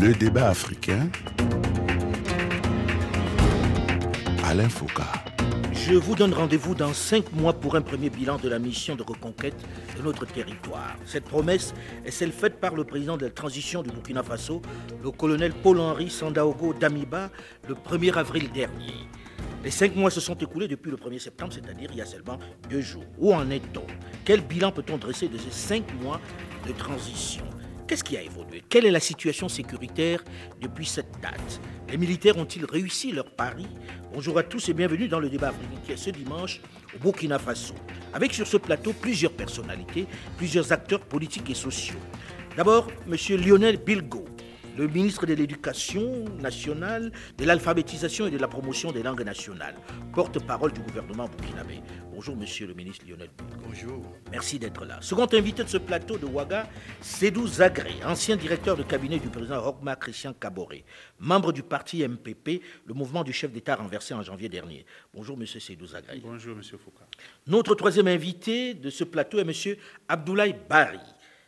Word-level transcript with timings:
Le 0.00 0.14
débat 0.14 0.48
africain. 0.48 1.10
Alain 4.44 4.70
Foucault. 4.70 5.02
Je 5.74 5.92
vous 5.92 6.14
donne 6.14 6.32
rendez-vous 6.32 6.74
dans 6.74 6.94
cinq 6.94 7.30
mois 7.34 7.52
pour 7.52 7.76
un 7.76 7.82
premier 7.82 8.08
bilan 8.08 8.38
de 8.38 8.48
la 8.48 8.58
mission 8.58 8.96
de 8.96 9.02
reconquête 9.02 9.62
de 9.98 10.02
notre 10.02 10.24
territoire. 10.24 10.96
Cette 11.04 11.24
promesse 11.24 11.74
est 12.06 12.10
celle 12.10 12.32
faite 12.32 12.60
par 12.60 12.74
le 12.74 12.84
président 12.84 13.18
de 13.18 13.26
la 13.26 13.30
transition 13.30 13.82
du 13.82 13.90
Burkina 13.90 14.22
Faso, 14.22 14.62
le 15.04 15.10
colonel 15.10 15.52
Paul-Henri 15.52 16.08
Sandaogo 16.08 16.72
Damiba, 16.72 17.28
le 17.68 17.74
1er 17.74 18.16
avril 18.16 18.50
dernier. 18.50 18.94
Les 19.62 19.70
cinq 19.70 19.94
mois 19.96 20.10
se 20.10 20.20
sont 20.20 20.36
écoulés 20.36 20.68
depuis 20.68 20.90
le 20.90 20.96
1er 20.96 21.18
septembre, 21.18 21.52
c'est-à-dire 21.52 21.90
il 21.92 21.98
y 21.98 22.02
a 22.02 22.06
seulement 22.06 22.38
deux 22.70 22.80
jours. 22.80 23.04
Où 23.18 23.34
en 23.34 23.50
est-on? 23.50 23.84
Quel 24.24 24.40
bilan 24.40 24.72
peut-on 24.72 24.96
dresser 24.96 25.28
de 25.28 25.36
ces 25.36 25.50
cinq 25.50 25.84
mois 26.02 26.22
de 26.66 26.72
transition? 26.72 27.44
Qu'est-ce 27.90 28.04
qui 28.04 28.16
a 28.16 28.22
évolué? 28.22 28.62
Quelle 28.68 28.86
est 28.86 28.92
la 28.92 29.00
situation 29.00 29.48
sécuritaire 29.48 30.22
depuis 30.60 30.86
cette 30.86 31.10
date? 31.20 31.60
Les 31.90 31.96
militaires 31.96 32.36
ont-ils 32.36 32.64
réussi 32.64 33.10
leur 33.10 33.28
pari? 33.32 33.66
Bonjour 34.14 34.38
à 34.38 34.44
tous 34.44 34.68
et 34.68 34.74
bienvenue 34.74 35.08
dans 35.08 35.18
le 35.18 35.28
débat 35.28 35.48
africain 35.48 35.96
ce 35.96 36.10
dimanche 36.10 36.60
au 36.94 37.00
Burkina 37.00 37.40
Faso. 37.40 37.74
Avec 38.12 38.32
sur 38.32 38.46
ce 38.46 38.58
plateau 38.58 38.92
plusieurs 38.92 39.32
personnalités, 39.32 40.06
plusieurs 40.36 40.70
acteurs 40.70 41.00
politiques 41.00 41.50
et 41.50 41.54
sociaux. 41.54 41.98
D'abord, 42.56 42.86
M. 43.08 43.16
Lionel 43.44 43.78
Bilgo, 43.78 44.24
le 44.78 44.86
ministre 44.86 45.26
de 45.26 45.34
l'Éducation 45.34 46.26
nationale, 46.40 47.10
de 47.38 47.44
l'alphabétisation 47.44 48.28
et 48.28 48.30
de 48.30 48.38
la 48.38 48.46
promotion 48.46 48.92
des 48.92 49.02
langues 49.02 49.24
nationales, 49.24 49.74
porte-parole 50.14 50.72
du 50.72 50.80
gouvernement 50.80 51.26
burkinabé. 51.26 51.80
Bonjour, 52.20 52.36
monsieur 52.36 52.66
le 52.66 52.74
ministre 52.74 53.06
Lionel. 53.08 53.30
Bonjour. 53.66 54.04
Merci 54.30 54.58
d'être 54.58 54.84
là. 54.84 54.98
Second 55.00 55.26
invité 55.32 55.64
de 55.64 55.70
ce 55.70 55.78
plateau 55.78 56.18
de 56.18 56.26
Ouaga, 56.26 56.68
Sédou 57.00 57.46
Zagré, 57.46 57.94
ancien 58.04 58.36
directeur 58.36 58.76
de 58.76 58.82
cabinet 58.82 59.18
du 59.18 59.30
président 59.30 59.58
Rochma 59.58 59.96
Christian 59.96 60.34
Caboret, 60.34 60.84
membre 61.18 61.50
du 61.50 61.62
parti 61.62 62.06
MPP, 62.06 62.60
le 62.84 62.92
mouvement 62.92 63.24
du 63.24 63.32
chef 63.32 63.50
d'État 63.50 63.76
renversé 63.76 64.12
en 64.12 64.20
janvier 64.22 64.50
dernier. 64.50 64.84
Bonjour, 65.14 65.38
monsieur 65.38 65.60
Sédou 65.60 65.86
Zagré. 65.86 66.20
Bonjour, 66.22 66.54
monsieur 66.54 66.76
Foucault. 66.76 67.04
Notre 67.46 67.74
troisième 67.74 68.08
invité 68.08 68.74
de 68.74 68.90
ce 68.90 69.04
plateau 69.04 69.38
est 69.38 69.44
monsieur 69.44 69.78
Abdoulaye 70.06 70.54
Bari, 70.68 71.00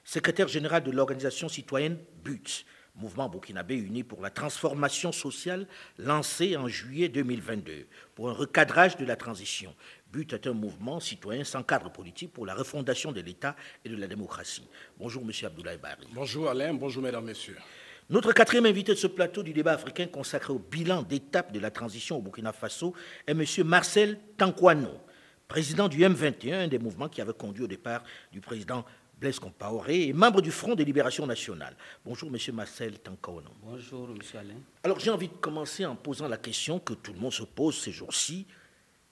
secrétaire 0.04 0.48
général 0.48 0.82
de 0.84 0.90
l'organisation 0.90 1.50
citoyenne 1.50 1.98
BUT 2.24 2.64
mouvement 2.94 3.28
burkinabé 3.28 3.76
uni 3.76 4.04
pour 4.04 4.20
la 4.20 4.30
transformation 4.30 5.12
sociale 5.12 5.66
lancé 5.98 6.56
en 6.56 6.68
juillet 6.68 7.08
2022 7.08 7.86
pour 8.14 8.28
un 8.28 8.32
recadrage 8.32 8.96
de 8.96 9.04
la 9.04 9.16
transition. 9.16 9.74
But 10.12 10.34
est 10.34 10.46
un 10.46 10.52
mouvement 10.52 11.00
citoyen 11.00 11.42
sans 11.42 11.62
cadre 11.62 11.90
politique 11.90 12.34
pour 12.34 12.44
la 12.44 12.54
refondation 12.54 13.12
de 13.12 13.22
l'État 13.22 13.56
et 13.82 13.88
de 13.88 13.96
la 13.96 14.06
démocratie. 14.06 14.68
Bonjour, 14.98 15.24
Monsieur 15.24 15.46
Abdoulaye 15.46 15.78
Bari. 15.78 16.06
Bonjour 16.12 16.50
Alain, 16.50 16.74
bonjour 16.74 17.02
Mesdames, 17.02 17.24
Messieurs. 17.24 17.56
Notre 18.10 18.32
quatrième 18.34 18.66
invité 18.66 18.92
de 18.92 18.98
ce 18.98 19.06
plateau 19.06 19.42
du 19.42 19.54
débat 19.54 19.72
africain 19.72 20.06
consacré 20.06 20.52
au 20.52 20.58
bilan 20.58 21.02
d'étape 21.02 21.50
de 21.50 21.58
la 21.58 21.70
transition 21.70 22.18
au 22.18 22.20
Burkina 22.20 22.52
Faso 22.52 22.92
est 23.26 23.32
Monsieur 23.32 23.64
Marcel 23.64 24.18
Tankwano, 24.36 24.90
président 25.48 25.88
du 25.88 26.00
M21, 26.00 26.64
un 26.64 26.68
des 26.68 26.78
mouvements 26.78 27.08
qui 27.08 27.22
avait 27.22 27.32
conduit 27.32 27.64
au 27.64 27.68
départ 27.68 28.04
du 28.30 28.42
président 28.42 28.84
Blaise 29.18 29.38
Compaoré 29.38 30.08
et 30.08 30.12
membre 30.12 30.42
du 30.42 30.50
Front 30.50 30.74
de 30.74 30.84
Libération 30.84 31.26
Nationale. 31.26 31.74
Bonjour, 32.04 32.30
Monsieur 32.30 32.52
Marcel 32.52 32.98
Tankwano. 32.98 33.48
Bonjour, 33.62 34.08
Monsieur 34.08 34.40
Alain. 34.40 34.60
Alors, 34.82 34.98
j'ai 35.00 35.10
envie 35.10 35.28
de 35.28 35.34
commencer 35.34 35.86
en 35.86 35.96
posant 35.96 36.28
la 36.28 36.36
question 36.36 36.80
que 36.80 36.92
tout 36.92 37.14
le 37.14 37.18
monde 37.18 37.32
se 37.32 37.44
pose 37.44 37.78
ces 37.78 37.92
jours-ci. 37.92 38.46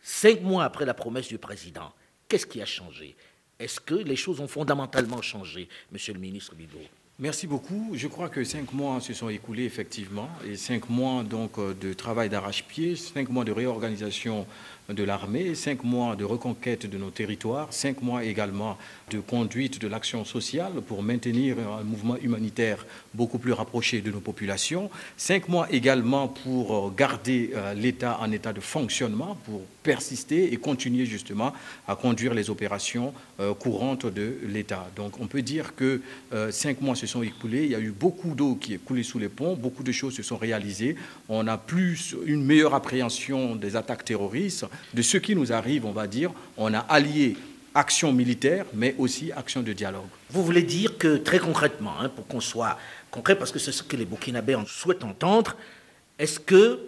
Cinq 0.03 0.43
mois 0.43 0.65
après 0.65 0.87
la 0.87 0.95
promesse 0.95 1.29
du 1.29 1.39
président, 1.39 1.93
qu'est-ce 2.29 2.47
qui 2.47 2.63
a 2.63 2.67
changé? 2.67 3.17
Est-ce 3.59 3.81
que 3.81 3.95
les 3.95 4.17
choses 4.17 4.41
ont 4.41 4.49
fondamentalement 4.49 5.21
changé, 5.21 5.69
Monsieur 5.93 6.15
le 6.15 6.21
ministre 6.21 6.55
Bigot? 6.55 6.79
Merci 7.19 7.47
beaucoup. 7.47 7.91
Je 7.93 8.09
crois 8.09 8.31
que 8.31 8.43
cinq 8.45 8.73
mois 8.73 8.99
se 9.03 9.13
sont 9.13 9.29
écoulés 9.29 9.65
effectivement, 9.65 10.31
et 10.47 10.57
cinq 10.57 10.89
mois 10.89 11.23
donc 11.23 11.61
de 11.79 11.93
travail 11.93 12.31
d'arrache-pied, 12.31 12.97
cinq 12.97 13.29
mois 13.29 13.45
de 13.45 13.53
réorganisation 13.53 14.47
de 14.89 15.05
l'armée, 15.05 15.55
cinq 15.55 15.85
mois 15.85 16.17
de 16.17 16.25
reconquête 16.25 16.87
de 16.87 16.99
nos 16.99 17.11
territoires, 17.11 17.69
cinq 17.71 18.03
mois 18.03 18.25
également 18.25 18.77
de 19.11 19.21
conduite 19.21 19.81
de 19.81 19.89
l'action 19.89 20.25
sociale 20.25 20.73
pour 20.87 21.03
maintenir 21.03 21.57
un 21.59 21.85
mouvement 21.85 22.17
humanitaire 22.17 22.87
beaucoup 23.15 23.39
plus 23.39 23.53
rapproché 23.53 24.01
de 24.01 24.11
nos 24.11 24.21
populations, 24.21 24.91
cinq 25.17 25.49
mois 25.49 25.67
également 25.71 26.29
pour 26.29 26.95
garder 26.95 27.51
euh, 27.55 27.75
l'État 27.75 28.19
en 28.21 28.31
état 28.33 28.53
de 28.53 28.61
fonctionnement, 28.61 29.37
pour 29.45 29.63
persister 29.83 30.53
et 30.53 30.57
continuer 30.57 31.07
justement 31.07 31.53
à 31.89 31.97
conduire 31.97 32.35
les 32.35 32.51
opérations 32.51 33.13
euh, 33.41 33.55
courantes 33.55 34.07
de 34.07 34.39
l'État. 34.47 34.87
Donc 34.97 35.21
on 35.21 35.27
peut 35.27 35.43
dire 35.43 35.75
que 35.75 36.01
euh, 36.33 36.51
cinq 36.51 36.81
mois 36.81 36.95
se 36.95 37.07
sont 37.07 37.23
écoulés, 37.23 37.65
il 37.65 37.71
y 37.71 37.75
a 37.75 37.81
eu 37.81 37.91
beaucoup 37.91 38.35
d'eau 38.35 38.57
qui 38.57 38.75
est 38.75 38.79
coulée 38.79 39.03
sous 39.03 39.19
les 39.19 39.29
ponts, 39.29 39.55
beaucoup 39.57 39.83
de 39.83 39.93
choses 39.93 40.15
se 40.15 40.23
sont 40.23 40.37
réalisées, 40.37 40.97
on 41.29 41.47
a 41.47 41.57
plus 41.57 42.15
une 42.27 42.45
meilleure 42.45 42.75
appréhension 42.75 43.57
des 43.57 43.77
attaques 43.77 44.05
terroristes, 44.05 44.67
de 44.95 45.03
ce 45.03 45.19
qui 45.19 45.35
nous 45.35 45.53
arrive, 45.53 45.85
on 45.85 45.93
va 45.93 46.07
dire, 46.07 46.33
on 46.57 46.73
a 46.75 46.81
allié 46.81 47.37
action 47.75 48.13
militaire, 48.13 48.67
mais 48.75 48.95
aussi 48.99 49.33
action 49.33 49.63
de 49.63 49.73
dialogue. 49.73 50.09
Vous 50.31 50.45
voulez 50.45 50.63
dire 50.63 50.99
que 50.99 51.17
très 51.17 51.39
concrètement, 51.39 52.01
hein, 52.01 52.09
pour 52.09 52.27
qu'on 52.27 52.41
soit 52.41 52.79
concret, 53.11 53.37
parce 53.37 53.53
que 53.53 53.59
c'est 53.59 53.73
ce 53.73 53.83
que 53.83 53.97
les 53.97 54.05
Burkinabés 54.05 54.57
souhaitent 54.67 55.05
entendre, 55.05 55.57
est-ce 56.19 56.41
que 56.41 56.81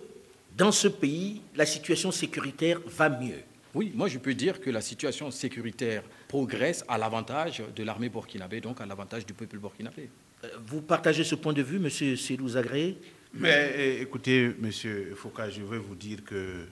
dans 0.56 0.72
ce 0.72 0.88
pays, 0.88 1.40
la 1.56 1.66
situation 1.66 2.10
sécuritaire 2.10 2.80
va 2.86 3.08
mieux? 3.08 3.42
Oui, 3.74 3.90
moi 3.94 4.08
je 4.08 4.18
peux 4.18 4.34
dire 4.34 4.60
que 4.60 4.68
la 4.68 4.82
situation 4.82 5.30
sécuritaire 5.30 6.02
progresse 6.28 6.84
à 6.88 6.98
l'avantage 6.98 7.62
de 7.74 7.82
l'armée 7.84 8.10
burkinabé, 8.10 8.60
donc 8.60 8.80
à 8.80 8.86
l'avantage 8.86 9.24
du 9.24 9.32
peuple 9.32 9.58
burkinabé. 9.58 10.10
Euh, 10.44 10.48
vous 10.66 10.82
partagez 10.82 11.24
ce 11.24 11.34
point 11.34 11.54
de 11.54 11.62
vue, 11.62 11.76
M. 11.76 12.16
Sédou 12.16 12.48
Zagré 12.50 12.96
Mais 13.32 13.72
eh, 13.76 14.02
écoutez, 14.02 14.44
M. 14.62 14.70
Foucault, 15.16 15.50
je 15.50 15.62
veux 15.62 15.78
vous 15.78 15.94
dire 15.94 16.22
que 16.24 16.66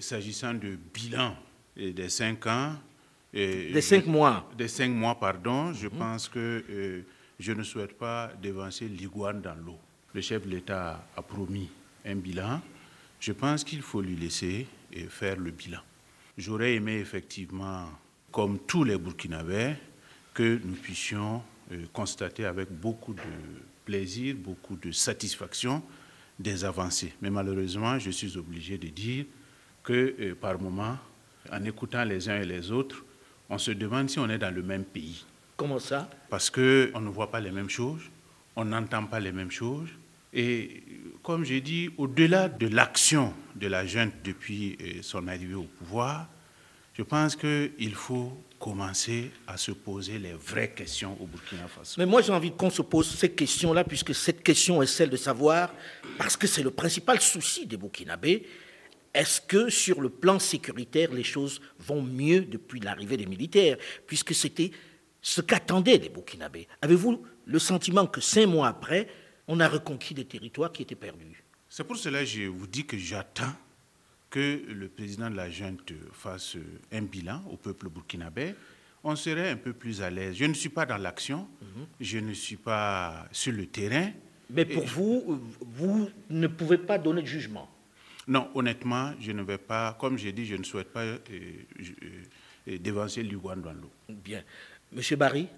s'agissant 0.00 0.54
du 0.54 0.78
bilan 0.92 1.36
des 1.76 2.08
cinq 2.08 2.46
ans. 2.46 2.76
des 3.32 3.80
cinq 3.80 4.06
mois. 4.06 4.50
Des 4.56 4.68
cinq 4.68 4.90
mois, 4.90 5.18
pardon, 5.18 5.72
je 5.72 5.86
mhm. 5.86 5.98
pense 5.98 6.28
que 6.28 6.64
euh, 6.68 7.02
je 7.38 7.52
ne 7.52 7.62
souhaite 7.62 7.96
pas 7.96 8.32
dévancer 8.42 8.88
l'iguane 8.88 9.40
dans 9.40 9.54
l'eau. 9.54 9.78
Le 10.14 10.20
chef 10.20 10.44
de 10.46 10.50
l'État 10.50 11.06
a 11.16 11.22
promis 11.22 11.68
un 12.04 12.16
bilan. 12.16 12.60
Je 13.20 13.32
pense 13.32 13.64
qu'il 13.64 13.82
faut 13.82 14.00
lui 14.00 14.16
laisser 14.16 14.66
faire 15.08 15.36
le 15.36 15.50
bilan. 15.50 15.80
J'aurais 16.36 16.74
aimé 16.74 16.98
effectivement, 16.98 17.88
comme 18.30 18.60
tous 18.60 18.84
les 18.84 18.96
Burkinabés, 18.96 19.74
que 20.32 20.60
nous 20.64 20.74
puissions 20.74 21.42
euh, 21.72 21.84
constater 21.92 22.44
avec 22.44 22.70
beaucoup 22.70 23.12
de 23.12 23.20
plaisir, 23.84 24.36
beaucoup 24.36 24.76
de 24.76 24.92
satisfaction 24.92 25.82
des 26.38 26.64
avancées. 26.64 27.12
Mais 27.20 27.28
malheureusement, 27.28 27.98
je 27.98 28.10
suis 28.10 28.36
obligé 28.36 28.78
de 28.78 28.86
dire 28.86 29.24
que 29.88 30.14
euh, 30.20 30.34
par 30.34 30.60
moment, 30.60 30.98
en 31.50 31.64
écoutant 31.64 32.04
les 32.04 32.28
uns 32.28 32.42
et 32.42 32.44
les 32.44 32.70
autres, 32.70 33.02
on 33.48 33.56
se 33.56 33.70
demande 33.70 34.10
si 34.10 34.18
on 34.18 34.28
est 34.28 34.36
dans 34.36 34.54
le 34.54 34.62
même 34.62 34.84
pays. 34.84 35.24
Comment 35.56 35.78
ça? 35.78 36.10
Parce 36.28 36.50
qu'on 36.50 37.00
ne 37.00 37.08
voit 37.08 37.30
pas 37.30 37.40
les 37.40 37.50
mêmes 37.50 37.70
choses, 37.70 38.02
on 38.54 38.66
n'entend 38.66 39.06
pas 39.06 39.18
les 39.18 39.32
mêmes 39.32 39.50
choses. 39.50 39.88
Et 40.34 40.82
comme 41.22 41.42
j'ai 41.42 41.62
dit, 41.62 41.88
au-delà 41.96 42.50
de 42.50 42.68
l'action 42.68 43.32
de 43.56 43.66
la 43.66 43.86
junte 43.86 44.12
depuis 44.22 44.76
euh, 44.82 45.00
son 45.00 45.26
arrivée 45.26 45.54
au 45.54 45.62
pouvoir, 45.62 46.28
je 46.92 47.02
pense 47.02 47.34
qu'il 47.34 47.94
faut 47.94 48.36
commencer 48.58 49.30
à 49.46 49.56
se 49.56 49.70
poser 49.70 50.18
les 50.18 50.34
vraies 50.34 50.72
questions 50.76 51.16
au 51.18 51.26
Burkina 51.26 51.66
Faso. 51.66 51.94
Mais 51.96 52.04
moi, 52.04 52.20
j'ai 52.20 52.32
envie 52.32 52.52
qu'on 52.52 52.68
se 52.68 52.82
pose 52.82 53.08
ces 53.08 53.30
questions-là, 53.30 53.84
puisque 53.84 54.14
cette 54.14 54.42
question 54.42 54.82
est 54.82 54.86
celle 54.86 55.08
de 55.08 55.16
savoir, 55.16 55.72
parce 56.18 56.36
que 56.36 56.46
c'est 56.46 56.62
le 56.62 56.72
principal 56.72 57.20
souci 57.22 57.66
des 57.66 57.78
Burkinabés, 57.78 58.44
est-ce 59.14 59.40
que 59.40 59.70
sur 59.70 60.00
le 60.00 60.10
plan 60.10 60.38
sécuritaire, 60.38 61.12
les 61.12 61.24
choses 61.24 61.60
vont 61.78 62.02
mieux 62.02 62.42
depuis 62.42 62.80
l'arrivée 62.80 63.16
des 63.16 63.26
militaires 63.26 63.76
Puisque 64.06 64.34
c'était 64.34 64.70
ce 65.20 65.40
qu'attendaient 65.40 65.98
les 65.98 66.08
Burkinabés? 66.08 66.68
Avez-vous 66.82 67.24
le 67.46 67.58
sentiment 67.58 68.06
que 68.06 68.20
cinq 68.20 68.46
mois 68.46 68.68
après, 68.68 69.08
on 69.46 69.60
a 69.60 69.68
reconquis 69.68 70.14
des 70.14 70.24
territoires 70.24 70.72
qui 70.72 70.82
étaient 70.82 70.94
perdus? 70.94 71.42
C'est 71.68 71.84
pour 71.84 71.96
cela 71.96 72.20
que 72.20 72.26
je 72.26 72.42
vous 72.42 72.66
dis 72.66 72.84
que 72.84 72.96
j'attends 72.96 73.52
que 74.30 74.62
le 74.68 74.88
président 74.88 75.30
de 75.30 75.36
la 75.36 75.50
junte 75.50 75.92
fasse 76.12 76.56
un 76.92 77.02
bilan 77.02 77.42
au 77.50 77.56
peuple 77.56 77.88
burkinabé. 77.88 78.54
On 79.02 79.16
serait 79.16 79.50
un 79.50 79.56
peu 79.56 79.72
plus 79.72 80.02
à 80.02 80.10
l'aise. 80.10 80.34
Je 80.36 80.44
ne 80.44 80.54
suis 80.54 80.68
pas 80.68 80.84
dans 80.84 80.98
l'action, 80.98 81.48
mhm. 81.62 81.86
je 82.00 82.18
ne 82.18 82.34
suis 82.34 82.56
pas 82.56 83.26
sur 83.32 83.52
le 83.52 83.66
terrain. 83.66 84.10
Mais 84.50 84.64
pour 84.64 84.84
vous, 84.84 85.40
vous 85.60 86.10
ne 86.28 86.46
pouvez 86.46 86.78
pas 86.78 86.98
donner 86.98 87.22
de 87.22 87.26
jugement 87.26 87.70
non, 88.28 88.50
honnêtement, 88.54 89.12
je 89.18 89.32
ne 89.32 89.42
vais 89.42 89.56
pas, 89.56 89.96
comme 89.98 90.18
j'ai 90.18 90.32
dit, 90.32 90.44
je 90.44 90.54
ne 90.54 90.62
souhaite 90.62 90.92
pas 90.92 91.02
euh, 91.02 91.18
euh, 91.30 91.52
euh 92.68 92.78
dévancer 92.78 93.22
l'Uguan 93.22 93.56
dans 93.56 93.72
l'eau. 93.72 93.90
Bien. 94.10 94.44
Monsieur 94.92 95.16
Barry? 95.16 95.48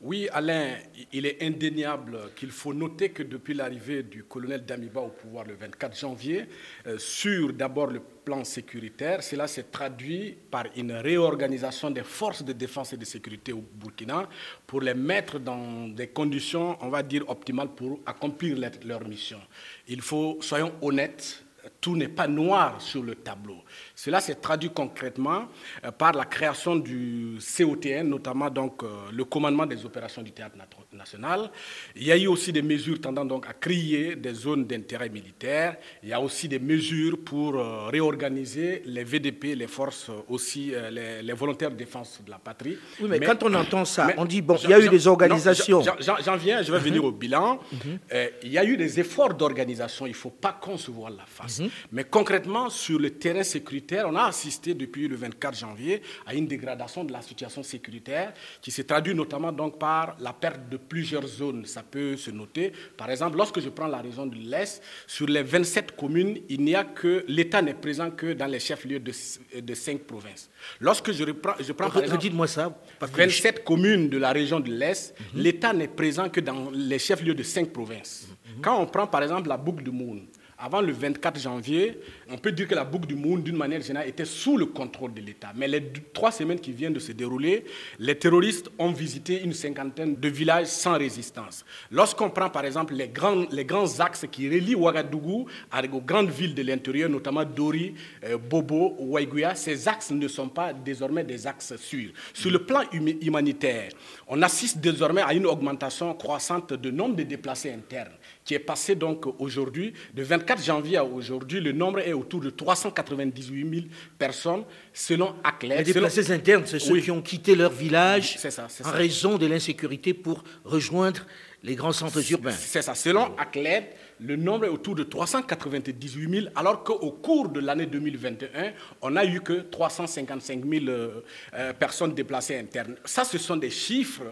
Oui, 0.00 0.28
Alain, 0.30 0.76
il 1.12 1.26
est 1.26 1.42
indéniable 1.42 2.30
qu'il 2.36 2.50
faut 2.50 2.72
noter 2.72 3.08
que 3.08 3.22
depuis 3.24 3.54
l'arrivée 3.54 4.04
du 4.04 4.22
colonel 4.24 4.64
Damiba 4.64 5.00
au 5.00 5.08
pouvoir 5.08 5.44
le 5.44 5.54
24 5.54 5.98
janvier, 5.98 6.46
euh, 6.86 6.98
sur 6.98 7.52
d'abord 7.52 7.88
le 7.88 8.00
plan 8.00 8.44
sécuritaire, 8.44 9.24
cela 9.24 9.48
s'est 9.48 9.64
traduit 9.64 10.36
par 10.50 10.66
une 10.76 10.92
réorganisation 10.92 11.90
des 11.90 12.04
forces 12.04 12.44
de 12.44 12.52
défense 12.52 12.92
et 12.92 12.96
de 12.98 13.04
sécurité 13.04 13.52
au 13.52 13.64
Burkina 13.74 14.28
pour 14.66 14.82
les 14.82 14.94
mettre 14.94 15.40
dans 15.40 15.88
des 15.88 16.08
conditions, 16.08 16.76
on 16.80 16.90
va 16.90 17.02
dire, 17.02 17.28
optimales 17.28 17.74
pour 17.74 17.98
accomplir 18.06 18.56
leur 18.84 19.02
mission. 19.08 19.40
Il 19.88 20.02
faut, 20.02 20.38
soyons 20.42 20.74
honnêtes, 20.82 21.42
tout 21.80 21.96
n'est 21.96 22.08
pas 22.08 22.28
noir 22.28 22.80
sur 22.80 23.02
le 23.02 23.14
tableau. 23.14 23.62
Cela 24.00 24.20
s'est 24.20 24.36
traduit 24.36 24.70
concrètement 24.70 25.48
euh, 25.84 25.90
par 25.90 26.12
la 26.12 26.24
création 26.24 26.76
du 26.76 27.36
COTN, 27.40 28.04
notamment 28.04 28.48
donc 28.48 28.84
euh, 28.84 28.86
le 29.12 29.24
commandement 29.24 29.66
des 29.66 29.84
opérations 29.84 30.22
du 30.22 30.30
théâtre 30.30 30.54
national. 30.92 31.50
Il 31.96 32.04
y 32.04 32.12
a 32.12 32.16
eu 32.16 32.28
aussi 32.28 32.52
des 32.52 32.62
mesures 32.62 33.00
tendant 33.00 33.24
donc 33.24 33.46
à 33.48 33.54
créer 33.54 34.14
des 34.14 34.34
zones 34.34 34.66
d'intérêt 34.66 35.08
militaire. 35.08 35.78
Il 36.04 36.10
y 36.10 36.12
a 36.12 36.20
aussi 36.20 36.46
des 36.46 36.60
mesures 36.60 37.18
pour 37.24 37.56
euh, 37.56 37.88
réorganiser 37.88 38.82
les 38.86 39.02
VDP, 39.02 39.56
les 39.56 39.66
forces 39.66 40.12
aussi, 40.28 40.72
les, 40.92 41.32
volontaires 41.32 41.72
de 41.72 41.76
défense 41.76 42.20
de 42.24 42.30
la 42.30 42.38
patrie. 42.38 42.78
Oui, 43.00 43.08
mais, 43.10 43.18
quand 43.18 43.42
on 43.42 43.52
entend 43.54 43.84
ça, 43.84 44.10
on 44.16 44.26
dit 44.26 44.42
bon, 44.42 44.54
il 44.62 44.70
y 44.70 44.74
a 44.74 44.78
eu 44.80 44.88
des 44.88 45.08
organisations. 45.08 45.82
J'en 45.98 46.36
viens, 46.36 46.62
je 46.62 46.70
vais 46.70 46.78
venir 46.78 47.04
au 47.04 47.10
bilan. 47.10 47.58
Mhm. 47.72 47.98
il 48.44 48.52
y 48.52 48.58
a 48.58 48.64
eu 48.64 48.76
des 48.76 49.00
efforts 49.00 49.34
d'organisation. 49.34 50.06
Il 50.06 50.10
ne 50.10 50.14
faut 50.14 50.30
pas 50.30 50.52
concevoir 50.52 51.10
la 51.10 51.26
face. 51.26 51.58
Mhm. 51.58 51.70
Mais 51.90 52.04
concrètement, 52.04 52.70
sur 52.70 53.00
le 53.00 53.10
terrain 53.10 53.42
sécuritaire 53.42 53.87
on 54.04 54.14
a 54.16 54.24
assisté 54.24 54.74
depuis 54.74 55.08
le 55.08 55.16
24 55.16 55.56
janvier 55.58 56.02
à 56.26 56.34
une 56.34 56.46
dégradation 56.46 57.04
de 57.04 57.12
la 57.12 57.22
situation 57.22 57.62
sécuritaire 57.62 58.32
qui 58.60 58.70
se 58.70 58.82
traduit 58.82 59.14
notamment 59.14 59.52
donc 59.52 59.78
par 59.78 60.16
la 60.20 60.32
perte 60.32 60.68
de 60.68 60.76
plusieurs 60.76 61.26
zones. 61.26 61.64
Ça 61.66 61.82
peut 61.82 62.16
se 62.16 62.30
noter. 62.30 62.72
Par 62.96 63.10
exemple, 63.10 63.36
lorsque 63.36 63.60
je 63.60 63.68
prends 63.68 63.86
la 63.86 63.98
région 63.98 64.26
de 64.26 64.36
l'Est, 64.36 64.82
sur 65.06 65.26
les 65.26 65.42
27 65.42 65.96
communes, 65.96 66.38
il 66.48 66.60
n'y 66.62 66.74
a 66.74 66.84
que 66.84 67.24
l'État 67.28 67.62
n'est 67.62 67.74
présent 67.74 68.10
que 68.10 68.32
dans 68.32 68.46
les 68.46 68.60
chefs-lieux 68.60 69.00
de, 69.00 69.12
de 69.60 69.74
cinq 69.74 70.00
provinces. 70.00 70.50
Lorsque 70.80 71.12
je, 71.12 71.24
reprends, 71.24 71.54
je 71.60 71.72
prends 71.72 71.90
par 71.90 72.02
exemple, 72.02 72.30
moi 72.32 72.46
ça, 72.46 72.76
27 73.00 73.64
communes 73.64 74.08
de 74.08 74.18
la 74.18 74.32
région 74.32 74.60
de 74.60 74.70
l'Est, 74.70 75.14
mhm. 75.34 75.40
l'État 75.40 75.72
n'est 75.72 75.88
présent 75.88 76.28
que 76.28 76.40
dans 76.40 76.70
les 76.72 76.98
chefs-lieux 76.98 77.34
de 77.34 77.42
cinq 77.42 77.72
provinces. 77.72 78.28
Mhm. 78.56 78.62
Quand 78.62 78.80
on 78.80 78.86
prend 78.86 79.06
par 79.06 79.22
exemple 79.22 79.48
la 79.48 79.56
boucle 79.56 79.82
de 79.84 79.90
Moune, 79.90 80.26
avant 80.58 80.80
le 80.80 80.92
24 80.92 81.38
janvier, 81.38 82.00
on 82.30 82.36
peut 82.36 82.50
dire 82.50 82.66
que 82.66 82.74
la 82.74 82.84
boucle 82.84 83.06
du 83.06 83.14
monde, 83.14 83.44
d'une 83.44 83.56
manière 83.56 83.80
générale, 83.80 84.08
était 84.08 84.24
sous 84.24 84.56
le 84.56 84.66
contrôle 84.66 85.14
de 85.14 85.20
l'État. 85.20 85.52
Mais 85.54 85.68
les 85.68 85.92
trois 86.12 86.32
semaines 86.32 86.58
qui 86.58 86.72
viennent 86.72 86.92
de 86.92 86.98
se 86.98 87.12
dérouler, 87.12 87.64
les 88.00 88.18
terroristes 88.18 88.68
ont 88.78 88.90
visité 88.90 89.42
une 89.42 89.52
cinquantaine 89.52 90.16
de 90.16 90.28
villages 90.28 90.66
sans 90.66 90.98
résistance. 90.98 91.64
Lorsqu'on 91.92 92.30
prend 92.30 92.50
par 92.50 92.64
exemple 92.64 92.94
les 92.94 93.08
grands, 93.08 93.44
les 93.52 93.64
grands 93.64 94.00
axes 94.00 94.26
qui 94.30 94.48
relient 94.48 94.74
Ouagadougou 94.74 95.46
aux 95.92 96.00
grandes 96.00 96.30
villes 96.30 96.54
de 96.54 96.62
l'intérieur, 96.62 97.08
notamment 97.08 97.44
Dori, 97.44 97.94
euh, 98.24 98.36
Bobo, 98.36 98.96
Ouaïgouya, 98.98 99.54
ces 99.54 99.86
axes 99.86 100.10
ne 100.10 100.26
sont 100.26 100.48
pas 100.48 100.72
désormais 100.72 101.22
des 101.24 101.46
axes 101.46 101.76
sûrs. 101.76 102.10
Sur 102.34 102.50
le 102.50 102.64
plan 102.64 102.82
humanitaire, 102.92 103.90
on 104.26 104.42
assiste 104.42 104.78
désormais 104.78 105.22
à 105.22 105.32
une 105.34 105.46
augmentation 105.46 106.12
croissante 106.14 106.72
de 106.72 106.90
nombre 106.90 107.14
de 107.16 107.22
déplacés 107.22 107.70
internes 107.70 108.12
qui 108.48 108.54
est 108.54 108.58
passé 108.58 108.94
donc 108.94 109.26
aujourd'hui, 109.38 109.92
de 110.14 110.22
24 110.22 110.64
janvier 110.64 110.96
à 110.96 111.04
aujourd'hui, 111.04 111.60
le 111.60 111.72
nombre 111.72 111.98
est 111.98 112.14
autour 112.14 112.40
de 112.40 112.48
398 112.48 113.70
000 113.70 113.86
personnes 114.18 114.64
selon 114.94 115.34
ACLED. 115.44 115.86
Les 115.86 115.92
déplacés 115.92 116.32
internes, 116.32 116.62
c'est 116.64 116.78
ceux 116.78 116.98
qui 116.98 117.10
ont 117.10 117.20
quitté 117.20 117.54
leur 117.54 117.70
village 117.70 118.38
en 118.84 118.90
raison 118.90 119.36
de 119.36 119.44
l'insécurité 119.44 120.14
pour 120.14 120.42
rejoindre 120.64 121.26
les 121.62 121.74
grands 121.74 121.92
centres 121.92 122.22
urbains. 122.32 122.52
C'est 122.52 122.80
ça. 122.80 122.94
Selon 122.94 123.36
ACLED, 123.36 123.84
le 124.20 124.36
nombre 124.36 124.64
est 124.66 124.68
autour 124.68 124.94
de 124.94 125.04
398 125.04 126.30
000, 126.42 126.46
alors 126.56 126.82
qu'au 126.82 127.12
cours 127.12 127.48
de 127.48 127.60
l'année 127.60 127.86
2021, 127.86 128.72
on 129.02 129.10
n'a 129.10 129.24
eu 129.24 129.40
que 129.40 129.62
355 129.62 130.64
000 130.64 130.86
euh, 130.88 131.20
euh, 131.54 131.72
personnes 131.72 132.14
déplacées 132.14 132.58
internes. 132.58 132.96
Ça, 133.04 133.24
ce 133.24 133.38
sont 133.38 133.56
des 133.56 133.70
chiffres 133.70 134.22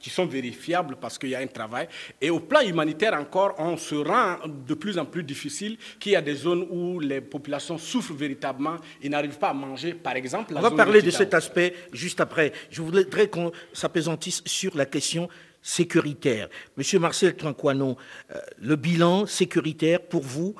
qui 0.00 0.10
sont 0.10 0.26
vérifiables 0.26 0.96
parce 1.00 1.18
qu'il 1.18 1.30
y 1.30 1.34
a 1.34 1.40
un 1.40 1.46
travail. 1.46 1.88
Et 2.20 2.30
au 2.30 2.40
plan 2.40 2.60
humanitaire 2.60 3.14
encore, 3.14 3.54
on 3.58 3.76
se 3.76 3.94
rend 3.94 4.38
de 4.46 4.74
plus 4.74 4.98
en 4.98 5.04
plus 5.04 5.22
difficile 5.22 5.76
qu'il 6.00 6.12
y 6.12 6.16
a 6.16 6.22
des 6.22 6.34
zones 6.34 6.66
où 6.70 6.98
les 6.98 7.20
populations 7.20 7.78
souffrent 7.78 8.14
véritablement 8.14 8.76
et 9.00 9.08
n'arrivent 9.08 9.38
pas 9.38 9.50
à 9.50 9.54
manger, 9.54 9.94
par 9.94 10.16
exemple. 10.16 10.54
on 10.56 10.60
va 10.60 10.70
parler 10.70 11.00
de, 11.00 11.06
de 11.06 11.10
cet 11.10 11.34
aspect 11.34 11.74
juste 11.92 12.20
après. 12.20 12.52
Je 12.70 12.82
voudrais 12.82 13.28
qu'on 13.28 13.52
s'apaisantisse 13.72 14.42
sur 14.46 14.76
la 14.76 14.86
question 14.86 15.28
sécuritaire. 15.62 16.48
Monsieur 16.76 16.98
Marcel 16.98 17.36
Tranquano, 17.36 17.96
euh, 18.34 18.38
le 18.60 18.74
bilan 18.76 19.26
sécuritaire 19.26 20.02
pour 20.02 20.22
vous, 20.22 20.54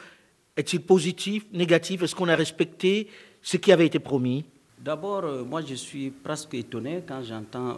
est-il 0.56 0.80
positif, 0.80 1.44
négatif? 1.52 2.02
Est-ce 2.02 2.14
qu'on 2.14 2.28
a 2.28 2.36
respecté 2.36 3.08
ce 3.42 3.56
qui 3.56 3.72
avait 3.72 3.86
été 3.86 3.98
promis? 3.98 4.44
D'abord, 4.78 5.24
euh, 5.24 5.44
moi 5.44 5.60
je 5.62 5.74
suis 5.74 6.10
presque 6.10 6.54
étonné 6.54 7.02
quand 7.06 7.22
j'entends 7.22 7.70
euh, 7.70 7.76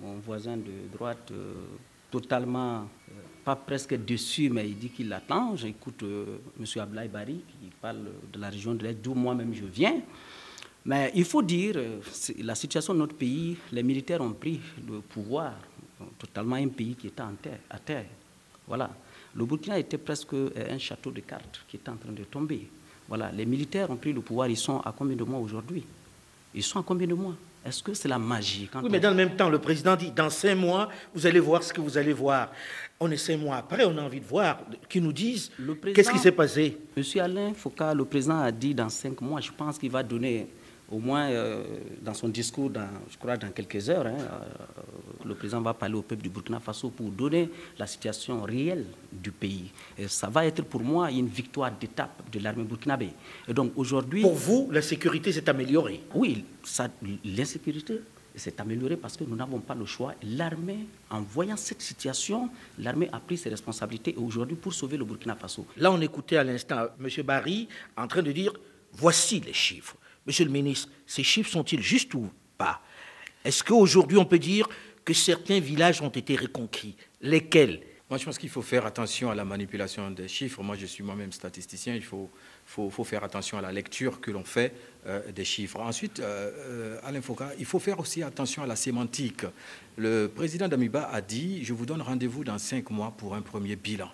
mon 0.00 0.18
voisin 0.18 0.56
de 0.56 0.88
droite 0.92 1.32
totalement, 2.10 2.88
pas 3.44 3.56
presque 3.56 3.94
déçu, 3.94 4.50
mais 4.50 4.68
il 4.68 4.76
dit 4.76 4.88
qu'il 4.90 5.12
attend. 5.12 5.54
J'écoute 5.56 6.02
M. 6.02 6.66
Ablaï 6.76 7.08
Bari 7.08 7.42
qui 7.46 7.70
parle 7.80 8.00
de 8.32 8.40
la 8.40 8.48
région 8.48 8.74
de 8.74 8.82
l'Est, 8.82 8.94
d'où 8.94 9.14
moi-même 9.14 9.54
je 9.54 9.64
viens. 9.64 10.00
Mais 10.84 11.12
il 11.14 11.24
faut 11.24 11.42
dire, 11.42 11.76
la 12.38 12.54
situation 12.54 12.94
de 12.94 12.98
notre 12.98 13.14
pays, 13.14 13.56
les 13.70 13.82
militaires 13.82 14.22
ont 14.22 14.32
pris 14.32 14.60
le 14.88 15.00
pouvoir 15.00 15.52
totalement 16.18 16.56
un 16.56 16.68
pays 16.68 16.94
qui 16.94 17.08
était 17.08 17.22
en 17.22 17.34
terre, 17.40 17.58
à 17.68 17.78
terre. 17.78 18.06
Voilà. 18.66 18.90
Le 19.34 19.44
Burkina 19.44 19.78
était 19.78 19.98
presque 19.98 20.34
euh, 20.34 20.50
un 20.70 20.78
château 20.78 21.10
de 21.10 21.20
cartes 21.20 21.64
qui 21.68 21.76
était 21.76 21.88
en 21.90 21.96
train 21.96 22.12
de 22.12 22.24
tomber. 22.24 22.68
Voilà. 23.08 23.30
Les 23.32 23.46
militaires 23.46 23.90
ont 23.90 23.96
pris 23.96 24.12
le 24.12 24.20
pouvoir. 24.20 24.48
Ils 24.48 24.56
sont 24.56 24.80
à 24.80 24.94
combien 24.96 25.16
de 25.16 25.24
mois 25.24 25.38
aujourd'hui? 25.40 25.84
Ils 26.54 26.62
sont 26.62 26.80
à 26.80 26.82
combien 26.82 27.06
de 27.06 27.14
mois? 27.14 27.34
Est-ce 27.64 27.82
que 27.82 27.92
c'est 27.92 28.08
la 28.08 28.18
magie 28.18 28.68
Oui, 28.82 28.88
mais 28.90 29.00
dans 29.00 29.10
le 29.10 29.16
même 29.16 29.36
temps, 29.36 29.50
le 29.50 29.58
président 29.58 29.94
dit 29.94 30.10
dans 30.10 30.30
cinq 30.30 30.54
mois, 30.54 30.88
vous 31.14 31.26
allez 31.26 31.40
voir 31.40 31.62
ce 31.62 31.72
que 31.72 31.80
vous 31.80 31.98
allez 31.98 32.14
voir. 32.14 32.50
On 32.98 33.10
est 33.10 33.18
cinq 33.18 33.36
mois 33.38 33.56
après, 33.56 33.84
on 33.84 33.96
a 33.98 34.02
envie 34.02 34.20
de 34.20 34.24
voir, 34.24 34.60
qu'ils 34.88 35.02
nous 35.02 35.12
disent 35.12 35.50
qu'est-ce 35.94 36.10
qui 36.10 36.18
s'est 36.18 36.32
passé. 36.32 36.78
Monsieur 36.96 37.20
Alain 37.22 37.52
Foucault, 37.52 37.94
le 37.94 38.04
président 38.06 38.40
a 38.40 38.50
dit 38.50 38.74
dans 38.74 38.88
cinq 38.88 39.20
mois, 39.20 39.40
je 39.40 39.50
pense 39.52 39.78
qu'il 39.78 39.90
va 39.90 40.02
donner 40.02 40.48
au 40.90 40.98
moins 40.98 41.28
euh, 41.30 41.62
dans 42.02 42.14
son 42.14 42.28
discours, 42.28 42.68
dans, 42.70 42.88
je 43.10 43.16
crois 43.16 43.36
dans 43.36 43.50
quelques 43.50 43.88
heures, 43.88 44.06
hein, 44.06 44.16
euh, 44.18 44.82
le 45.24 45.34
président 45.34 45.60
va 45.60 45.72
parler 45.74 45.94
au 45.94 46.02
peuple 46.02 46.22
du 46.22 46.28
Burkina 46.28 46.58
Faso 46.58 46.90
pour 46.90 47.10
donner 47.10 47.48
la 47.78 47.86
situation 47.86 48.42
réelle 48.42 48.86
du 49.12 49.30
pays. 49.30 49.70
Et 49.96 50.08
ça 50.08 50.28
va 50.28 50.44
être 50.46 50.62
pour 50.64 50.82
moi 50.82 51.10
une 51.10 51.28
victoire 51.28 51.70
d'étape 51.78 52.28
de 52.32 52.40
l'armée 52.40 52.64
burkinabé. 52.64 53.10
Et 53.48 53.54
donc 53.54 53.72
aujourd'hui. 53.76 54.22
Pour 54.22 54.34
vous, 54.34 54.68
la 54.72 54.82
sécurité 54.82 55.32
s'est 55.32 55.48
améliorée 55.48 56.00
Oui, 56.14 56.44
l'insécurité 57.24 58.00
s'est 58.34 58.60
améliorée 58.60 58.96
parce 58.96 59.16
que 59.16 59.24
nous 59.24 59.36
n'avons 59.36 59.60
pas 59.60 59.74
le 59.74 59.84
choix. 59.84 60.14
L'armée, 60.22 60.86
en 61.10 61.20
voyant 61.20 61.56
cette 61.56 61.82
situation, 61.82 62.48
l'armée 62.78 63.08
a 63.12 63.20
pris 63.20 63.36
ses 63.36 63.50
responsabilités 63.50 64.14
aujourd'hui 64.16 64.56
pour 64.56 64.72
sauver 64.72 64.96
le 64.96 65.04
Burkina 65.04 65.36
Faso. 65.36 65.66
Là, 65.76 65.92
on 65.92 66.00
écoutait 66.00 66.36
à 66.36 66.44
l'instant 66.44 66.86
M. 67.00 67.08
Barry 67.24 67.68
en 67.96 68.08
train 68.08 68.22
de 68.22 68.32
dire 68.32 68.52
voici 68.92 69.40
les 69.40 69.52
chiffres. 69.52 69.96
Monsieur 70.26 70.44
le 70.44 70.50
ministre, 70.50 70.88
ces 71.06 71.22
chiffres 71.22 71.50
sont-ils 71.50 71.82
justes 71.82 72.14
ou 72.14 72.30
pas? 72.58 72.82
Est-ce 73.44 73.64
qu'aujourd'hui 73.64 74.18
on 74.18 74.24
peut 74.24 74.38
dire 74.38 74.68
que 75.04 75.14
certains 75.14 75.60
villages 75.60 76.02
ont 76.02 76.10
été 76.10 76.36
reconquis? 76.36 76.96
Lesquels? 77.22 77.80
Moi 78.10 78.18
je 78.18 78.24
pense 78.24 78.38
qu'il 78.38 78.48
faut 78.48 78.62
faire 78.62 78.86
attention 78.86 79.30
à 79.30 79.36
la 79.36 79.44
manipulation 79.44 80.10
des 80.10 80.26
chiffres. 80.26 80.62
Moi 80.62 80.76
je 80.76 80.84
suis 80.84 81.04
moi-même 81.04 81.30
statisticien, 81.30 81.94
il 81.94 82.02
faut, 82.02 82.28
faire 83.04 83.22
attention 83.22 83.56
à 83.56 83.60
la 83.62 83.70
lecture 83.70 84.20
que 84.20 84.32
l'on 84.32 84.44
fait 84.44 84.74
euh, 85.06 85.30
des 85.30 85.44
chiffres. 85.44 85.78
Ensuite, 85.78 86.18
euh, 86.18 86.50
euh, 86.58 87.00
Alain 87.04 87.22
Foucault, 87.22 87.44
il 87.58 87.64
faut 87.64 87.78
faire 87.78 88.00
aussi 88.00 88.24
attention 88.24 88.64
à 88.64 88.66
la 88.66 88.74
sémantique. 88.74 89.46
Le 89.96 90.26
président 90.26 90.66
d'Amiba 90.66 91.08
a 91.12 91.20
dit, 91.20 91.64
je 91.64 91.72
vous 91.72 91.86
donne 91.86 92.02
rendez-vous 92.02 92.42
dans 92.42 92.58
cinq 92.58 92.90
mois 92.90 93.14
pour 93.16 93.36
un 93.36 93.42
premier 93.42 93.76
bilan. 93.76 94.10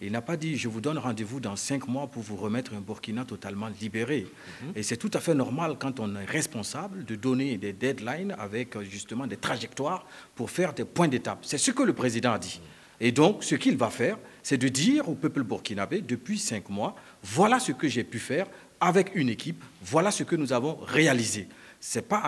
Il 0.00 0.12
n'a 0.12 0.22
pas 0.22 0.36
dit 0.36 0.56
je 0.56 0.68
vous 0.68 0.80
donne 0.80 0.98
rendez-vous 0.98 1.40
dans 1.40 1.56
cinq 1.56 1.88
mois 1.88 2.06
pour 2.06 2.22
vous 2.22 2.36
remettre 2.36 2.74
un 2.74 2.80
Burkina 2.80 3.24
totalement 3.24 3.68
libéré. 3.80 4.26
Mhm. 4.62 4.72
Et 4.76 4.82
c'est 4.82 4.96
tout 4.96 5.10
à 5.14 5.20
fait 5.20 5.34
normal 5.34 5.76
quand 5.78 6.00
on 6.00 6.14
est 6.16 6.24
responsable 6.24 7.04
de 7.04 7.16
donner 7.16 7.56
des 7.58 7.72
deadlines 7.72 8.34
avec 8.38 8.76
euh, 8.76 8.84
justement 8.84 9.26
des 9.26 9.36
trajectoires 9.36 10.06
pour 10.34 10.50
faire 10.50 10.72
des 10.72 10.84
points 10.84 11.08
d'étape. 11.08 11.40
C'est 11.42 11.58
ce 11.58 11.70
que 11.70 11.82
le 11.82 11.92
président 11.92 12.32
a 12.32 12.38
dit. 12.38 12.60
Et 13.00 13.12
donc, 13.12 13.44
ce 13.44 13.54
qu'il 13.54 13.76
va 13.76 13.90
faire, 13.90 14.18
c'est 14.42 14.58
de 14.58 14.68
dire 14.68 15.08
au 15.08 15.14
peuple 15.14 15.42
burkinabé, 15.44 16.00
depuis 16.00 16.38
cinq 16.38 16.68
mois, 16.68 16.96
voilà 17.22 17.60
ce 17.60 17.72
que 17.72 17.86
j'ai 17.86 18.04
pu 18.04 18.18
faire 18.18 18.46
avec 18.80 19.14
une 19.14 19.28
équipe, 19.28 19.62
voilà 19.82 20.10
ce 20.10 20.22
que 20.22 20.36
nous 20.36 20.52
avons 20.52 20.76
réalisé. 20.76 21.48
Ce 21.80 21.98
n'est 21.98 22.04
pas 22.04 22.22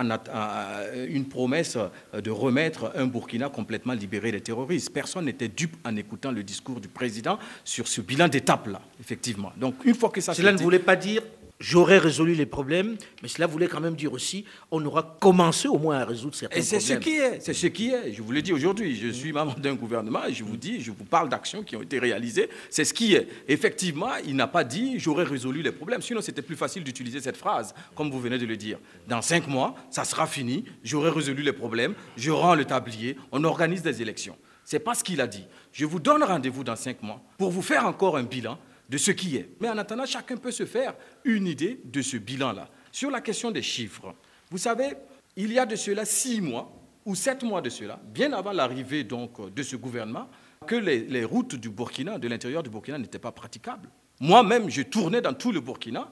une 1.08 1.26
promesse 1.28 1.76
de 2.12 2.30
remettre 2.30 2.92
un 2.94 3.06
Burkina 3.06 3.48
complètement 3.48 3.94
libéré 3.94 4.30
des 4.30 4.40
terroristes. 4.40 4.92
Personne 4.92 5.24
n'était 5.24 5.48
dupe 5.48 5.76
en 5.84 5.96
écoutant 5.96 6.30
le 6.30 6.42
discours 6.42 6.80
du 6.80 6.88
président 6.88 7.38
sur 7.64 7.88
ce 7.88 8.00
bilan 8.00 8.28
d'étape-là, 8.28 8.80
effectivement. 9.00 9.52
Donc, 9.56 9.74
une 9.84 9.94
fois 9.94 10.10
que 10.10 10.20
ça 10.20 10.34
Cela 10.34 10.52
ne 10.52 10.58
voulait 10.58 10.78
pas 10.78 10.96
dire 10.96 11.22
j'aurais 11.60 11.98
résolu 11.98 12.34
les 12.34 12.46
problèmes, 12.46 12.96
mais 13.22 13.28
cela 13.28 13.46
voulait 13.46 13.68
quand 13.68 13.80
même 13.80 13.94
dire 13.94 14.12
aussi 14.12 14.44
on 14.70 14.84
aura 14.84 15.16
commencé 15.20 15.68
au 15.68 15.78
moins 15.78 15.98
à 15.98 16.04
résoudre 16.04 16.34
certains 16.34 16.56
Et 16.56 16.62
c'est 16.62 16.78
problèmes. 16.78 16.98
ce 17.02 17.04
qui 17.08 17.16
est, 17.16 17.40
c'est 17.40 17.54
ce 17.54 17.66
qui 17.66 17.90
est. 17.90 18.12
Je 18.12 18.22
vous 18.22 18.32
l'ai 18.32 18.42
dit 18.42 18.52
aujourd'hui, 18.52 18.96
je 18.96 19.08
suis 19.08 19.32
membre 19.32 19.58
d'un 19.60 19.74
gouvernement 19.74 20.24
et 20.26 20.32
je 20.32 20.42
vous 20.42 20.56
dis, 20.56 20.80
je 20.80 20.90
vous 20.90 21.04
parle 21.04 21.28
d'actions 21.28 21.62
qui 21.62 21.76
ont 21.76 21.82
été 21.82 21.98
réalisées, 21.98 22.48
c'est 22.70 22.84
ce 22.84 22.94
qui 22.94 23.14
est. 23.14 23.28
Effectivement, 23.46 24.10
il 24.26 24.34
n'a 24.36 24.46
pas 24.46 24.64
dit 24.64 24.98
j'aurais 24.98 25.24
résolu 25.24 25.62
les 25.62 25.72
problèmes, 25.72 26.02
sinon 26.02 26.20
c'était 26.20 26.42
plus 26.42 26.56
facile 26.56 26.82
d'utiliser 26.82 27.20
cette 27.20 27.36
phrase, 27.36 27.74
comme 27.94 28.10
vous 28.10 28.20
venez 28.20 28.38
de 28.38 28.46
le 28.46 28.56
dire. 28.56 28.78
Dans 29.06 29.22
cinq 29.22 29.46
mois, 29.46 29.74
ça 29.90 30.04
sera 30.04 30.26
fini, 30.26 30.64
j'aurai 30.82 31.10
résolu 31.10 31.42
les 31.42 31.52
problèmes, 31.52 31.94
je 32.16 32.30
rends 32.30 32.54
le 32.54 32.64
tablier, 32.64 33.16
on 33.32 33.44
organise 33.44 33.82
des 33.82 34.00
élections. 34.02 34.36
C'est 34.64 34.78
pas 34.78 34.94
ce 34.94 35.02
qu'il 35.02 35.20
a 35.20 35.26
dit. 35.26 35.44
Je 35.72 35.84
vous 35.84 35.98
donne 35.98 36.22
rendez-vous 36.22 36.62
dans 36.64 36.76
cinq 36.76 37.02
mois 37.02 37.20
pour 37.38 37.50
vous 37.50 37.62
faire 37.62 37.86
encore 37.86 38.16
un 38.16 38.22
bilan 38.22 38.56
de 38.90 38.98
ce 38.98 39.12
qui 39.12 39.36
est. 39.36 39.48
Mais 39.60 39.68
en 39.68 39.78
attendant, 39.78 40.04
chacun 40.04 40.36
peut 40.36 40.50
se 40.50 40.66
faire 40.66 40.94
une 41.24 41.46
idée 41.46 41.80
de 41.84 42.02
ce 42.02 42.16
bilan-là. 42.16 42.68
Sur 42.90 43.10
la 43.10 43.20
question 43.20 43.52
des 43.52 43.62
chiffres, 43.62 44.14
vous 44.50 44.58
savez, 44.58 44.88
il 45.36 45.52
y 45.52 45.58
a 45.60 45.64
de 45.64 45.76
cela 45.76 46.04
six 46.04 46.40
mois 46.40 46.76
ou 47.06 47.14
sept 47.14 47.44
mois 47.44 47.62
de 47.62 47.70
cela, 47.70 48.00
bien 48.12 48.32
avant 48.32 48.52
l'arrivée 48.52 49.04
donc 49.04 49.54
de 49.54 49.62
ce 49.62 49.76
gouvernement, 49.76 50.28
que 50.66 50.74
les, 50.74 51.24
routes 51.24 51.54
du 51.54 51.70
Burkina, 51.70 52.18
de 52.18 52.28
l'intérieur 52.28 52.62
du 52.62 52.68
Burkina, 52.68 52.98
n'étaient 52.98 53.20
pas 53.20 53.32
praticables. 53.32 53.88
Moi-même, 54.18 54.68
je 54.68 54.82
tournais 54.82 55.22
dans 55.22 55.32
tout 55.32 55.52
le 55.52 55.60
Burkina 55.60 56.10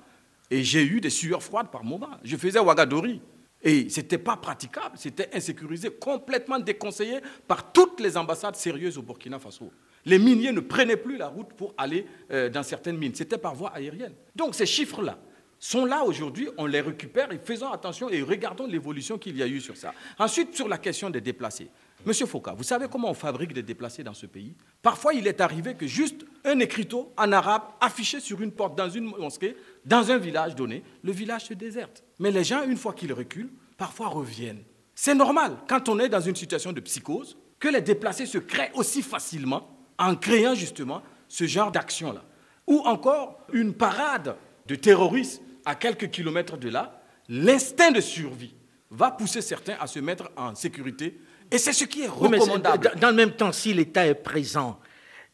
et 0.50 0.62
j'ai 0.62 0.85
eu 0.85 1.00
des 1.00 1.11
sueurs 1.11 1.42
froides 1.42 1.70
par 1.70 1.85
moments. 1.85 2.16
Je 2.23 2.37
faisais 2.37 2.61
Ouagadougou. 2.61 3.20
Et 3.61 3.90
ce 3.90 4.00
n'était 4.00 4.18
pas 4.18 4.37
praticable, 4.37 4.97
c'était 4.97 5.28
insécurisé, 5.35 5.90
complètement 5.90 6.61
déconseillé 6.61 7.18
par 7.49 7.73
toutes 7.73 7.99
les 7.99 8.16
ambassades 8.16 8.54
sérieuses 8.54 8.97
au 8.99 9.02
Burkina 9.02 9.40
Faso. 9.40 9.73
Les 10.07 10.19
miniers 10.19 10.52
ne 10.52 10.61
prenaient 10.61 10.97
plus 10.97 11.17
la 11.17 11.28
route 11.28 11.52
pour 11.55 11.75
aller 11.76 12.07
euh, 12.31 12.49
dans 12.49 12.62
certaines 12.62 12.97
mines, 12.97 13.14
c'était 13.14 13.38
par 13.38 13.55
voie 13.55 13.71
aérienne. 13.71 14.14
Donc 14.35 14.55
ces 14.55 14.67
chiffres-là 14.67 15.19
sont 15.59 15.85
là 15.85 16.05
aujourd'hui, 16.05 16.49
on 16.57 16.67
les 16.67 16.81
récupère 16.81 17.33
et 17.33 17.38
faisons 17.38 17.71
attention 17.71 18.09
et 18.09 18.23
regardons 18.23 18.67
l'évolution 18.67 19.19
qu'il 19.19 19.37
y 19.37 19.43
a 19.43 19.47
eu 19.47 19.61
sur 19.61 19.76
ça. 19.76 19.93
Ensuite, 20.19 20.55
sur 20.55 20.69
la 20.69 20.78
question 20.78 21.11
des 21.11 21.21
déplacés. 21.21 21.69
Monsieur 22.07 22.26
Foucault, 22.26 22.55
vous 22.57 22.62
savez 22.62 22.87
comment 22.88 23.11
on 23.11 23.14
fabrique 23.14 23.52
des 23.52 23.62
déplacés 23.64 24.05
dans 24.05 24.14
ce 24.14 24.26
pays? 24.26 24.55
Parfois, 24.83 25.14
il 25.14 25.26
est 25.26 25.40
arrivé 25.40 25.75
que 25.75 25.87
juste 25.87 26.25
un 26.45 26.61
écriteau 26.61 27.12
en 27.17 27.33
arabe 27.33 27.62
affiché 27.81 28.21
sur 28.21 28.40
une 28.40 28.52
porte 28.52 28.78
dans 28.78 28.88
une 28.88 29.07
mosquée, 29.07 29.57
dans 29.85 30.12
un 30.12 30.19
village 30.19 30.55
donné, 30.55 30.85
le 31.02 31.11
village 31.11 31.47
se 31.47 31.55
déserte. 31.55 32.05
Mais 32.21 32.31
les 32.31 32.45
gens, 32.45 32.62
une 32.62 32.76
fois 32.76 32.93
qu'ils 32.93 33.12
reculent, 33.12 33.52
parfois 33.76 34.09
reviennent. 34.09 34.62
C'est 34.95 35.14
normal, 35.14 35.57
quand 35.69 35.88
on 35.88 35.99
est 35.99 36.09
dans 36.09 36.21
une 36.21 36.37
situation 36.37 36.73
de 36.73 36.81
psychose, 36.81 37.37
que 37.59 37.69
les 37.69 37.81
déplacés 37.81 38.26
se 38.26 38.38
créent 38.38 38.71
aussi 38.75 39.02
facilement 39.02 39.77
en 39.99 40.14
créant 40.17 40.55
justement 40.55 41.02
ce 41.28 41.47
genre 41.47 41.71
d'action-là. 41.71 42.23
Ou 42.67 42.81
encore 42.85 43.40
une 43.52 43.75
parade 43.75 44.37
de 44.67 44.75
terroristes 44.75 45.43
à 45.64 45.75
quelques 45.75 46.11
kilomètres 46.11 46.57
de 46.57 46.69
là, 46.69 47.02
l'instinct 47.28 47.90
de 47.90 48.00
survie 48.00 48.55
va 48.90 49.11
pousser 49.11 49.43
certains 49.43 49.76
à 49.81 49.87
se 49.87 49.99
mettre 49.99 50.31
en 50.37 50.55
sécurité. 50.55 51.19
Et 51.50 51.59
c'est 51.59 51.73
ce 51.73 51.85
qui 51.85 52.02
est 52.02 52.09
recommandable. 52.09 52.93
dans- 53.00 53.09
le 53.11 53.14
même 53.14 53.33
temps, 53.33 53.52
si 53.52 53.73
l'État 53.75 54.07
est 54.07 54.14
présent, 54.14 54.78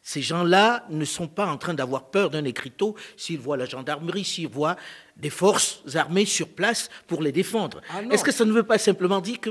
ces 0.01 0.21
gens-là 0.21 0.85
ne 0.89 1.03
sont 1.03 1.27
pas 1.27 1.47
en 1.47 1.57
train 1.57 1.73
d'avoir 1.73 2.05
peur 2.05 2.29
d'un 2.29 2.43
écriteau 2.45 2.95
s'ils 3.17 3.39
voient 3.39 3.57
la 3.57 3.65
gendarmerie, 3.65 4.23
s'ils 4.23 4.47
voient 4.47 4.75
des 5.17 5.29
forces 5.29 5.81
armées 5.95 6.25
sur 6.25 6.47
place 6.49 6.89
pour 7.07 7.21
les 7.21 7.31
défendre. 7.31 7.81
Ah. 7.89 8.01
Est-ce 8.11 8.23
que 8.23 8.31
ça 8.31 8.45
ne 8.45 8.51
veut 8.51 8.63
pas 8.63 8.77
simplement 8.77 9.19
dire 9.19 9.39
que 9.39 9.49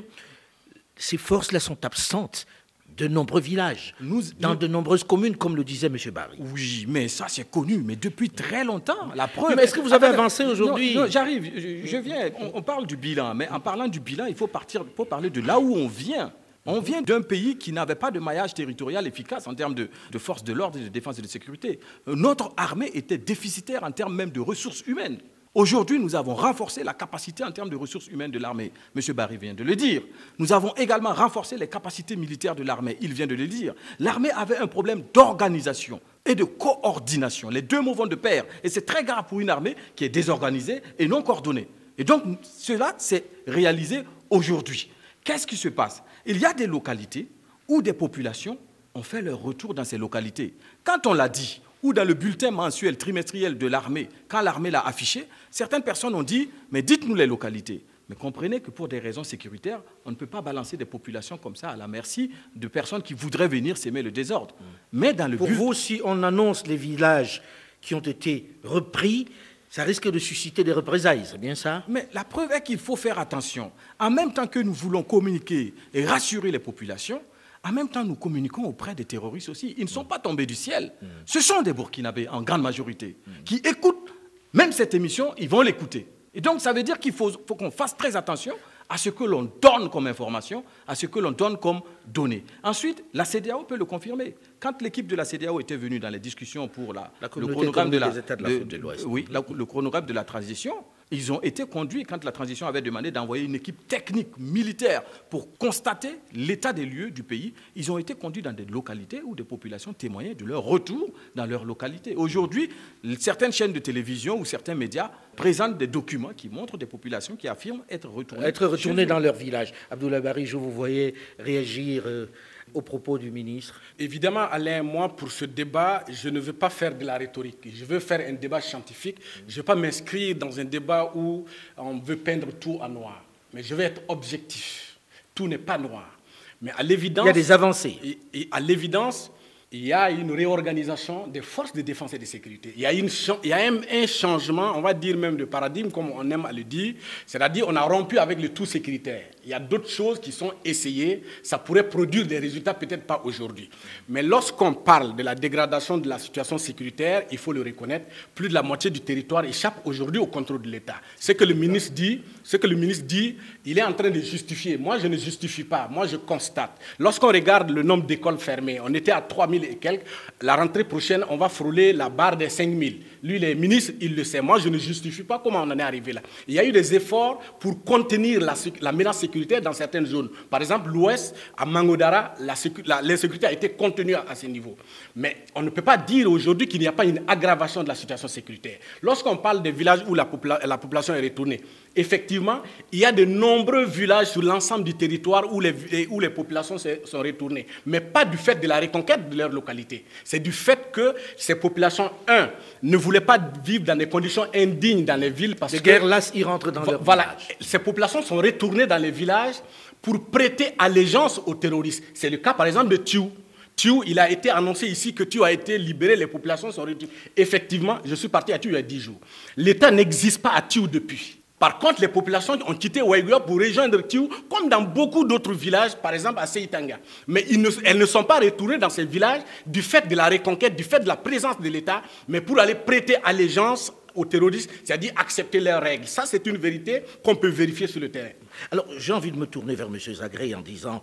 ces 0.96 1.16
forces-là 1.16 1.60
sont 1.60 1.84
absentes 1.84 2.46
de 2.96 3.08
nombreux 3.08 3.40
villages, 3.40 3.94
Nous- 4.00 4.22
dans 4.38 4.50
nous- 4.50 4.54
de 4.56 4.66
nombreuses 4.66 5.04
communes, 5.04 5.36
comme 5.36 5.56
le 5.56 5.64
disait 5.64 5.88
M. 5.88 5.96
Barry 6.12 6.36
Oui, 6.54 6.84
mais 6.88 7.08
ça 7.08 7.26
c'est 7.28 7.50
connu, 7.50 7.78
mais 7.78 7.96
depuis 7.96 8.30
très 8.30 8.64
longtemps. 8.64 9.08
La 9.14 9.26
preuve. 9.28 9.56
Mais 9.56 9.64
est-ce 9.64 9.74
que 9.74 9.80
vous 9.80 9.92
avez 9.92 10.06
avancé 10.06 10.44
aujourd'hui 10.44 10.96
j'arrive, 11.08 11.50
je, 11.56 11.86
je 11.86 11.96
viens. 11.96 12.30
On, 12.40 12.52
on 12.54 12.62
parle 12.62 12.86
du 12.86 12.96
bilan, 12.96 13.34
mais 13.34 13.48
en 13.48 13.60
parlant 13.60 13.88
du 13.88 14.00
bilan, 14.00 14.26
il 14.26 14.34
faut 14.36 14.46
partir, 14.46 14.84
faut 14.96 15.04
parler 15.04 15.30
de 15.30 15.40
là 15.40 15.58
où 15.58 15.74
on 15.74 15.88
vient. 15.88 16.32
On 16.66 16.80
vient 16.80 17.02
d'un 17.02 17.20
pays 17.20 17.58
qui 17.58 17.72
n'avait 17.72 17.94
pas 17.94 18.10
de 18.10 18.18
maillage 18.18 18.54
territorial 18.54 19.06
efficace 19.06 19.46
en 19.46 19.54
termes 19.54 19.74
de, 19.74 19.90
de 20.10 20.18
forces 20.18 20.42
de 20.44 20.52
l'ordre, 20.54 20.78
et 20.78 20.82
de 20.84 20.88
défense 20.88 21.18
et 21.18 21.22
de 21.22 21.26
sécurité. 21.26 21.78
Euh, 22.08 22.14
Notre 22.16 22.52
armée 22.56 22.90
était 22.94 23.18
déficitaire 23.18 23.84
en 23.84 23.90
termes 23.90 24.14
même 24.14 24.30
de 24.30 24.40
ressources 24.40 24.82
humaines. 24.86 25.18
Aujourd'hui, 25.54 26.00
nous 26.00 26.16
avons 26.16 26.34
renforcé 26.34 26.82
la 26.82 26.94
capacité 26.94 27.44
en 27.44 27.52
termes 27.52 27.70
de 27.70 27.76
ressources 27.76 28.08
humaines 28.08 28.32
de 28.32 28.40
l'armée. 28.40 28.72
Monsieur 28.96 29.12
Barry 29.12 29.36
vient 29.36 29.54
de 29.54 29.62
le 29.62 29.76
dire. 29.76 30.02
Nous 30.38 30.52
avons 30.52 30.74
également 30.74 31.12
renforcé 31.14 31.56
les 31.56 31.68
capacités 31.68 32.16
militaires 32.16 32.56
de 32.56 32.64
l'armée. 32.64 32.98
Il 33.00 33.12
vient 33.12 33.28
de 33.28 33.36
le 33.36 33.46
dire. 33.46 33.72
L'armée 34.00 34.32
avait 34.32 34.56
un 34.56 34.66
problème 34.66 35.04
d'organisation 35.14 36.00
et 36.26 36.34
de 36.34 36.42
coordination. 36.42 37.50
Les 37.50 37.62
deux 37.62 37.80
mots 37.80 37.94
vont 37.94 38.08
de 38.08 38.16
pair. 38.16 38.44
Et 38.64 38.68
c'est 38.68 38.84
très 38.84 39.04
grave 39.04 39.26
pour 39.28 39.38
une 39.38 39.48
armée 39.48 39.76
qui 39.94 40.04
est 40.04 40.08
désorganisée 40.08 40.82
et 40.98 41.06
non 41.06 41.22
coordonnée. 41.22 41.68
Et 41.98 42.02
donc, 42.02 42.24
cela 42.42 42.92
s'est 42.98 43.24
réalisé 43.46 44.02
aujourd'hui. 44.30 44.90
Qu'est-ce 45.22 45.46
qui 45.46 45.56
se 45.56 45.68
passe? 45.68 46.02
Il 46.26 46.38
y 46.38 46.44
a 46.44 46.52
des 46.52 46.66
localités 46.66 47.28
où 47.68 47.80
des 47.80 47.92
populations 47.92 48.58
ont 48.92 49.04
fait 49.04 49.22
leur 49.22 49.40
retour 49.40 49.72
dans 49.72 49.84
ces 49.84 49.98
localités. 49.98 50.54
Quand 50.82 51.06
on 51.06 51.12
l'a 51.12 51.28
dit, 51.28 51.60
ou 51.84 51.92
dans 51.92 52.04
le 52.04 52.14
bulletin 52.14 52.50
mensuel 52.50 52.96
trimestriel 52.96 53.58
de 53.58 53.66
l'armée, 53.66 54.08
quand 54.26 54.40
l'armée 54.40 54.70
l'a 54.70 54.80
affiché, 54.80 55.26
certaines 55.50 55.82
personnes 55.82 56.14
ont 56.14 56.22
dit, 56.22 56.48
mais 56.72 56.80
dites-nous 56.80 57.14
les 57.14 57.26
localités. 57.26 57.84
Mais 58.08 58.16
comprenez 58.16 58.60
que 58.60 58.70
pour 58.70 58.88
des 58.88 58.98
raisons 58.98 59.22
sécuritaires, 59.22 59.82
on 60.06 60.10
ne 60.10 60.16
peut 60.16 60.26
pas 60.26 60.40
balancer 60.40 60.78
des 60.78 60.86
populations 60.86 61.36
comme 61.36 61.56
ça 61.56 61.68
à 61.68 61.76
la 61.76 61.86
merci 61.86 62.30
de 62.56 62.68
personnes 62.68 63.02
qui 63.02 63.12
voudraient 63.12 63.48
venir 63.48 63.76
s'aimer 63.76 64.02
le 64.02 64.10
désordre. 64.10 64.54
Mais 64.92 65.12
dans 65.12 65.30
le 65.30 65.36
Pour 65.36 65.46
but... 65.46 65.54
vous, 65.54 65.74
si 65.74 66.00
on 66.04 66.22
annonce 66.22 66.66
les 66.66 66.76
villages 66.76 67.42
qui 67.82 67.94
ont 67.94 68.00
été 68.00 68.50
repris, 68.64 69.28
ça 69.68 69.84
risque 69.84 70.10
de 70.10 70.18
susciter 70.18 70.64
des 70.64 70.72
représailles, 70.72 71.24
c'est 71.24 71.36
bien 71.36 71.54
ça? 71.54 71.82
Mais 71.86 72.08
la 72.14 72.24
preuve 72.24 72.50
est 72.52 72.62
qu'il 72.62 72.78
faut 72.78 72.96
faire 72.96 73.18
attention. 73.18 73.72
En 73.98 74.10
même 74.10 74.32
temps 74.32 74.46
que 74.46 74.58
nous 74.58 74.72
voulons 74.72 75.02
communiquer 75.02 75.74
et 75.92 76.06
rassurer 76.06 76.50
les 76.50 76.58
populations, 76.58 77.20
en 77.64 77.72
même 77.72 77.88
temps 77.88 78.04
nous 78.04 78.14
communiquons 78.16 78.64
auprès 78.64 78.94
des 78.94 79.04
terroristes 79.04 79.48
aussi. 79.48 79.74
Ils 79.78 79.84
ne 79.84 79.88
sont 79.88 80.04
pas 80.04 80.18
tombés 80.18 80.46
du 80.46 80.54
ciel. 80.54 80.92
Ce 81.24 81.40
sont 81.40 81.62
des 81.62 81.72
Burkinabés 81.72 82.28
en 82.28 82.42
grande 82.42 82.62
majorité 82.62 83.16
qui 83.44 83.56
écoutent 83.56 84.12
même 84.52 84.70
cette 84.72 84.94
émission, 84.94 85.34
ils 85.38 85.48
vont 85.48 85.62
l'écouter. 85.62 86.06
Et 86.32 86.40
donc 86.40 86.60
ça 86.60 86.72
veut 86.72 86.82
dire 86.82 86.98
qu'il 86.98 87.12
faut, 87.12 87.30
faut 87.46 87.54
qu'on 87.56 87.70
fasse 87.70 87.96
très 87.96 88.14
attention 88.16 88.54
à 88.88 88.98
ce 88.98 89.08
que 89.08 89.24
l'on 89.24 89.50
donne 89.62 89.88
comme 89.88 90.06
information, 90.06 90.62
à 90.86 90.94
ce 90.94 91.06
que 91.06 91.18
l'on 91.18 91.30
donne 91.32 91.56
comme 91.56 91.80
données. 92.06 92.44
Ensuite, 92.62 93.02
la 93.14 93.24
CDAO 93.24 93.62
peut 93.64 93.76
le 93.78 93.84
confirmer. 93.86 94.36
Quand 94.60 94.80
l'équipe 94.82 95.06
de 95.06 95.16
la 95.16 95.24
CDAO 95.24 95.58
était 95.60 95.76
venue 95.76 95.98
dans 95.98 96.10
les 96.10 96.18
discussions 96.18 96.68
pour 96.68 96.92
la, 96.92 97.02
La 97.02 97.10
le 97.22 97.28
communauté 97.30 97.54
chronogramme 97.56 97.90
de 97.90 97.96
la, 97.98 98.08
économique 98.08 98.14
des 98.14 98.32
États 98.32 98.36
de 98.36 98.42
l'Afrique 98.42 98.68
de 98.68 98.76
l'Ouest. 98.76 99.04
oui, 99.08 99.24
la- 99.30 99.42
le 99.54 99.64
chronogramme 99.64 100.04
de 100.06 100.12
la 100.12 100.22
transition, 100.24 100.74
ils 101.10 101.32
ont 101.32 101.40
été 101.42 101.64
conduits, 101.64 102.04
quand 102.04 102.24
la 102.24 102.32
transition 102.32 102.66
avait 102.66 102.82
demandé 102.82 103.10
d'envoyer 103.10 103.44
une 103.44 103.54
équipe 103.54 103.86
technique, 103.86 104.28
militaire, 104.38 105.02
pour 105.30 105.56
constater 105.58 106.18
l'état 106.32 106.72
des 106.72 106.86
lieux 106.86 107.10
du 107.10 107.22
pays, 107.22 107.54
ils 107.76 107.90
ont 107.92 107.98
été 107.98 108.14
conduits 108.14 108.42
dans 108.42 108.52
des 108.52 108.64
localités 108.64 109.22
où 109.24 109.34
des 109.34 109.44
populations 109.44 109.92
témoignaient 109.92 110.34
de 110.34 110.44
leur 110.44 110.62
retour 110.62 111.10
dans 111.34 111.46
leur 111.46 111.64
localité. 111.64 112.14
Aujourd'hui, 112.16 112.70
certaines 113.18 113.52
chaînes 113.52 113.72
de 113.72 113.78
télévision 113.78 114.38
ou 114.38 114.44
certains 114.44 114.74
médias 114.74 115.10
présentent 115.36 115.78
des 115.78 115.86
documents 115.86 116.32
qui 116.34 116.48
montrent 116.48 116.78
des 116.78 116.86
populations 116.86 117.36
qui 117.36 117.48
affirment 117.48 117.82
être 117.90 118.08
retournées. 118.08 118.46
Être 118.46 118.64
eux. 118.64 119.06
dans 119.06 119.18
leur 119.18 119.34
village. 119.34 119.72
Abdoulaye 119.90 120.20
Barry, 120.20 120.46
je 120.46 120.56
vous 120.56 120.70
voyais 120.70 121.14
réagir 121.38 122.04
euh, 122.06 122.26
aux 122.72 122.82
propos 122.82 123.18
du 123.18 123.30
ministre. 123.30 123.80
Évidemment, 123.98 124.48
Alain, 124.50 124.82
moi, 124.82 125.14
pour 125.14 125.30
ce 125.30 125.44
débat, 125.44 126.04
je 126.08 126.28
ne 126.28 126.40
veux 126.40 126.52
pas 126.52 126.70
faire 126.70 126.96
de 126.96 127.04
la 127.04 127.16
rhétorique. 127.18 127.58
Je 127.74 127.84
veux 127.84 128.00
faire 128.00 128.20
un 128.26 128.32
débat 128.32 128.60
scientifique. 128.60 129.18
Je 129.46 129.52
ne 129.52 129.56
veux 129.58 129.62
pas 129.62 129.74
m'inscrire 129.74 130.34
dans 130.36 130.58
un 130.58 130.64
débat 130.64 131.12
où 131.14 131.44
on 131.76 131.98
veut 131.98 132.16
peindre 132.16 132.52
tout 132.52 132.78
en 132.80 132.88
noir. 132.88 133.24
Mais 133.52 133.62
je 133.62 133.74
veux 133.74 133.84
être 133.84 134.02
objectif. 134.08 134.96
Tout 135.34 135.46
n'est 135.46 135.58
pas 135.58 135.78
noir. 135.78 136.18
Mais 136.62 136.72
à 136.76 136.82
l'évidence... 136.82 137.24
Il 137.24 137.28
y 137.28 137.30
a 137.30 137.34
des 137.34 137.52
avancées. 137.52 137.98
Et, 138.02 138.18
et 138.32 138.48
à 138.50 138.60
l'évidence, 138.60 139.30
il 139.74 139.86
y 139.86 139.92
a 139.92 140.08
une 140.08 140.30
réorganisation 140.30 141.26
des 141.26 141.40
forces 141.40 141.72
de 141.72 141.80
défense 141.82 142.14
et 142.14 142.18
de 142.18 142.24
sécurité. 142.24 142.72
Il 142.76 142.82
y 142.82 142.86
a, 142.86 143.58
un 143.58 144.06
changement, 144.06 144.72
on 144.76 144.80
va 144.80 144.94
dire 144.94 145.16
même 145.16 145.36
de 145.36 145.44
paradigme, 145.46 145.90
comme 145.90 146.12
on 146.12 146.30
aime 146.30 146.46
à 146.46 146.52
le 146.52 146.62
dire. 146.62 146.94
C'est-à-dire 147.26 147.66
on 147.66 147.74
a 147.74 147.80
rompu 147.80 148.18
avec 148.18 148.40
le 148.40 148.50
tout 148.50 148.66
sécuritaire. 148.66 149.22
Il 149.42 149.50
y 149.50 149.52
a 149.52 149.58
d'autres 149.58 149.90
choses 149.90 150.20
qui 150.20 150.30
sont 150.30 150.52
essayées. 150.64 151.24
Ça 151.42 151.58
pourrait 151.58 151.88
produire 151.88 152.24
des 152.24 152.38
résultats, 152.38 152.72
peut-être 152.72 153.02
pas 153.02 153.20
aujourd'hui. 153.24 153.68
Mais 154.08 154.22
lorsqu'on 154.22 154.74
parle 154.74 155.16
de 155.16 155.24
la 155.24 155.34
dégradation 155.34 155.98
de 155.98 156.08
la 156.08 156.20
situation 156.20 156.56
sécuritaire, 156.56 157.24
il 157.32 157.38
faut 157.38 157.52
le 157.52 157.62
reconnaître, 157.62 158.06
plus 158.32 158.48
de 158.48 158.54
la 158.54 158.62
moitié 158.62 158.92
du 158.92 159.00
territoire 159.00 159.44
échappe 159.44 159.80
aujourd'hui 159.84 160.20
au 160.20 160.26
contrôle 160.26 160.62
de 160.62 160.68
l'État. 160.70 161.00
Ce 161.18 161.32
que 161.32 161.42
le 161.42 161.54
ministre 161.54 161.92
dit, 161.94 162.22
ce 162.44 162.58
que 162.58 162.66
le 162.66 162.76
ministre 162.76 163.06
dit, 163.06 163.36
il 163.64 163.78
est 163.78 163.82
en 163.82 163.94
train 163.94 164.10
de 164.10 164.20
justifier. 164.20 164.76
Moi, 164.76 164.98
je 164.98 165.06
ne 165.06 165.16
justifie 165.16 165.64
pas. 165.64 165.88
Moi, 165.90 166.06
je 166.06 166.16
constate. 166.16 166.78
Lorsqu'on 166.98 167.28
regarde 167.28 167.70
le 167.70 167.82
nombre 167.82 168.04
d'écoles 168.04 168.38
fermées, 168.38 168.78
on 168.84 168.92
était 168.92 169.12
à 169.12 169.22
3000 169.22 169.64
et 169.64 169.76
quelques. 169.76 170.04
La 170.42 170.54
rentrée 170.54 170.84
prochaine, 170.84 171.24
on 171.30 171.38
va 171.38 171.48
frôler 171.48 171.94
la 171.94 172.10
barre 172.10 172.36
des 172.36 172.50
5000. 172.50 173.00
Lui, 173.24 173.36
il 173.36 173.44
est 173.44 173.54
ministre, 173.54 173.94
il 174.02 174.14
le 174.14 174.22
sait. 174.22 174.42
Moi, 174.42 174.58
je 174.58 174.68
ne 174.68 174.76
justifie 174.76 175.22
pas 175.22 175.40
comment 175.42 175.60
on 175.62 175.70
en 175.70 175.78
est 175.78 175.82
arrivé 175.82 176.12
là. 176.12 176.20
Il 176.46 176.52
y 176.52 176.58
a 176.58 176.64
eu 176.64 176.72
des 176.72 176.94
efforts 176.94 177.40
pour 177.58 177.82
contenir 177.82 178.38
la, 178.38 178.92
menace 178.92 179.20
sécuritaire 179.20 179.62
dans 179.62 179.72
certaines 179.72 180.04
zones. 180.04 180.28
Par 180.50 180.60
exemple, 180.60 180.90
l'Ouest, 180.90 181.34
à 181.56 181.64
Mangodara, 181.64 182.34
l'insécurité 182.38 183.46
a 183.46 183.52
été 183.52 183.70
contenue 183.70 184.14
à, 184.14 184.34
ce 184.34 184.44
niveau. 184.46 184.76
Mais 185.16 185.38
on 185.54 185.62
ne 185.62 185.70
peut 185.70 185.80
pas 185.80 185.96
dire 185.96 186.30
aujourd'hui 186.30 186.68
qu'il 186.68 186.80
n'y 186.80 186.86
a 186.86 186.92
pas 186.92 187.06
une 187.06 187.22
aggravation 187.26 187.82
de 187.82 187.88
la 187.88 187.94
situation 187.94 188.28
sécuritaire. 188.28 188.76
Lorsqu'on 189.00 189.38
parle 189.38 189.62
des 189.62 189.72
villages 189.72 190.04
où 190.06 190.14
la, 190.14 190.28
la 190.62 190.76
population 190.76 191.14
est 191.14 191.22
retournée, 191.22 191.62
effectivement, 191.96 192.60
il 192.92 192.98
y 192.98 193.04
a 193.04 193.12
de 193.12 193.24
nombreux 193.24 193.84
villages 193.86 194.32
sur 194.32 194.42
l'ensemble 194.42 194.84
du 194.84 194.94
territoire 194.94 195.50
où 195.52 195.60
les, 195.60 195.74
où 196.10 196.20
les 196.20 196.30
populations 196.30 196.76
sont 196.78 197.18
retournées, 197.20 197.66
mais 197.86 198.00
pas 198.00 198.24
du 198.24 198.36
fait 198.36 198.56
de 198.56 198.66
la 198.68 198.80
reconquête 198.80 199.30
de 199.30 199.36
leur 199.38 199.48
localité. 199.50 200.04
C'est 200.24 200.40
du 200.40 200.52
fait 200.52 200.90
que 200.92 201.14
ces 201.36 201.54
populations, 201.54 202.10
un, 202.28 202.50
ne 202.82 202.96
voulaient 202.96 203.13
pas 203.20 203.38
vivre 203.64 203.84
dans 203.84 203.96
des 203.96 204.08
conditions 204.08 204.46
indignes 204.54 205.04
dans 205.04 205.18
les 205.18 205.30
villes 205.30 205.56
parce 205.56 205.72
les 205.72 205.78
que... 205.78 205.84
guerres 205.84 206.04
là, 206.04 206.20
ils 206.34 206.44
rentrent 206.44 206.70
dans 206.70 206.82
leur 206.82 207.02
Voilà, 207.02 207.36
ces 207.60 207.78
populations 207.78 208.22
sont 208.22 208.36
retournées 208.36 208.86
dans 208.86 209.00
les 209.00 209.10
villages 209.10 209.56
pour 210.00 210.24
prêter 210.26 210.74
allégeance 210.78 211.40
aux 211.46 211.54
terroristes. 211.54 212.04
C'est 212.14 212.30
le 212.30 212.36
cas, 212.38 212.54
par 212.54 212.66
exemple, 212.66 212.88
de 212.88 212.96
Thiou. 212.96 213.30
Thiou, 213.76 214.04
il 214.06 214.18
a 214.18 214.30
été 214.30 214.50
annoncé 214.50 214.86
ici 214.86 215.14
que 215.14 215.24
Thiou 215.24 215.42
a 215.44 215.50
été 215.50 215.78
libéré, 215.78 216.14
les 216.14 216.26
populations 216.26 216.70
sont 216.70 216.82
retournées. 216.82 217.12
Effectivement, 217.36 217.98
je 218.04 218.14
suis 218.14 218.28
parti 218.28 218.52
à 218.52 218.58
Thiou 218.58 218.70
il 218.70 218.74
y 218.74 218.78
a 218.78 218.82
10 218.82 219.00
jours. 219.00 219.20
L'État 219.56 219.90
n'existe 219.90 220.40
pas 220.40 220.52
à 220.52 220.62
Thiou 220.62 220.86
depuis. 220.86 221.38
Par 221.64 221.78
contre, 221.78 222.02
les 222.02 222.08
populations 222.08 222.58
ont 222.66 222.74
quitté 222.74 223.00
Ouaïgoua 223.00 223.40
pour 223.40 223.56
rejoindre 223.56 224.02
Tiou, 224.02 224.28
comme 224.50 224.68
dans 224.68 224.82
beaucoup 224.82 225.24
d'autres 225.24 225.54
villages, 225.54 225.96
par 225.96 226.12
exemple 226.12 226.38
à 226.38 226.46
Seitanga. 226.46 226.98
Mais 227.26 227.42
elles 227.86 227.96
ne 227.96 228.04
sont 228.04 228.22
pas 228.22 228.38
retournées 228.38 228.76
dans 228.76 228.90
ces 228.90 229.06
villages 229.06 229.40
du 229.64 229.80
fait 229.80 230.06
de 230.06 230.14
la 230.14 230.28
reconquête, 230.28 230.76
du 230.76 230.84
fait 230.84 231.00
de 231.00 231.08
la 231.08 231.16
présence 231.16 231.58
de 231.58 231.68
l'État, 231.70 232.02
mais 232.28 232.42
pour 232.42 232.58
aller 232.58 232.74
prêter 232.74 233.16
allégeance 233.24 233.90
aux 234.14 234.26
terroristes, 234.26 234.70
c'est-à-dire 234.84 235.12
accepter 235.16 235.58
leurs 235.58 235.82
règles. 235.82 236.06
Ça, 236.06 236.24
c'est 236.26 236.46
une 236.46 236.58
vérité 236.58 237.02
qu'on 237.24 237.34
peut 237.34 237.48
vérifier 237.48 237.86
sur 237.86 238.00
le 238.00 238.10
terrain. 238.10 238.28
Alors, 238.70 238.84
j'ai 238.98 239.14
envie 239.14 239.32
de 239.32 239.38
me 239.38 239.46
tourner 239.46 239.74
vers 239.74 239.86
M. 239.86 239.98
Zagré 239.98 240.54
en 240.54 240.60
disant, 240.60 241.00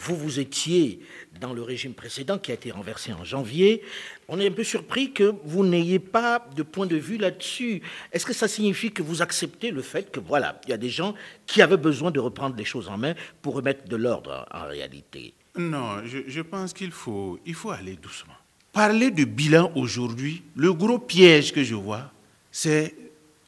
vous, 0.00 0.16
vous 0.16 0.40
étiez 0.40 1.00
dans 1.40 1.52
le 1.52 1.62
régime 1.62 1.92
précédent 1.92 2.38
qui 2.38 2.50
a 2.50 2.54
été 2.54 2.70
renversé 2.70 3.12
en 3.12 3.22
janvier. 3.22 3.82
On 4.28 4.40
est 4.40 4.48
un 4.48 4.52
peu 4.52 4.64
surpris 4.64 5.12
que 5.12 5.34
vous 5.44 5.64
n'ayez 5.64 5.98
pas 5.98 6.46
de 6.56 6.62
point 6.62 6.86
de 6.86 6.96
vue 6.96 7.18
là-dessus. 7.18 7.82
Est-ce 8.10 8.24
que 8.24 8.32
ça 8.32 8.48
signifie 8.48 8.92
que 8.92 9.02
vous 9.02 9.20
acceptez 9.20 9.70
le 9.70 9.82
fait 9.82 10.10
que, 10.10 10.18
voilà, 10.18 10.58
il 10.64 10.70
y 10.70 10.72
a 10.72 10.78
des 10.78 10.88
gens 10.88 11.14
qui 11.46 11.60
avaient 11.60 11.76
besoin 11.76 12.10
de 12.10 12.18
reprendre 12.18 12.56
les 12.56 12.64
choses 12.64 12.88
en 12.88 12.96
main 12.96 13.14
pour 13.42 13.54
remettre 13.54 13.88
de 13.88 13.96
l'ordre 13.96 14.46
en 14.52 14.66
réalité? 14.66 15.34
Non, 15.56 16.02
je, 16.06 16.40
pense 16.40 16.72
qu'il 16.72 16.92
faut, 16.92 17.38
il 17.44 17.54
faut 17.54 17.70
aller 17.70 17.96
doucement. 17.96 18.34
Parler 18.72 19.10
de 19.10 19.24
bilan 19.24 19.70
aujourd'hui, 19.74 20.42
le 20.56 20.72
gros 20.72 20.98
piège 20.98 21.52
que 21.52 21.62
je 21.62 21.74
vois, 21.74 22.10
c'est 22.50 22.94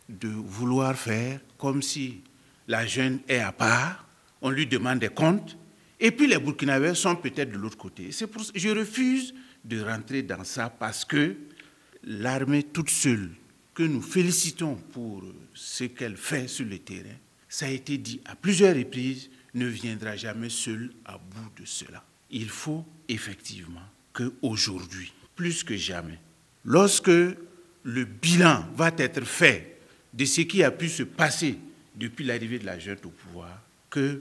de 0.08 0.28
vouloir 0.28 0.96
faire 0.96 1.40
comme 1.56 1.80
si 1.80 2.20
la 2.68 2.86
jeune 2.86 3.20
est 3.28 3.38
à 3.38 3.52
part, 3.52 4.04
on 4.42 4.50
lui 4.50 4.66
demande 4.66 4.98
des 4.98 5.08
comptes, 5.08 5.56
et 6.04 6.10
puis 6.10 6.26
les 6.26 6.38
Burkinabés 6.38 6.96
sont 6.96 7.14
peut-être 7.14 7.52
de 7.52 7.56
l'autre 7.56 7.78
côté. 7.78 8.10
Je 8.10 8.68
refuse 8.70 9.32
de 9.64 9.80
rentrer 9.80 10.22
dans 10.24 10.42
ça 10.42 10.68
parce 10.68 11.04
que 11.04 11.36
l'armée 12.02 12.64
toute 12.64 12.90
seule, 12.90 13.30
que 13.72 13.84
nous 13.84 14.02
félicitons 14.02 14.74
pour 14.92 15.22
ce 15.54 15.84
qu'elle 15.84 16.16
fait 16.16 16.48
sur 16.48 16.66
le 16.66 16.80
terrain, 16.80 17.14
ça 17.48 17.66
a 17.66 17.70
été 17.70 17.98
dit 17.98 18.20
à 18.24 18.34
plusieurs 18.34 18.74
reprises, 18.74 19.30
ne 19.54 19.66
viendra 19.66 20.16
jamais 20.16 20.48
seule 20.48 20.90
à 21.04 21.18
bout 21.18 21.60
de 21.60 21.64
cela. 21.64 22.02
Il 22.32 22.48
faut 22.48 22.84
effectivement 23.08 23.86
qu'aujourd'hui, 24.12 25.12
plus 25.36 25.62
que 25.62 25.76
jamais, 25.76 26.18
lorsque 26.64 27.06
le 27.08 28.04
bilan 28.04 28.66
va 28.74 28.90
être 28.98 29.24
fait 29.24 29.78
de 30.12 30.24
ce 30.24 30.40
qui 30.40 30.64
a 30.64 30.72
pu 30.72 30.88
se 30.88 31.04
passer 31.04 31.58
depuis 31.94 32.24
l'arrivée 32.24 32.58
de 32.58 32.66
la 32.66 32.80
jeune 32.80 32.98
au 33.04 33.10
pouvoir, 33.10 33.62
que 33.88 34.20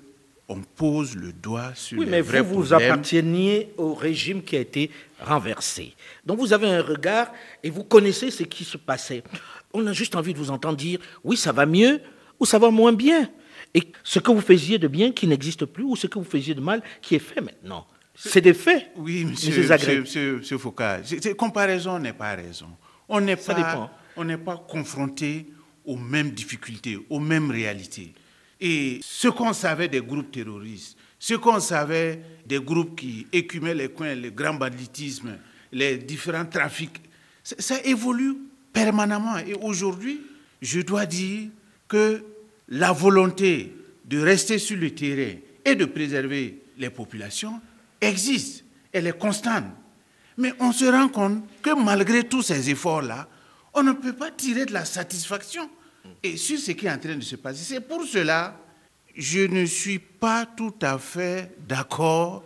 on 0.52 0.62
pose 0.62 1.16
le 1.16 1.32
doigt 1.34 1.72
sur 1.76 1.98
oui, 1.98 2.06
les 2.06 2.12
mais 2.12 2.22
vrais 2.22 2.42
vous, 2.42 2.56
vous 2.56 2.74
apparteniez 2.74 3.72
au 3.78 3.94
régime 3.94 4.44
qui 4.44 4.56
a 4.58 4.60
été 4.60 4.92
renversé. 5.20 5.94
Donc 6.26 6.40
vous 6.40 6.54
avez 6.54 6.68
un 6.68 6.82
regard 6.82 7.32
et 7.64 7.70
vous 7.70 7.84
connaissez 7.84 8.32
ce 8.32 8.44
qui 8.44 8.64
se 8.64 8.78
passait. 8.78 9.24
On 9.74 9.86
a 9.88 9.94
juste 9.94 10.16
envie 10.16 10.34
de 10.34 10.38
vous 10.40 10.52
entendre 10.52 10.78
dire, 10.78 11.00
oui, 11.24 11.38
ça 11.38 11.52
va 11.52 11.66
mieux 11.66 12.02
ou 12.40 12.46
ça 12.46 12.60
va 12.60 12.70
moins 12.70 12.94
bien. 12.94 13.30
Et 13.74 13.84
ce 14.04 14.20
que 14.20 14.32
vous 14.32 14.42
faisiez 14.42 14.78
de 14.78 14.88
bien 14.88 15.12
qui 15.12 15.28
n'existe 15.28 15.66
plus 15.66 15.84
ou 15.84 15.96
ce 15.96 16.08
que 16.08 16.20
vous 16.20 16.26
faisiez 16.26 16.54
de 16.54 16.62
mal 16.62 16.82
qui 17.02 17.16
est 17.16 17.20
fait 17.20 17.40
maintenant. 17.42 17.88
C'est 18.14 18.42
des 18.42 18.54
faits. 18.54 18.92
Oui, 18.98 19.24
monsieur, 19.26 19.50
Monsieur 19.50 19.64
Zagreb. 19.64 20.00
monsieur, 20.02 20.38
monsieur 20.38 20.58
Foucault, 20.58 20.84
c'est- 21.06 21.34
comparaison 21.36 21.98
n'est 21.98 22.14
pas 22.14 22.36
raison. 22.36 22.68
On 23.08 23.22
n'est 23.22 23.38
pas, 23.38 23.54
dépend. 23.54 23.90
on 24.18 24.26
n'est 24.26 24.38
pas 24.38 24.58
confronté 24.68 25.48
aux 25.86 25.96
mêmes 25.98 26.32
difficultés, 26.32 27.00
aux 27.10 27.20
mêmes 27.20 27.50
réalités. 27.50 28.14
Et 28.62 29.00
ce 29.02 29.28
qu'on 29.28 29.54
savait 29.54 29.88
des 29.88 30.02
groupes 30.02 30.32
terroristes, 30.32 30.96
ce 31.18 31.34
qu'on 31.34 31.60
savait 31.60 32.22
des 32.46 32.60
groupes 32.60 32.96
qui 33.00 33.26
écumaient 33.34 33.74
les 33.74 33.90
coins, 33.90 34.14
le 34.14 34.30
grand 34.30 34.54
banditisme, 34.54 35.38
les 35.72 35.98
différents 35.98 36.46
trafics, 36.46 37.02
ça, 37.44 37.82
évolue 37.84 38.38
permanemment. 38.72 39.40
Et 39.40 39.56
aujourd'hui, 39.56 40.22
je 40.62 40.82
dois 40.82 41.08
dire 41.08 41.50
que 41.88 42.24
la 42.70 42.92
volonté 42.92 43.74
de 44.06 44.22
rester 44.22 44.60
sur 44.60 44.78
le 44.78 44.92
terrain 44.92 45.38
et 45.66 45.76
de 45.76 45.86
préserver 45.86 46.62
les 46.78 46.90
populations 46.92 47.60
existe. 48.00 48.64
Elle 48.92 49.08
est 49.08 49.18
constante. 49.18 49.66
Mais 50.38 50.54
on 50.60 50.72
se 50.72 50.86
rend 50.86 51.08
compte 51.08 51.44
que 51.62 51.72
malgré 51.72 52.24
tous 52.24 52.44
ces 52.44 52.70
efforts-là, 52.70 53.28
on 53.74 53.84
ne 53.84 53.94
peut 53.94 54.14
pas 54.14 54.32
tirer 54.32 54.66
de 54.66 54.74
la 54.74 54.86
satisfaction 54.86 55.70
et 56.24 56.38
sur 56.38 56.58
ce 56.60 56.72
qui 56.72 56.86
est 56.86 56.92
en 56.92 56.98
train 56.98 57.16
de 57.16 57.22
se 57.24 57.36
passer. 57.36 57.64
C'est 57.64 57.82
pour 57.82 58.04
cela 58.06 58.58
je 59.16 59.42
ne 59.42 59.66
suis 59.66 60.00
pas 60.00 60.46
tout 60.46 60.74
à 60.82 60.98
fait 60.98 61.52
d'accord 61.68 62.44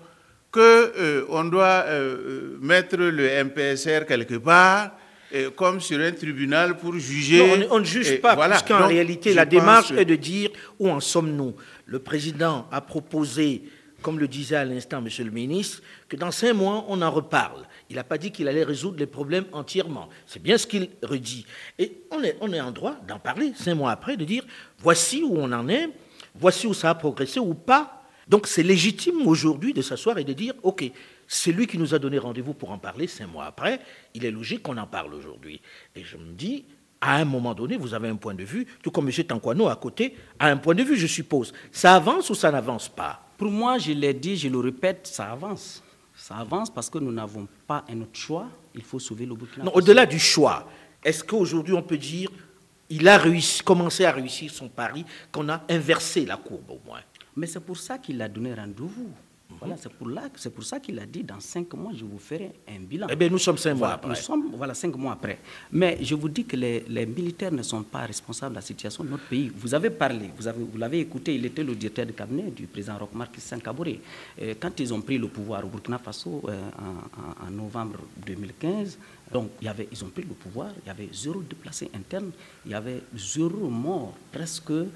qu'on 0.52 1.44
doit 1.44 1.84
euh, 1.86 2.18
euh, 2.18 2.58
mettre 2.62 2.98
le 2.98 3.44
MPSR 3.44 4.06
quelque 4.08 4.36
part 4.36 4.92
euh, 5.34 5.52
comme 5.52 5.80
sur 5.82 6.00
un 6.00 6.12
tribunal 6.12 6.78
pour 6.78 6.98
juger. 6.98 7.38
Non, 7.40 7.54
on, 7.54 7.58
ne- 7.58 7.66
on 7.72 7.80
ne 7.80 7.84
juge 7.86 8.20
pas, 8.22 8.34
voilà. 8.36 8.56
puisqu'en 8.56 8.80
Donc, 8.80 8.90
réalité, 8.90 9.34
la 9.34 9.46
démarche 9.46 9.90
que- 9.94 10.00
est 10.00 10.06
de 10.06 10.16
dire 10.16 10.50
où 10.80 10.90
en 10.90 11.00
sommes-nous. 11.00 11.54
Le 11.86 12.00
président 12.00 12.68
a 12.72 12.82
proposé, 12.82 13.64
comme 14.02 14.18
le 14.18 14.28
disait 14.28 14.56
à 14.56 14.66
l'instant 14.66 15.02
Monsieur 15.02 15.26
le 15.26 15.32
ministre, 15.32 15.82
que 16.10 16.16
dans 16.16 16.32
cinq 16.32 16.54
mois, 16.54 16.86
on 16.88 17.02
en 17.02 17.12
reparle. 17.12 17.64
Il 17.90 17.98
n'a 17.98 18.04
pas 18.04 18.18
dit 18.18 18.32
qu'il 18.32 18.48
allait 18.48 18.64
résoudre 18.64 18.98
les 18.98 19.06
problèmes 19.06 19.46
entièrement. 19.52 20.10
C'est 20.26 20.42
bien 20.42 20.58
ce 20.58 20.66
qu'il 20.66 20.90
redit. 21.04 21.46
Et 21.78 22.02
on 22.12 22.24
est, 22.24 22.38
on 22.42 22.52
est 22.52 22.62
en 22.62 22.72
droit 22.72 22.96
d'en 23.08 23.20
parler 23.20 23.54
cinq 23.56 23.76
mois 23.76 23.92
après, 23.92 24.18
de 24.18 24.26
dire 24.26 24.44
voici 24.80 25.24
où 25.24 25.36
on 25.38 25.52
en 25.52 25.68
est, 25.70 25.90
voici 26.34 26.68
où 26.68 26.74
ça 26.74 26.90
a 26.90 26.96
progressé 26.96 27.40
ou 27.40 27.54
pas. 27.54 28.02
Donc 28.28 28.48
c'est 28.48 28.64
légitime 28.64 29.28
aujourd'hui 29.28 29.74
de 29.74 29.84
s'asseoir 29.84 30.18
et 30.18 30.24
de 30.24 30.34
dire 30.34 30.54
ok, 30.64 30.92
c'est 31.28 31.52
lui 31.52 31.68
qui 31.68 31.78
nous 31.78 31.94
a 31.94 32.00
donné 32.00 32.18
rendez-vous 32.18 32.54
pour 32.54 32.72
en 32.72 32.80
parler 32.80 33.08
cinq 33.08 33.28
mois 33.28 33.46
après. 33.46 33.80
Il 34.14 34.26
est 34.26 34.32
logique 34.32 34.64
qu'on 34.64 34.78
en 34.78 34.88
parle 34.88 35.14
aujourd'hui. 35.14 35.62
Et 35.96 36.04
je 36.04 36.18
me 36.18 36.34
dis, 36.34 36.66
à 37.02 37.18
un 37.18 37.26
moment 37.26 37.54
donné, 37.54 37.78
vous 37.78 37.94
avez 37.94 38.08
un 38.08 38.16
point 38.16 38.34
de 38.34 38.44
vue, 38.44 38.66
tout 38.82 38.90
comme 38.90 39.10
M. 39.10 39.24
Tanquano 39.24 39.68
à 39.68 39.76
côté 39.76 40.16
a 40.40 40.48
un 40.48 40.58
point 40.58 40.74
de 40.74 40.82
vue, 40.82 40.98
je 40.98 41.08
suppose. 41.08 41.54
Ça 41.72 41.96
avance 41.96 42.30
ou 42.32 42.36
ça 42.36 42.52
n'avance 42.52 42.90
pas? 42.90 43.22
Pour 43.38 43.52
moi, 43.52 43.78
je 43.78 43.92
l'ai 43.92 44.14
dit, 44.14 44.38
je 44.38 44.48
le 44.48 44.58
répète, 44.58 45.06
ça 45.06 45.32
avance. 45.32 45.84
Ça 46.28 46.38
avance 46.38 46.72
parce 46.72 46.90
que 46.90 46.98
nous 46.98 47.12
n'avons 47.12 47.48
pas 47.68 47.86
un 47.88 48.02
autre 48.02 48.18
choix. 48.18 48.48
Il 48.74 48.82
faut 48.82 48.98
sauver 48.98 49.28
le 49.28 49.36
Burkina 49.36 49.64
Non, 49.64 49.72
au-delà 49.76 50.08
du 50.08 50.18
choix, 50.18 50.68
est-ce 51.04 51.24
qu'aujourd'hui 51.24 51.76
on 51.76 51.84
peut 51.84 52.00
dire 52.00 52.32
il 52.90 53.08
a 53.08 53.20
réussi, 53.20 53.62
commencé 53.62 54.06
à 54.06 54.12
réussir 54.12 54.52
son 54.52 54.68
pari, 54.68 55.06
qu'on 55.32 55.48
a 55.50 55.62
inversé 55.70 56.26
la 56.26 56.38
courbe 56.38 56.72
au 56.72 56.80
moins? 56.84 57.02
Mais 57.36 57.46
c'est 57.46 57.60
pour 57.60 57.78
ça 57.78 58.00
qu'il 58.00 58.20
a 58.24 58.28
donné 58.28 58.56
rendez-vous. 58.56 59.12
Voilà, 59.60 59.78
c'est 59.78 59.92
pour, 59.94 60.10
là- 60.10 60.24
pour 60.54 60.64
ça 60.64 60.80
qu'il 60.80 61.00
a 61.00 61.06
dit 61.06 61.24
dans 61.24 61.40
cinq 61.40 61.74
mois, 61.76 61.92
je 61.96 62.04
vous 62.04 62.18
ferai 62.20 62.52
un 62.68 62.80
bilan. 62.80 63.08
Eh 63.10 63.16
bien, 63.16 63.30
nous 63.30 63.38
sommes 63.38 63.58
cinq 63.58 63.76
mois 63.76 63.80
Voilà, 63.88 63.94
après. 63.96 64.10
Nous 64.10 64.16
sommes 64.16 64.52
voilà, 64.56 64.74
cinq 64.74 64.96
mois 64.98 65.14
après. 65.14 65.38
Mais 65.72 65.98
je 66.02 66.14
vous 66.16 66.30
dis 66.30 66.44
que 66.46 66.56
les, 66.56 66.84
les 66.88 67.06
militaires 67.06 67.52
ne 67.52 67.62
sont 67.64 67.84
pas 67.84 68.02
responsables 68.06 68.54
de 68.54 68.58
la 68.58 68.62
situation 68.62 69.04
de 69.04 69.10
notre 69.10 69.26
pays. 69.28 69.52
Vous 69.56 69.74
avez 69.74 69.92
parlé, 69.92 70.30
vous, 70.36 70.48
avez, 70.48 70.64
vous 70.64 70.78
l'avez 70.78 71.00
écouté, 71.00 71.36
il 71.36 71.46
était 71.46 71.64
le 71.64 71.76
directeur 71.76 72.06
de 72.06 72.12
cabinet 72.12 72.52
du 72.52 72.66
président 72.68 72.98
Rochmar 72.98 73.32
Christian 73.32 73.60
Kaboré. 73.60 74.02
Euh, 74.42 74.56
Quand 74.60 74.80
ils 74.80 74.94
ont 74.94 75.02
pris 75.02 75.18
le 75.18 75.28
pouvoir 75.28 75.64
au 75.64 75.70
Burkina 75.70 76.00
Faso 76.00 76.42
euh, 76.48 76.62
en, 76.80 77.46
en- 77.46 77.48
en 77.48 77.52
novembre 77.52 78.00
2015, 78.26 78.98
donc 79.36 79.50
il 79.60 79.66
y 79.66 79.68
avait, 79.68 79.90
ils 79.92 80.02
ont 80.06 80.08
pris 80.08 80.24
le 80.24 80.34
pouvoir, 80.34 80.70
il 80.82 80.88
y 80.88 80.90
avait 80.90 81.10
zéro 81.12 81.42
déplacé 81.42 81.92
interne, 81.94 82.32
il 82.66 82.72
y 82.72 82.74
avait 82.74 83.02
zéro 83.18 83.68
mort 83.70 84.14
presque 84.32 84.72
euh, 84.72 84.88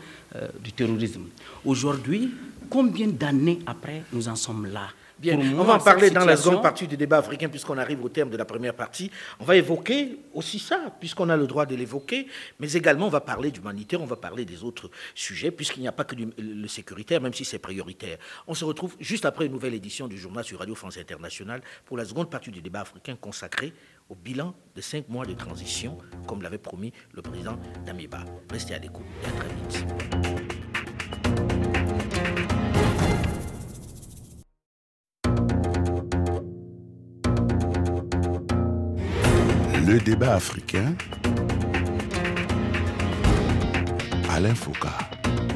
du 0.63 0.71
terrorisme. 0.71 1.25
Aujourd'hui, 1.65 2.33
combien 2.69 3.07
d'années 3.09 3.59
après 3.65 4.03
nous 4.13 4.29
en 4.29 4.37
sommes 4.37 4.67
là? 4.67 4.87
Bien, 5.19 5.35
Pour 5.35 5.43
on 5.43 5.47
moi, 5.47 5.65
va 5.65 5.73
en 5.73 5.79
parler 5.79 6.09
dans 6.09 6.23
la 6.23 6.37
seconde 6.37 6.61
partie 6.61 6.87
du 6.87 6.95
débat 6.95 7.17
africain, 7.17 7.49
puisqu'on 7.49 7.77
arrive 7.77 8.01
au 8.01 8.07
terme 8.07 8.29
de 8.29 8.37
la 8.37 8.45
première 8.45 8.73
partie. 8.73 9.11
On 9.41 9.43
va 9.43 9.57
évoquer 9.57 10.17
aussi 10.33 10.59
ça, 10.59 10.79
puisqu'on 10.97 11.27
a 11.27 11.35
le 11.35 11.45
droit 11.45 11.65
de 11.65 11.75
l'évoquer, 11.75 12.25
mais 12.61 12.71
également 12.71 13.07
on 13.07 13.09
va 13.09 13.19
parler 13.19 13.51
d'humanitaire, 13.51 14.01
on 14.01 14.05
va 14.05 14.15
parler 14.15 14.45
des 14.45 14.63
autres 14.63 14.89
sujets, 15.13 15.51
puisqu'il 15.51 15.81
n'y 15.81 15.89
a 15.89 15.91
pas 15.91 16.05
que 16.05 16.15
le 16.15 16.67
sécuritaire, 16.69 17.19
même 17.19 17.33
si 17.33 17.43
c'est 17.43 17.59
prioritaire. 17.59 18.17
On 18.47 18.53
se 18.53 18.63
retrouve 18.63 18.95
juste 19.01 19.25
après 19.25 19.47
une 19.47 19.51
nouvelle 19.51 19.73
édition 19.73 20.07
du 20.07 20.17
journal 20.17 20.45
sur 20.45 20.59
Radio 20.59 20.75
France 20.75 20.97
Internationale 20.97 21.61
pour 21.85 21.97
la 21.97 22.05
seconde 22.05 22.29
partie 22.29 22.51
du 22.51 22.61
débat 22.61 22.79
africain 22.79 23.17
consacrée 23.19 23.73
au 24.09 24.15
bilan 24.15 24.53
de 24.75 24.81
cinq 24.81 25.07
mois 25.07 25.25
de 25.25 25.33
transition, 25.33 25.97
comme 26.27 26.41
l'avait 26.41 26.57
promis 26.57 26.91
le 27.13 27.21
président 27.21 27.57
Damiba. 27.85 28.25
Restez 28.51 28.73
à 28.75 28.79
l'écoute 28.79 29.05
et 29.23 29.27
à 29.27 29.31
très 29.31 29.49
vite. 29.49 29.85
Le 39.87 39.99
débat 39.99 40.35
africain. 40.35 40.93
Alain 44.29 44.53
Foucault. 44.53 45.08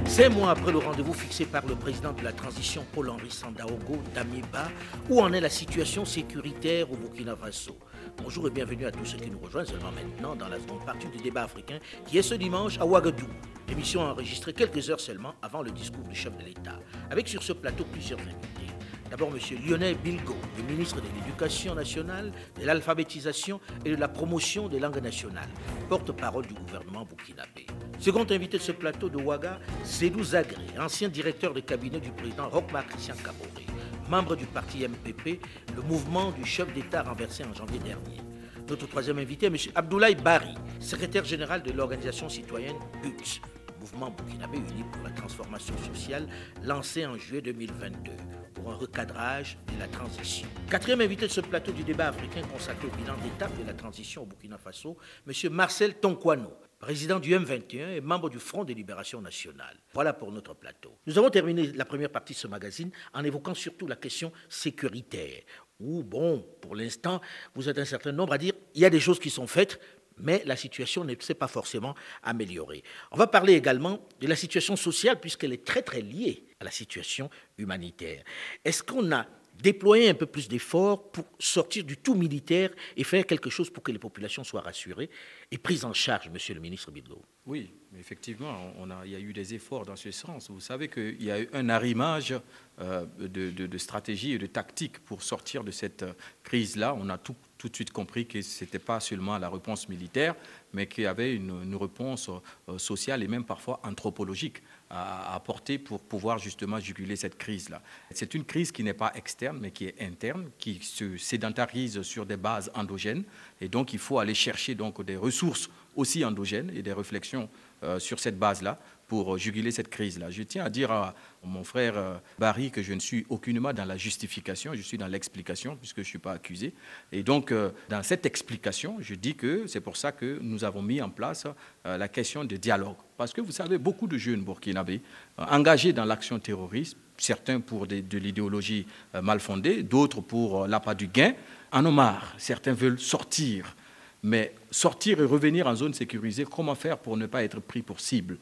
Cinq 0.07 0.29
mois 0.29 0.51
après 0.51 0.71
le 0.71 0.77
rendez-vous 0.77 1.13
fixé 1.13 1.45
par 1.45 1.65
le 1.65 1.75
président 1.75 2.13
de 2.13 2.21
la 2.21 2.31
transition 2.31 2.85
Paul-Henri 2.93 3.31
Sandaogo 3.31 3.97
Damiba, 4.13 4.67
où 5.09 5.19
en 5.19 5.33
est 5.33 5.41
la 5.41 5.49
situation 5.49 6.05
sécuritaire 6.05 6.91
au 6.91 6.95
Burkina 6.95 7.35
Faso? 7.35 7.77
Bonjour 8.21 8.47
et 8.47 8.51
bienvenue 8.51 8.85
à 8.85 8.91
tous 8.91 9.05
ceux 9.05 9.17
qui 9.17 9.31
nous 9.31 9.39
rejoignent 9.39 9.65
seulement 9.65 9.91
maintenant 9.91 10.35
dans 10.35 10.49
la 10.49 10.59
seconde 10.59 10.85
partie 10.85 11.07
du 11.07 11.17
débat 11.17 11.43
africain 11.43 11.79
qui 12.05 12.17
est 12.17 12.21
ce 12.21 12.35
dimanche 12.35 12.77
à 12.79 12.85
Ouagadougou. 12.85 13.31
Émission 13.71 14.01
enregistrée 14.01 14.53
quelques 14.53 14.89
heures 14.89 14.99
seulement 14.99 15.33
avant 15.41 15.63
le 15.63 15.71
discours 15.71 16.03
du 16.03 16.15
chef 16.15 16.37
de 16.37 16.43
l'État, 16.43 16.79
avec 17.09 17.27
sur 17.27 17.41
ce 17.41 17.53
plateau 17.53 17.85
plusieurs 17.85 18.19
invités. 18.19 18.72
D'abord, 19.13 19.29
M. 19.29 19.39
Lionel 19.63 19.95
Bilgo, 20.03 20.35
le 20.57 20.63
ministre 20.63 20.95
de 20.99 21.05
l'Éducation 21.15 21.75
nationale, 21.75 22.31
de 22.59 22.65
l'alphabétisation 22.65 23.61
et 23.85 23.91
de 23.91 23.95
la 23.95 24.07
promotion 24.07 24.67
des 24.67 24.79
langues 24.79 25.03
nationales, 25.03 25.51
porte-parole 25.87 26.47
du 26.47 26.55
gouvernement 26.55 27.05
burkinabé. 27.05 27.67
Second 27.99 28.25
invité 28.31 28.57
de 28.57 28.63
ce 28.63 28.71
plateau 28.71 29.09
de 29.09 29.17
Ouaga, 29.17 29.59
Zedou 29.85 30.23
Zagré, 30.23 30.65
ancien 30.79 31.09
directeur 31.09 31.53
de 31.53 31.59
cabinet 31.59 31.99
du 31.99 32.09
président 32.09 32.49
Rochmar 32.49 32.87
Christian 32.87 33.13
Caboré, 33.17 33.67
membre 34.09 34.35
du 34.35 34.47
parti 34.47 34.79
MPP, 34.79 35.39
le 35.75 35.83
mouvement 35.83 36.31
du 36.31 36.43
chef 36.43 36.73
d'État 36.73 37.03
renversé 37.03 37.43
en 37.43 37.53
janvier 37.53 37.77
dernier. 37.77 38.19
Notre 38.67 38.87
troisième 38.87 39.19
invité 39.19 39.45
est 39.45 39.49
M. 39.49 39.57
Abdoulaye 39.75 40.15
Bari, 40.15 40.55
secrétaire 40.79 41.23
général 41.23 41.61
de 41.61 41.71
l'organisation 41.71 42.29
citoyenne 42.29 42.77
BUTS, 43.03 43.41
mouvement 43.83 44.09
burkinabé 44.11 44.59
uni 44.59 44.83
pour 44.93 45.03
la 45.03 45.09
transformation 45.09 45.75
sociale, 45.77 46.25
lancé 46.63 47.05
en 47.05 47.17
juillet 47.17 47.41
2022 47.41 48.11
pour 48.53 48.71
un 48.71 48.75
recadrage 48.75 49.57
de 49.73 49.77
la 49.77 49.89
transition. 49.89 50.47
Quatrième 50.69 51.01
invité 51.01 51.27
de 51.27 51.31
ce 51.31 51.41
plateau 51.41 51.73
du 51.73 51.83
débat 51.83 52.07
africain 52.07 52.41
consacré 52.43 52.87
au 52.87 52.95
bilan 52.95 53.15
d'étape 53.21 53.51
de 53.59 53.67
la 53.67 53.73
transition 53.73 54.23
au 54.23 54.25
Burkina 54.25 54.57
Faso, 54.57 54.97
M. 55.27 55.51
Marcel 55.51 55.95
Tonkwano, 55.95 56.53
président 56.79 57.19
du 57.19 57.35
M21 57.35 57.97
et 57.97 57.99
membre 57.99 58.29
du 58.29 58.39
Front 58.39 58.63
de 58.63 58.73
libération 58.73 59.19
nationale. 59.19 59.75
Voilà 59.93 60.13
pour 60.13 60.31
notre 60.31 60.53
plateau. 60.53 60.97
Nous 61.05 61.17
avons 61.17 61.29
terminé 61.29 61.73
la 61.73 61.83
première 61.83 62.09
partie 62.09 62.33
de 62.33 62.37
ce 62.37 62.47
magazine 62.47 62.89
en 63.13 63.25
évoquant 63.25 63.53
surtout 63.53 63.87
la 63.87 63.97
question 63.97 64.31
sécuritaire, 64.47 65.41
où, 65.81 66.03
bon, 66.03 66.45
pour 66.61 66.75
l'instant, 66.75 67.19
vous 67.53 67.67
êtes 67.67 67.79
un 67.79 67.85
certain 67.85 68.13
nombre 68.13 68.31
à 68.31 68.37
dire 68.37 68.53
il 68.75 68.81
y 68.81 68.85
a 68.85 68.89
des 68.89 69.01
choses 69.01 69.19
qui 69.19 69.29
sont 69.29 69.47
faites, 69.47 69.77
mais 70.17 70.43
la 70.45 70.55
situation 70.55 71.03
ne 71.03 71.15
s'est 71.19 71.33
pas 71.33 71.47
forcément 71.47 71.95
améliorée. 72.21 72.83
On 73.11 73.17
va 73.17 73.27
parler 73.27 73.53
également 73.53 73.99
de 74.19 74.27
la 74.27 74.35
situation 74.35 74.75
sociale, 74.75 75.19
puisqu'elle 75.19 75.53
est 75.53 75.65
très 75.65 75.81
très 75.81 76.01
liée 76.01 76.45
à 76.59 76.65
la 76.65 76.71
situation 76.71 77.29
humanitaire. 77.57 78.23
Est-ce 78.63 78.83
qu'on 78.83 79.11
a 79.11 79.27
déployé 79.61 80.09
un 80.09 80.13
peu 80.13 80.25
plus 80.25 80.47
d'efforts 80.47 81.11
pour 81.11 81.25
sortir 81.39 81.83
du 81.83 81.97
tout 81.97 82.15
militaire 82.15 82.69
et 82.97 83.03
faire 83.03 83.25
quelque 83.25 83.49
chose 83.49 83.69
pour 83.69 83.83
que 83.83 83.91
les 83.91 83.99
populations 83.99 84.43
soient 84.43 84.61
rassurées 84.61 85.09
et 85.51 85.57
prises 85.57 85.85
en 85.85 85.93
charge, 85.93 86.29
Monsieur 86.29 86.53
le 86.55 86.59
ministre 86.59 86.91
Bidgo 86.91 87.21
Oui, 87.45 87.71
effectivement, 87.97 88.73
il 89.05 89.11
y 89.11 89.15
a 89.15 89.19
eu 89.19 89.33
des 89.33 89.53
efforts 89.53 89.85
dans 89.85 89.95
ce 89.95 90.11
sens. 90.11 90.49
Vous 90.49 90.59
savez 90.59 90.89
qu'il 90.89 91.23
y 91.23 91.31
a 91.31 91.41
eu 91.41 91.49
un 91.53 91.69
arrimage 91.69 92.33
euh, 92.81 93.05
de, 93.19 93.51
de, 93.51 93.77
stratégie 93.77 94.33
et 94.33 94.37
de 94.37 94.47
tactique 94.47 94.99
pour 94.99 95.21
sortir 95.21 95.63
de 95.63 95.71
cette 95.71 96.05
crise-là. 96.43 96.95
On 96.99 97.09
a 97.09 97.17
tout, 97.17 97.35
de 97.63 97.75
suite 97.75 97.91
compris 97.91 98.25
que 98.25 98.41
ce 98.41 98.63
n'était 98.63 98.79
pas 98.79 98.99
seulement 98.99 99.37
la 99.37 99.49
réponse 99.49 99.87
militaire, 99.87 100.35
mais 100.73 100.87
qu'il 100.87 101.05
y 101.05 101.07
avait 101.07 101.35
une, 101.35 101.63
une 101.63 101.75
réponse 101.75 102.29
euh, 102.67 102.77
sociale 102.77 103.23
et 103.23 103.27
même 103.27 103.45
parfois 103.45 103.79
anthropologique 103.83 104.61
à 104.89 105.35
apporter 105.35 105.77
pour 105.77 106.01
pouvoir 106.01 106.37
justement 106.37 106.79
juguler 106.79 107.15
cette 107.15 107.37
crise-là. 107.37 107.81
C'est 108.11 108.33
une 108.33 108.45
crise 108.45 108.71
qui 108.71 108.83
n'est 108.83 108.93
pas 108.93 109.11
externe, 109.15 109.57
mais 109.59 109.71
qui 109.71 109.85
est 109.85 110.01
interne, 110.01 110.49
qui 110.59 110.79
se 110.81 111.17
sédentarise 111.17 112.01
sur 112.03 112.25
des 112.25 112.37
bases 112.37 112.71
endogènes, 112.75 113.23
et 113.59 113.67
donc 113.67 113.93
il 113.93 113.99
faut 113.99 114.19
aller 114.19 114.35
chercher 114.35 114.75
donc 114.75 115.03
des 115.03 115.15
ressources 115.15 115.69
aussi 115.95 116.23
endogènes 116.23 116.71
et 116.75 116.81
des 116.81 116.93
réflexions 116.93 117.49
euh, 117.83 117.99
sur 117.99 118.19
cette 118.19 118.37
base-là 118.37 118.79
pour 119.13 119.37
juguler 119.37 119.69
cette 119.69 119.89
crise-là. 119.89 120.31
Je 120.31 120.41
tiens 120.41 120.65
à 120.65 120.71
dire 120.71 120.89
à 120.89 121.13
mon 121.43 121.63
frère 121.63 121.95
euh, 121.95 122.15
Barry 122.39 122.71
que 122.71 122.81
je 122.81 122.93
ne 122.93 122.99
suis 122.99 123.27
aucunement 123.29 123.71
dans 123.71 123.85
la 123.85 123.95
justification, 123.95 124.71
je 124.73 124.81
suis 124.81 124.97
dans 124.97 125.05
l'explication 125.05 125.75
puisque 125.75 125.97
je 125.97 126.01
ne 126.01 126.05
suis 126.05 126.17
pas 126.17 126.31
accusé. 126.31 126.73
Et 127.11 127.21
donc, 127.21 127.51
euh, 127.51 127.69
dans 127.89 128.01
cette 128.01 128.25
explication, 128.25 128.97
je 129.01 129.13
dis 129.13 129.35
que 129.35 129.67
c'est 129.67 129.81
pour 129.81 129.97
ça 129.97 130.13
que 130.13 130.39
nous 130.41 130.63
avons 130.63 130.81
mis 130.81 130.99
en 130.99 131.11
place 131.11 131.45
la 131.85 132.07
question 132.07 132.43
de 132.43 132.57
dialogue. 132.57 132.95
Parce 133.15 133.33
que 133.33 133.41
vous 133.41 133.51
savez, 133.51 133.77
beaucoup 133.77 134.07
de 134.07 134.17
jeunes 134.17 134.41
burkinabés 134.41 135.01
engagés 135.37 135.93
dans 135.93 136.05
l'action 136.05 136.39
terroriste, 136.39 136.97
certains 137.15 137.59
pour 137.59 137.85
de 137.85 138.17
l'idéologie 138.17 138.87
mal 139.21 139.39
fondée, 139.39 139.83
d'autres 139.83 140.21
pour 140.21 140.65
l'appât 140.65 140.95
du 140.95 141.05
gain, 141.05 141.33
en 141.71 141.85
ont 141.85 141.91
marre. 141.91 142.33
Certains 142.39 142.73
veulent 142.73 142.99
sortir 142.99 143.75
mais 144.23 144.55
sortir 144.71 145.19
et 145.19 145.25
revenir 145.25 145.67
en 145.67 145.75
zone 145.75 145.93
sécurisée, 145.93 146.45
comment 146.45 146.75
faire 146.75 146.97
pour 146.97 147.17
ne 147.17 147.25
pas 147.25 147.43
être 147.43 147.59
pris 147.59 147.81
pour 147.81 147.99
cible? 147.99 148.37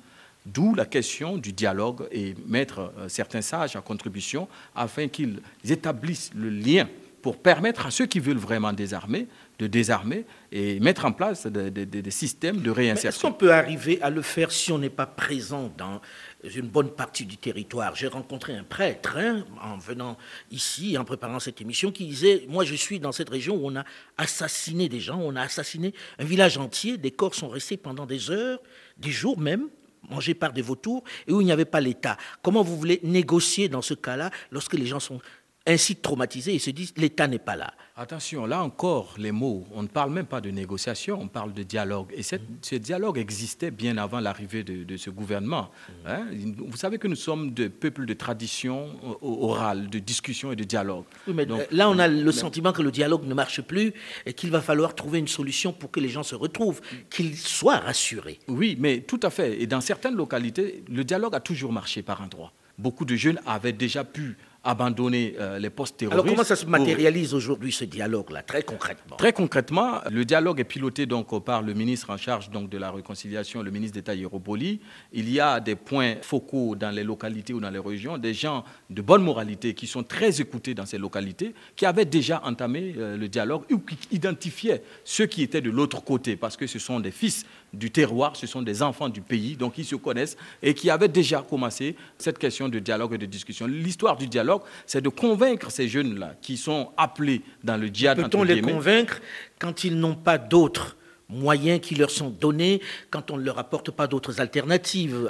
D'où 0.46 0.74
la 0.74 0.86
question 0.86 1.38
du 1.38 1.54
dialogue 1.54 2.08
et 2.12 2.36
mettre 2.48 2.92
euh, 2.98 3.08
certains 3.08 3.42
sages 3.42 3.76
en 3.76 3.82
contribution 3.82 4.48
afin 4.76 5.08
qu'ils 5.08 5.40
établissent 5.64 6.32
le 6.34 6.50
lien 6.50 6.88
pour 7.22 7.38
permettre 7.38 7.86
à 7.86 7.92
ceux 7.92 8.08
qui 8.08 8.20
veulent 8.20 8.38
vraiment 8.38 8.74
désarmer 8.74 9.28
de 9.62 9.68
désarmer 9.68 10.26
et 10.52 10.80
mettre 10.80 11.06
en 11.06 11.12
place 11.12 11.46
des, 11.46 12.12
systèmes 12.12 12.62
de 12.62 12.72
réinsertion. 12.72 13.10
Est-ce 13.10 13.22
qu'on 13.22 13.32
peut 13.38 13.54
arriver 13.54 14.02
à 14.02 14.10
le 14.10 14.24
faire 14.24 14.52
si 14.52 14.72
on 14.72 14.80
n'est 14.80 14.90
pas 14.90 15.06
présent 15.06 15.72
dans 15.78 16.02
une 16.44 16.68
bonne 16.68 16.90
partie 16.90 17.26
du 17.26 17.38
territoire? 17.38 17.96
J'ai 17.96 18.08
rencontré 18.08 18.56
un 18.56 18.64
prêtre 18.64 19.18
hein, 19.18 19.46
en 19.62 19.78
venant 19.78 20.18
ici, 20.50 20.98
en 20.98 21.06
préparant 21.06 21.40
cette 21.40 21.62
émission, 21.62 21.92
qui 21.92 22.08
disait, 22.08 22.46
moi 22.50 22.66
je 22.66 22.74
suis 22.74 23.00
dans 23.00 23.12
cette 23.12 23.30
région 23.30 23.56
où 23.56 23.68
on 23.68 23.76
a 23.76 23.86
assassiné 24.18 24.90
des 24.90 25.00
gens, 25.00 25.20
on 25.20 25.36
a 25.36 25.44
assassiné 25.44 25.94
un 26.18 26.26
village 26.26 26.58
entier, 26.58 26.98
des 26.98 27.12
corps 27.12 27.36
sont 27.36 27.50
restés 27.50 27.78
pendant 27.78 28.08
des 28.08 28.32
heures, 28.32 28.60
des 28.98 29.12
jours 29.12 29.38
même, 29.38 29.70
mangés 30.12 30.34
par 30.34 30.54
des 30.54 30.62
vautours, 30.62 31.04
et 31.28 31.34
où 31.34 31.42
il 31.42 31.46
n'y 31.46 31.52
avait 31.52 31.66
pas 31.66 31.82
l'État. 31.82 32.18
Comment 32.42 32.62
vous 32.62 32.78
voulez 32.78 33.00
négocier 33.04 33.70
dans 33.70 33.82
ce 33.82 33.94
cas-là 33.94 34.30
lorsque 34.52 34.74
les 34.74 34.86
gens 34.86 35.00
sont 35.00 35.20
ainsi 35.68 35.96
traumatisés 35.96 36.56
et 36.56 36.60
se 36.60 36.72
disent 36.72 36.94
l'État 36.98 37.28
n'est 37.28 37.40
pas 37.40 37.56
là. 37.56 37.74
Attention, 37.96 38.46
là 38.48 38.64
encore, 38.64 39.14
les 39.20 39.32
mots, 39.32 39.68
on 39.74 39.84
ne 39.84 39.88
parle 39.88 40.12
même 40.12 40.26
pas 40.26 40.42
de 40.42 40.50
négociation, 40.50 41.20
on 41.22 41.28
parle 41.28 41.54
de 41.54 41.62
dialogue. 41.62 42.08
Et 42.16 42.24
cette, 42.24 42.42
ce 42.62 42.76
dialogue 42.76 43.20
existait 43.20 43.70
bien 43.70 43.98
avant 43.98 44.20
l'arrivée 44.20 44.64
de, 44.64 44.98
ce 44.98 45.10
gouvernement. 45.10 45.70
Hein. 46.08 46.26
Vous 46.58 46.78
savez 46.78 46.98
que 46.98 47.08
nous 47.08 47.16
sommes 47.16 47.52
des 47.52 47.70
peuples 47.70 48.06
de 48.06 48.14
tradition 48.14 48.90
orale, 49.22 49.90
de 49.90 50.00
discussion 50.00 50.52
et 50.52 50.56
de 50.56 50.64
dialogue. 50.64 51.04
mais 51.28 51.46
là, 51.72 51.90
on 51.90 52.00
a 52.00 52.08
le 52.08 52.32
sentiment 52.32 52.72
que 52.72 52.82
le 52.82 52.92
dialogue 52.92 53.26
ne 53.26 53.34
marche 53.34 53.62
plus 53.62 53.94
et 54.26 54.34
qu'il 54.34 54.50
va 54.50 54.62
falloir 54.62 54.96
trouver 54.96 55.20
une 55.20 55.28
solution 55.28 55.74
pour 55.74 55.92
que 55.92 56.00
les 56.00 56.10
gens 56.10 56.24
se 56.24 56.36
retrouvent, 56.36 56.82
qu'ils 57.10 57.38
soient 57.38 57.78
rassurés. 57.78 58.40
Oui, 58.48 58.78
mais 58.80 59.02
tout 59.02 59.20
à 59.22 59.30
fait. 59.30 59.62
Et 59.62 59.68
dans 59.68 59.82
certaines 59.82 60.16
localités, 60.16 60.84
le 60.90 61.04
dialogue 61.04 61.36
a 61.36 61.40
toujours 61.40 61.72
marché 61.72 62.02
par 62.02 62.22
endroits. 62.22 62.52
Beaucoup 62.78 63.06
de 63.06 63.16
jeunes 63.16 63.40
avaient 63.46 63.74
déjà 63.74 64.04
pu 64.04 64.38
abandonner 64.64 65.36
euh, 65.40 65.58
les 65.58 65.72
postes 65.72 65.98
terroristes. 65.98 66.22
Alors 66.22 66.34
comment 66.34 66.44
ça 66.44 66.56
se 66.56 66.68
matérialise 66.68 67.34
aujourd'hui 67.34 67.72
ce 67.72 67.84
dialogue-là, 67.86 68.44
très 68.44 68.62
concrètement? 68.62 69.16
Très 69.16 69.34
concrètement, 69.34 70.02
le 70.12 70.24
dialogue 70.24 70.60
est 70.60 70.66
piloté 70.66 71.08
donc 71.08 71.44
par 71.44 71.64
le 71.64 71.74
ministre 71.74 72.12
en 72.12 72.18
charge 72.18 72.52
donc 72.52 72.70
de 72.70 72.78
la 72.78 72.92
réconciliation, 72.92 73.64
le 73.64 73.72
ministre 73.72 73.96
d'État 73.96 74.14
Yéropoli. 74.14 74.80
Il 75.14 75.32
y 75.32 75.40
a 75.40 75.60
des 75.60 75.76
points 75.76 76.16
focaux 76.22 76.76
dans 76.76 76.92
les 76.92 77.04
localités 77.04 77.54
ou 77.54 77.60
dans 77.60 77.72
les 77.72 77.80
régions, 77.80 78.20
des 78.20 78.36
gens 78.36 78.64
de 78.90 79.02
bonne 79.02 79.24
moralité 79.24 79.74
qui 79.74 79.88
sont 79.88 80.04
très 80.04 80.42
écoutés 80.42 80.76
dans 80.76 80.86
ces 80.86 81.00
localités, 81.00 81.56
qui 81.76 81.88
avaient 81.88 82.06
déjà 82.06 82.42
entamé 82.46 82.94
euh, 82.98 83.18
le 83.18 83.28
dialogue 83.28 83.64
ou 83.72 83.80
qui 83.80 83.98
identifiaient 84.12 84.84
ceux 85.04 85.26
qui 85.26 85.42
étaient 85.42 85.62
de 85.62 85.72
l'autre 85.72 86.04
côté, 86.04 86.36
parce 86.36 86.56
que 86.56 86.68
ce 86.68 86.78
sont 86.78 87.00
des 87.00 87.12
fils 87.12 87.46
du 87.74 87.90
terroir, 87.90 88.36
ce 88.36 88.46
sont 88.48 88.62
des 88.62 88.84
enfants 88.84 89.10
du 89.10 89.22
pays, 89.22 89.56
donc 89.56 89.78
ils 89.78 89.86
se 89.86 89.96
connaissent 89.96 90.38
et 90.62 90.74
qui 90.74 90.90
avaient 90.90 91.08
déjà 91.08 91.42
commencé 91.42 91.96
cette 92.18 92.38
question 92.38 92.70
de 92.70 92.80
dialogue 92.80 93.14
et 93.14 93.18
de 93.18 93.26
discussion. 93.26 93.66
L'histoire 93.66 94.18
du 94.18 94.28
dialogue, 94.28 94.51
c'est 94.86 95.02
de 95.02 95.10
convaincre 95.10 95.72
ces 95.72 95.88
jeunes-là 95.88 96.36
qui 96.42 96.58
sont 96.58 96.92
appelés 96.98 97.42
dans 97.64 97.78
le 97.78 97.90
dialogue. 97.90 98.30
Peut-on 98.30 98.44
les 98.44 98.62
convaincre 98.62 99.20
quand 99.60 99.84
ils 99.84 99.98
n'ont 99.98 100.16
pas 100.16 100.38
d'autres 100.38 100.98
moyens 101.30 101.80
qui 101.80 101.96
leur 101.96 102.10
sont 102.12 102.30
donnés 102.30 102.82
quand 103.10 103.32
on 103.32 103.38
ne 103.38 103.44
leur 103.44 103.58
apporte 103.58 103.92
pas 103.92 104.08
d'autres 104.08 104.42
alternatives 104.42 105.30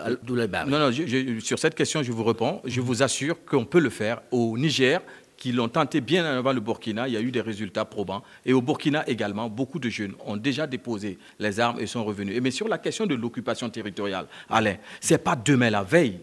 Non, 0.68 0.80
non, 0.80 0.92
sur 1.40 1.60
cette 1.60 1.76
question, 1.76 2.04
je 2.04 2.12
vous 2.12 2.24
réponds. 2.24 2.62
Je 2.66 2.82
vous 2.82 3.04
assure 3.04 3.44
qu'on 3.46 3.66
peut 3.66 3.80
le 3.80 3.90
faire 3.90 4.22
au 4.32 4.58
Niger 4.58 5.02
qui 5.38 5.52
l'ont 5.52 5.70
tenté 5.70 6.02
bien 6.02 6.24
avant 6.24 6.54
le 6.54 6.60
Burkina, 6.60 7.08
il 7.08 7.16
y 7.16 7.18
a 7.18 7.20
eu 7.20 7.32
des 7.32 7.42
résultats 7.42 7.84
probants. 7.84 8.22
Et 8.46 8.54
au 8.54 8.62
Burkina 8.62 9.04
également, 9.10 9.50
beaucoup 9.50 9.80
de 9.80 9.90
jeunes 9.90 10.14
ont 10.24 10.38
déjà 10.38 10.68
déposé 10.68 11.18
les 11.40 11.60
armes 11.60 11.80
et 11.80 11.88
sont 11.88 12.06
revenus. 12.06 12.40
Mais 12.44 12.52
sur 12.52 12.68
la 12.68 12.78
question 12.78 13.08
de 13.08 13.16
l'occupation 13.16 13.68
territoriale, 13.68 14.28
Alain, 14.48 14.76
ce 15.00 15.16
n'est 15.16 15.18
pas 15.18 15.36
demain 15.36 15.72
la 15.72 15.82
veille 15.82 16.20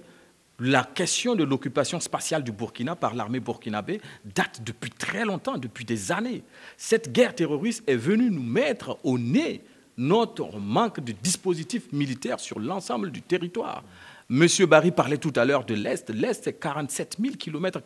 la 0.61 0.83
question 0.83 1.35
de 1.35 1.45
l'occupation 1.45 2.01
spatiale 2.01 2.43
du 2.43 2.53
Burkina 2.53 2.97
par 2.97 3.15
l'armée 3.15 3.41
burkinabé 3.41 4.01
date 4.25 4.63
depuis 4.65 4.91
très 4.91 5.25
longtemps, 5.25 5.57
depuis 5.57 5.85
des 5.85 6.11
années. 6.11 6.43
Cette 6.77 7.13
guerre 7.13 7.35
terroriste 7.35 7.85
est 7.87 7.97
venue 7.97 8.31
nous 8.31 8.43
mettre 8.43 8.99
au 9.05 9.19
nez 9.19 9.63
notre 9.97 10.59
manque 10.59 11.01
de 11.01 11.13
dispositifs 11.13 11.93
militaires 11.93 12.41
sur 12.41 12.59
l'ensemble 12.59 13.11
du 13.11 13.23
territoire. 13.23 13.83
Monsieur 14.31 14.67
Barry 14.67 14.91
parlait 14.91 15.17
tout 15.17 15.33
à 15.37 15.45
l'heure 15.47 15.65
de 15.65 15.75
l'Est. 15.75 16.11
L'Est, 16.11 16.45
c'est 16.45 16.53
47 16.53 17.17
000 17.19 17.37
km, 17.37 17.81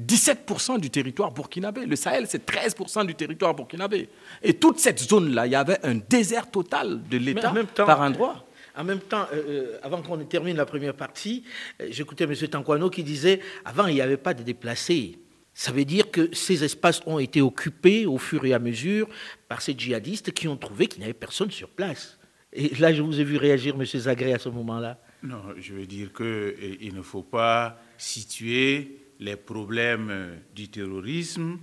17% 0.00 0.80
du 0.80 0.88
territoire 0.88 1.30
burkinabé. 1.30 1.84
Le 1.84 1.94
Sahel, 1.94 2.26
c'est 2.26 2.46
13 2.46 2.74
du 3.06 3.14
territoire 3.14 3.54
burkinabé. 3.54 4.08
Et 4.42 4.54
toute 4.54 4.78
cette 4.78 4.98
zone-là, 4.98 5.46
il 5.46 5.52
y 5.52 5.56
avait 5.56 5.78
un 5.84 5.96
désert 5.96 6.50
total 6.50 7.02
de 7.08 7.18
l'État 7.18 7.52
par 7.76 8.00
endroit. 8.00 8.47
En 8.78 8.84
même 8.84 9.00
temps, 9.00 9.26
euh, 9.32 9.42
euh, 9.48 9.78
avant 9.82 10.00
qu'on 10.02 10.16
termine 10.24 10.56
la 10.56 10.64
première 10.64 10.94
partie, 10.94 11.42
euh, 11.82 11.88
j'écoutais 11.90 12.24
M. 12.24 12.34
Tanquano 12.34 12.88
qui 12.90 13.02
disait 13.02 13.40
avant, 13.64 13.88
il 13.88 13.94
n'y 13.94 14.00
avait 14.00 14.16
pas 14.16 14.34
de 14.34 14.44
déplacés. 14.44 15.18
Ça 15.52 15.72
veut 15.72 15.84
dire 15.84 16.12
que 16.12 16.32
ces 16.32 16.62
espaces 16.62 17.00
ont 17.04 17.18
été 17.18 17.42
occupés 17.42 18.06
au 18.06 18.18
fur 18.18 18.44
et 18.44 18.54
à 18.54 18.60
mesure 18.60 19.08
par 19.48 19.62
ces 19.62 19.74
djihadistes 19.76 20.30
qui 20.30 20.46
ont 20.46 20.56
trouvé 20.56 20.86
qu'il 20.86 21.00
n'y 21.00 21.06
avait 21.06 21.12
personne 21.12 21.50
sur 21.50 21.68
place. 21.68 22.20
Et 22.52 22.72
là, 22.76 22.94
je 22.94 23.02
vous 23.02 23.20
ai 23.20 23.24
vu 23.24 23.36
réagir, 23.36 23.74
M. 23.74 23.84
Zagré, 23.84 24.32
à 24.32 24.38
ce 24.38 24.48
moment-là. 24.48 25.00
Non, 25.24 25.42
je 25.58 25.74
veux 25.74 25.86
dire 25.86 26.12
qu'il 26.12 26.94
ne 26.94 27.02
faut 27.02 27.24
pas 27.24 27.80
situer 27.98 29.00
les 29.18 29.34
problèmes 29.34 30.38
du 30.54 30.68
terrorisme 30.68 31.58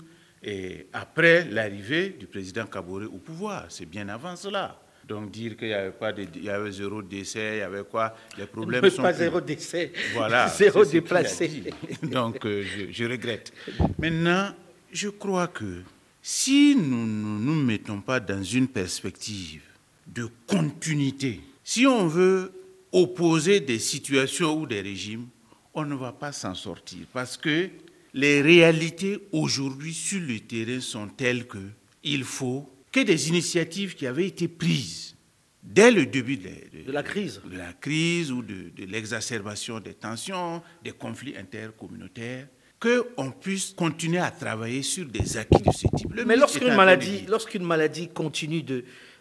après 0.92 1.46
l'arrivée 1.50 2.10
du 2.10 2.28
président 2.28 2.66
Kabore 2.66 3.04
au 3.04 3.20
pouvoir. 3.20 3.68
C'est 3.70 3.86
bien 3.86 4.10
avant 4.10 4.36
cela. 4.36 4.85
Donc 5.08 5.32
dire 5.32 5.56
qu'il 5.56 5.68
y 5.68 5.74
avait 5.74 5.92
pas 5.92 6.12
de, 6.12 6.26
il 6.36 6.44
y 6.44 6.50
avait 6.50 6.72
zéro 6.72 7.02
décès, 7.02 7.58
il 7.58 7.60
y 7.60 7.62
avait 7.62 7.84
quoi? 7.84 8.16
Les 8.38 8.48
problèmes 8.48 8.84
ne 8.84 8.90
sont 8.90 9.04
pas 9.04 9.14
zéro 9.14 9.40
décès. 9.40 9.92
Voilà. 10.14 10.48
zéro 10.58 10.84
déplacé. 10.84 11.64
Donc 12.02 12.44
euh, 12.46 12.64
je, 12.64 12.92
je, 12.92 13.06
regrette. 13.06 13.54
Maintenant, 14.00 14.50
je 14.92 15.10
crois 15.10 15.48
que 15.48 15.82
si 16.22 16.76
nous 16.76 17.06
ne 17.06 17.40
nous 17.40 17.64
mettons 17.64 18.02
pas 18.02 18.20
dans 18.20 18.42
une 18.42 18.68
perspective 18.68 19.62
de 20.08 20.28
continuité, 20.48 21.42
si 21.64 21.86
on 21.86 22.08
veut 22.08 22.52
opposer 22.92 23.60
des 23.60 23.80
situations 23.80 24.60
ou 24.60 24.66
des 24.66 24.82
régimes, 24.82 25.28
on 25.76 25.86
ne 25.86 25.96
va 25.96 26.14
pas 26.14 26.32
s'en 26.32 26.56
sortir 26.56 27.06
parce 27.14 27.38
que 27.38 27.70
les 28.14 28.42
réalités 28.42 29.20
aujourd'hui 29.34 29.94
sur 29.94 30.22
le 30.22 30.40
terrain 30.40 30.80
sont 30.80 31.08
telles 31.10 31.46
que 31.46 31.60
il 32.04 32.24
faut 32.24 32.70
que 32.96 33.02
des 33.02 33.28
initiatives 33.28 33.94
qui 33.94 34.08
avaient 34.08 34.28
été 34.28 34.48
prises 34.48 35.18
dès 35.62 35.92
le 35.92 36.06
début 36.06 36.38
de, 36.38 36.48
de, 36.86 36.92
la 36.94 37.04
crise, 37.04 37.42
de 37.44 37.58
la 37.58 37.74
crise 37.74 38.32
ou 38.32 38.42
de, 38.42 38.70
de 38.74 38.86
l'exacerbation 38.86 39.82
des 39.82 39.96
tensions, 39.96 40.62
des 40.82 40.94
conflits 40.94 41.36
intercommunautaires, 41.36 42.48
qu'on 42.80 43.32
puisse 43.32 43.72
continuer 43.72 44.20
à 44.20 44.32
travailler 44.32 44.82
sur 44.82 45.06
des 45.08 45.36
acquis 45.36 45.62
de 45.62 45.72
ce 45.74 45.88
type. 45.94 46.14
Le 46.14 46.24
Mais 46.24 46.38
lorsqu'une 46.38 46.74
maladie, 46.74 47.26
lorsqu'une 47.28 47.64
maladie 47.66 48.08
continue 48.08 48.64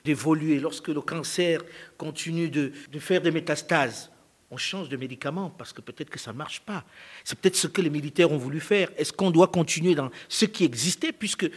d'évoluer, 0.05 0.61
lorsque 0.61 0.89
le 0.89 1.01
cancer 1.01 1.61
continue 1.99 2.51
de, 2.51 2.71
de 2.93 2.99
faire 3.01 3.23
des 3.23 3.33
métastases, 3.33 4.13
on 4.53 4.57
change 4.57 4.89
de 4.89 4.97
médicament 4.97 5.51
parce 5.51 5.73
que 5.73 5.81
peut-être 5.81 6.11
que 6.11 6.21
ça 6.21 6.33
ne 6.33 6.39
marche 6.39 6.61
pas. 6.61 6.85
C'est 7.25 7.37
peut-être 7.37 7.57
ce 7.57 7.67
que 7.67 7.83
les 7.83 7.91
militaires 7.91 8.31
ont 8.31 8.39
voulu 8.39 8.61
faire. 8.61 8.89
Est-ce 8.97 9.13
qu'on 9.13 9.33
doit 9.33 9.49
continuer 9.49 9.97
dans 9.97 10.11
ce 10.29 10.45
qui 10.45 10.63
existait 10.63 11.11
puisque 11.11 11.51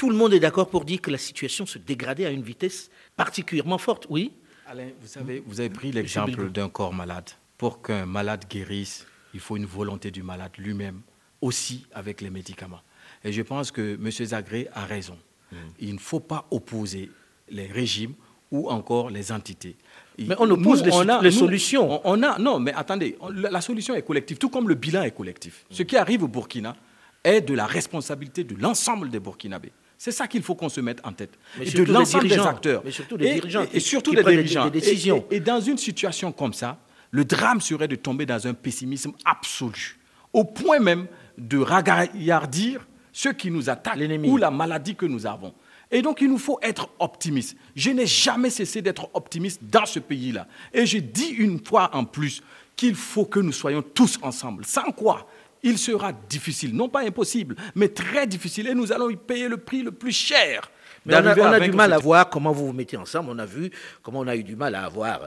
tout 0.00 0.08
le 0.08 0.16
monde 0.16 0.32
est 0.32 0.40
d'accord 0.40 0.70
pour 0.70 0.86
dire 0.86 1.02
que 1.02 1.10
la 1.10 1.18
situation 1.18 1.66
se 1.66 1.76
dégradait 1.76 2.24
à 2.24 2.30
une 2.30 2.40
vitesse 2.40 2.90
particulièrement 3.18 3.76
forte. 3.76 4.06
Oui 4.08 4.32
Alain, 4.66 4.88
vous 4.98 5.06
savez, 5.06 5.42
vous 5.44 5.60
avez 5.60 5.68
pris 5.68 5.92
l'exemple 5.92 6.48
d'un 6.48 6.70
corps 6.70 6.94
malade. 6.94 7.28
Pour 7.58 7.82
qu'un 7.82 8.06
malade 8.06 8.46
guérisse, 8.48 9.06
il 9.34 9.40
faut 9.40 9.58
une 9.58 9.66
volonté 9.66 10.10
du 10.10 10.22
malade 10.22 10.52
lui-même, 10.56 11.02
aussi 11.42 11.84
avec 11.92 12.22
les 12.22 12.30
médicaments. 12.30 12.80
Et 13.24 13.30
je 13.30 13.42
pense 13.42 13.70
que 13.70 13.96
M. 13.96 14.10
Zagré 14.10 14.68
a 14.72 14.86
raison. 14.86 15.18
Mm. 15.52 15.56
Il 15.80 15.94
ne 15.96 15.98
faut 15.98 16.20
pas 16.20 16.46
opposer 16.50 17.10
les 17.50 17.66
régimes 17.66 18.14
ou 18.50 18.70
encore 18.70 19.10
les 19.10 19.30
entités. 19.32 19.76
Mais 20.16 20.34
on 20.38 20.50
oppose 20.50 20.82
les, 20.82 20.94
on 20.94 21.10
a, 21.10 21.20
les 21.20 21.30
solutions. 21.30 22.00
On, 22.08 22.22
a, 22.22 22.38
non, 22.38 22.58
mais 22.58 22.72
attendez, 22.72 23.18
la, 23.34 23.50
la, 23.50 23.60
solution 23.60 23.94
est 23.94 24.02
collective, 24.02 24.38
tout 24.38 24.48
comme 24.48 24.66
le 24.66 24.76
bilan 24.76 25.02
est 25.02 25.14
collectif. 25.14 25.66
Ce 25.70 25.82
qui 25.82 25.98
arrive 25.98 26.22
au 26.22 26.28
Burkina 26.28 26.74
est 27.22 27.42
de 27.42 27.52
la 27.52 27.66
responsabilité 27.66 28.44
de 28.44 28.54
l'ensemble 28.54 29.10
des 29.10 29.20
Burkinabés. 29.20 29.72
C'est 30.02 30.12
ça 30.12 30.26
qu'il 30.26 30.42
faut 30.42 30.54
qu'on 30.54 30.70
se 30.70 30.80
mette 30.80 30.98
en 31.04 31.12
tête. 31.12 31.38
Mais 31.58 31.68
et 31.68 31.72
de 31.72 31.82
l'ensemble 31.82 32.26
des 32.26 32.38
acteurs. 32.38 32.80
Mais 32.82 32.90
surtout 32.90 33.18
des 33.18 33.34
dirigeants. 33.34 33.66
Et, 33.70 33.80
surtout 33.80 34.14
des 34.14 34.24
dirigeants. 34.24 34.64
Des, 34.70 34.80
décisions. 34.80 35.26
Et, 35.30 35.40
dans 35.40 35.60
une 35.60 35.76
situation 35.76 36.32
comme 36.32 36.54
ça, 36.54 36.78
le 37.10 37.22
drame 37.22 37.60
serait 37.60 37.86
de 37.86 37.96
tomber 37.96 38.24
dans 38.24 38.46
un 38.46 38.54
pessimisme 38.54 39.12
absolu. 39.26 39.98
Au 40.32 40.44
point 40.44 40.78
même 40.78 41.06
de 41.36 41.58
ragaillardir 41.58 42.88
ceux 43.12 43.34
qui 43.34 43.50
nous 43.50 43.68
attaquent 43.68 44.00
ou 44.24 44.38
la 44.38 44.50
maladie 44.50 44.94
que 44.94 45.04
nous 45.04 45.26
avons. 45.26 45.52
Et 45.90 46.00
donc, 46.00 46.22
il 46.22 46.30
nous 46.30 46.38
faut 46.38 46.58
être 46.62 46.88
optimistes. 46.98 47.58
Je 47.76 47.90
n'ai 47.90 48.06
jamais 48.06 48.48
cessé 48.48 48.80
d'être 48.80 49.10
optimiste 49.12 49.60
dans 49.64 49.84
ce 49.84 49.98
pays-là. 49.98 50.46
Et 50.72 50.86
je 50.86 50.96
dis 50.96 51.28
une 51.28 51.62
fois 51.62 51.90
en 51.92 52.06
plus 52.06 52.42
qu'il 52.74 52.94
faut 52.94 53.26
que 53.26 53.40
nous 53.40 53.52
soyons 53.52 53.82
tous 53.82 54.18
ensemble. 54.22 54.64
Sans 54.64 54.92
quoi 54.92 55.28
il 55.62 55.78
sera 55.78 56.12
difficile, 56.12 56.74
non 56.74 56.88
pas 56.88 57.00
impossible, 57.00 57.56
mais 57.74 57.88
très 57.88 58.26
difficile, 58.26 58.68
et 58.68 58.74
nous 58.74 58.92
allons 58.92 59.10
y 59.10 59.16
payer 59.16 59.48
le 59.48 59.58
prix 59.58 59.82
le 59.82 59.92
plus 59.92 60.12
cher. 60.12 60.70
Mais 61.06 61.14
on 61.16 61.26
a, 61.26 61.38
on 61.38 61.52
a 61.52 61.60
du 61.60 61.72
mal 61.72 61.92
à 61.92 61.98
voir 61.98 62.28
comment 62.28 62.52
vous 62.52 62.66
vous 62.66 62.72
mettez 62.72 62.96
ensemble. 62.96 63.30
On 63.30 63.38
a 63.38 63.46
vu 63.46 63.70
comment 64.02 64.20
on 64.20 64.26
a 64.26 64.36
eu 64.36 64.44
du 64.44 64.54
mal 64.56 64.74
à 64.74 64.84
avoir 64.84 65.20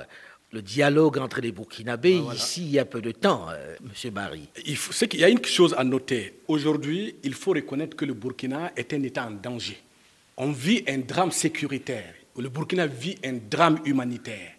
le 0.51 0.61
dialogue 0.61 1.17
entre 1.17 1.41
les 1.41 1.51
Burkinabés 1.51 2.19
voilà. 2.19 2.37
ici 2.37 2.61
il 2.61 2.71
y 2.71 2.79
a 2.79 2.85
peu 2.85 3.01
de 3.01 3.11
temps, 3.11 3.47
euh, 3.49 3.75
M. 3.81 4.11
Barry. 4.11 4.47
Il, 4.65 4.77
faut, 4.77 4.93
qu'il 5.07 5.19
y 5.19 5.23
a 5.23 5.29
une 5.29 5.43
chose 5.43 5.73
à 5.77 5.83
noter. 5.83 6.41
Aujourd'hui, 6.47 7.15
il 7.23 7.33
faut 7.33 7.51
reconnaître 7.51 7.97
que 7.97 8.05
le 8.05 8.13
Burkina 8.13 8.71
est 8.77 8.93
un 8.93 9.01
État 9.01 9.25
en 9.25 9.31
danger. 9.31 9.81
On 10.37 10.51
vit 10.51 10.83
un 10.87 10.99
drame 10.99 11.31
sécuritaire. 11.31 12.13
Le 12.37 12.49
Burkina 12.49 12.85
vit 12.85 13.17
un 13.25 13.33
drame 13.49 13.79
humanitaire. 13.85 14.51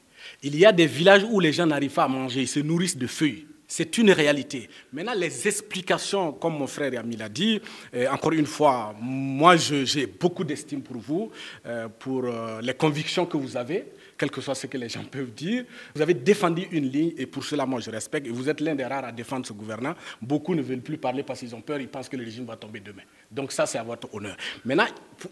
Il 0.43 0.57
y 0.57 0.67
a 0.67 0.73
des 0.73 0.87
villages 0.87 1.25
où 1.31 1.39
les 1.39 1.53
gens 1.53 1.67
n'arrivent 1.67 1.93
pas 1.93 2.05
à 2.05 2.09
manger, 2.09 2.43
ils 2.43 2.49
se 2.49 2.61
nourrissent 2.61 2.99
de 2.99 3.07
feuilles. 3.07 3.47
C'est 3.67 3.97
une 3.99 4.11
réalité. 4.11 4.69
Maintenant, 4.93 5.15
les 5.15 5.49
explications, 5.49 6.33
comme 6.33 6.59
mon 6.59 6.67
frère 6.67 6.93
Yamil 6.93 7.19
l'a 7.19 7.29
dit, 7.29 7.61
euh, 7.95 8.09
encore 8.09 8.33
une 8.33 8.47
fois, 8.47 8.95
moi, 9.01 9.57
j'ai 9.57 10.07
beaucoup 10.07 10.45
d'estime 10.45 10.83
pour 10.83 10.99
vous, 10.99 11.31
euh, 11.67 11.89
pour 11.89 12.25
euh, 12.25 12.61
les 12.61 12.75
convictions 12.75 13.25
que 13.25 13.37
vous 13.37 13.57
avez, 13.57 13.87
quel 14.19 14.31
que 14.31 14.41
soit 14.41 14.55
ce 14.55 14.67
que 14.67 14.77
les 14.77 14.89
gens 14.89 15.05
peuvent 15.05 15.33
dire. 15.33 15.65
Vous 15.95 16.03
avez 16.03 16.15
défendu 16.15 16.69
une 16.73 16.89
ligne, 16.91 17.13
et 17.17 17.27
pour 17.27 17.45
cela, 17.45 17.65
moi, 17.65 17.81
je 17.81 17.91
respecte. 17.91 18.27
Et 18.27 18.31
vous 18.31 18.49
êtes 18.49 18.61
l'un 18.61 18.75
des 18.75 18.85
rares 18.85 19.07
à 19.07 19.13
défendre 19.13 19.47
ce 19.47 19.53
gouvernement. 19.53 19.95
Beaucoup 20.21 20.55
ne 20.55 20.63
veulent 20.63 20.81
plus 20.83 20.99
parler 20.99 21.23
parce 21.23 21.41
qu'ils 21.41 21.55
ont 21.55 21.63
peur, 21.63 21.81
ils 21.81 21.89
pensent 21.89 22.09
que 22.09 22.17
le 22.17 22.25
régime 22.25 22.45
va 22.45 22.57
tomber 22.57 22.81
demain. 22.81 23.03
Donc 23.31 23.51
ça, 23.51 23.65
c'est 23.67 23.79
à 23.79 23.83
votre 23.83 24.15
honneur. 24.15 24.37
Maintenant, 24.65 24.87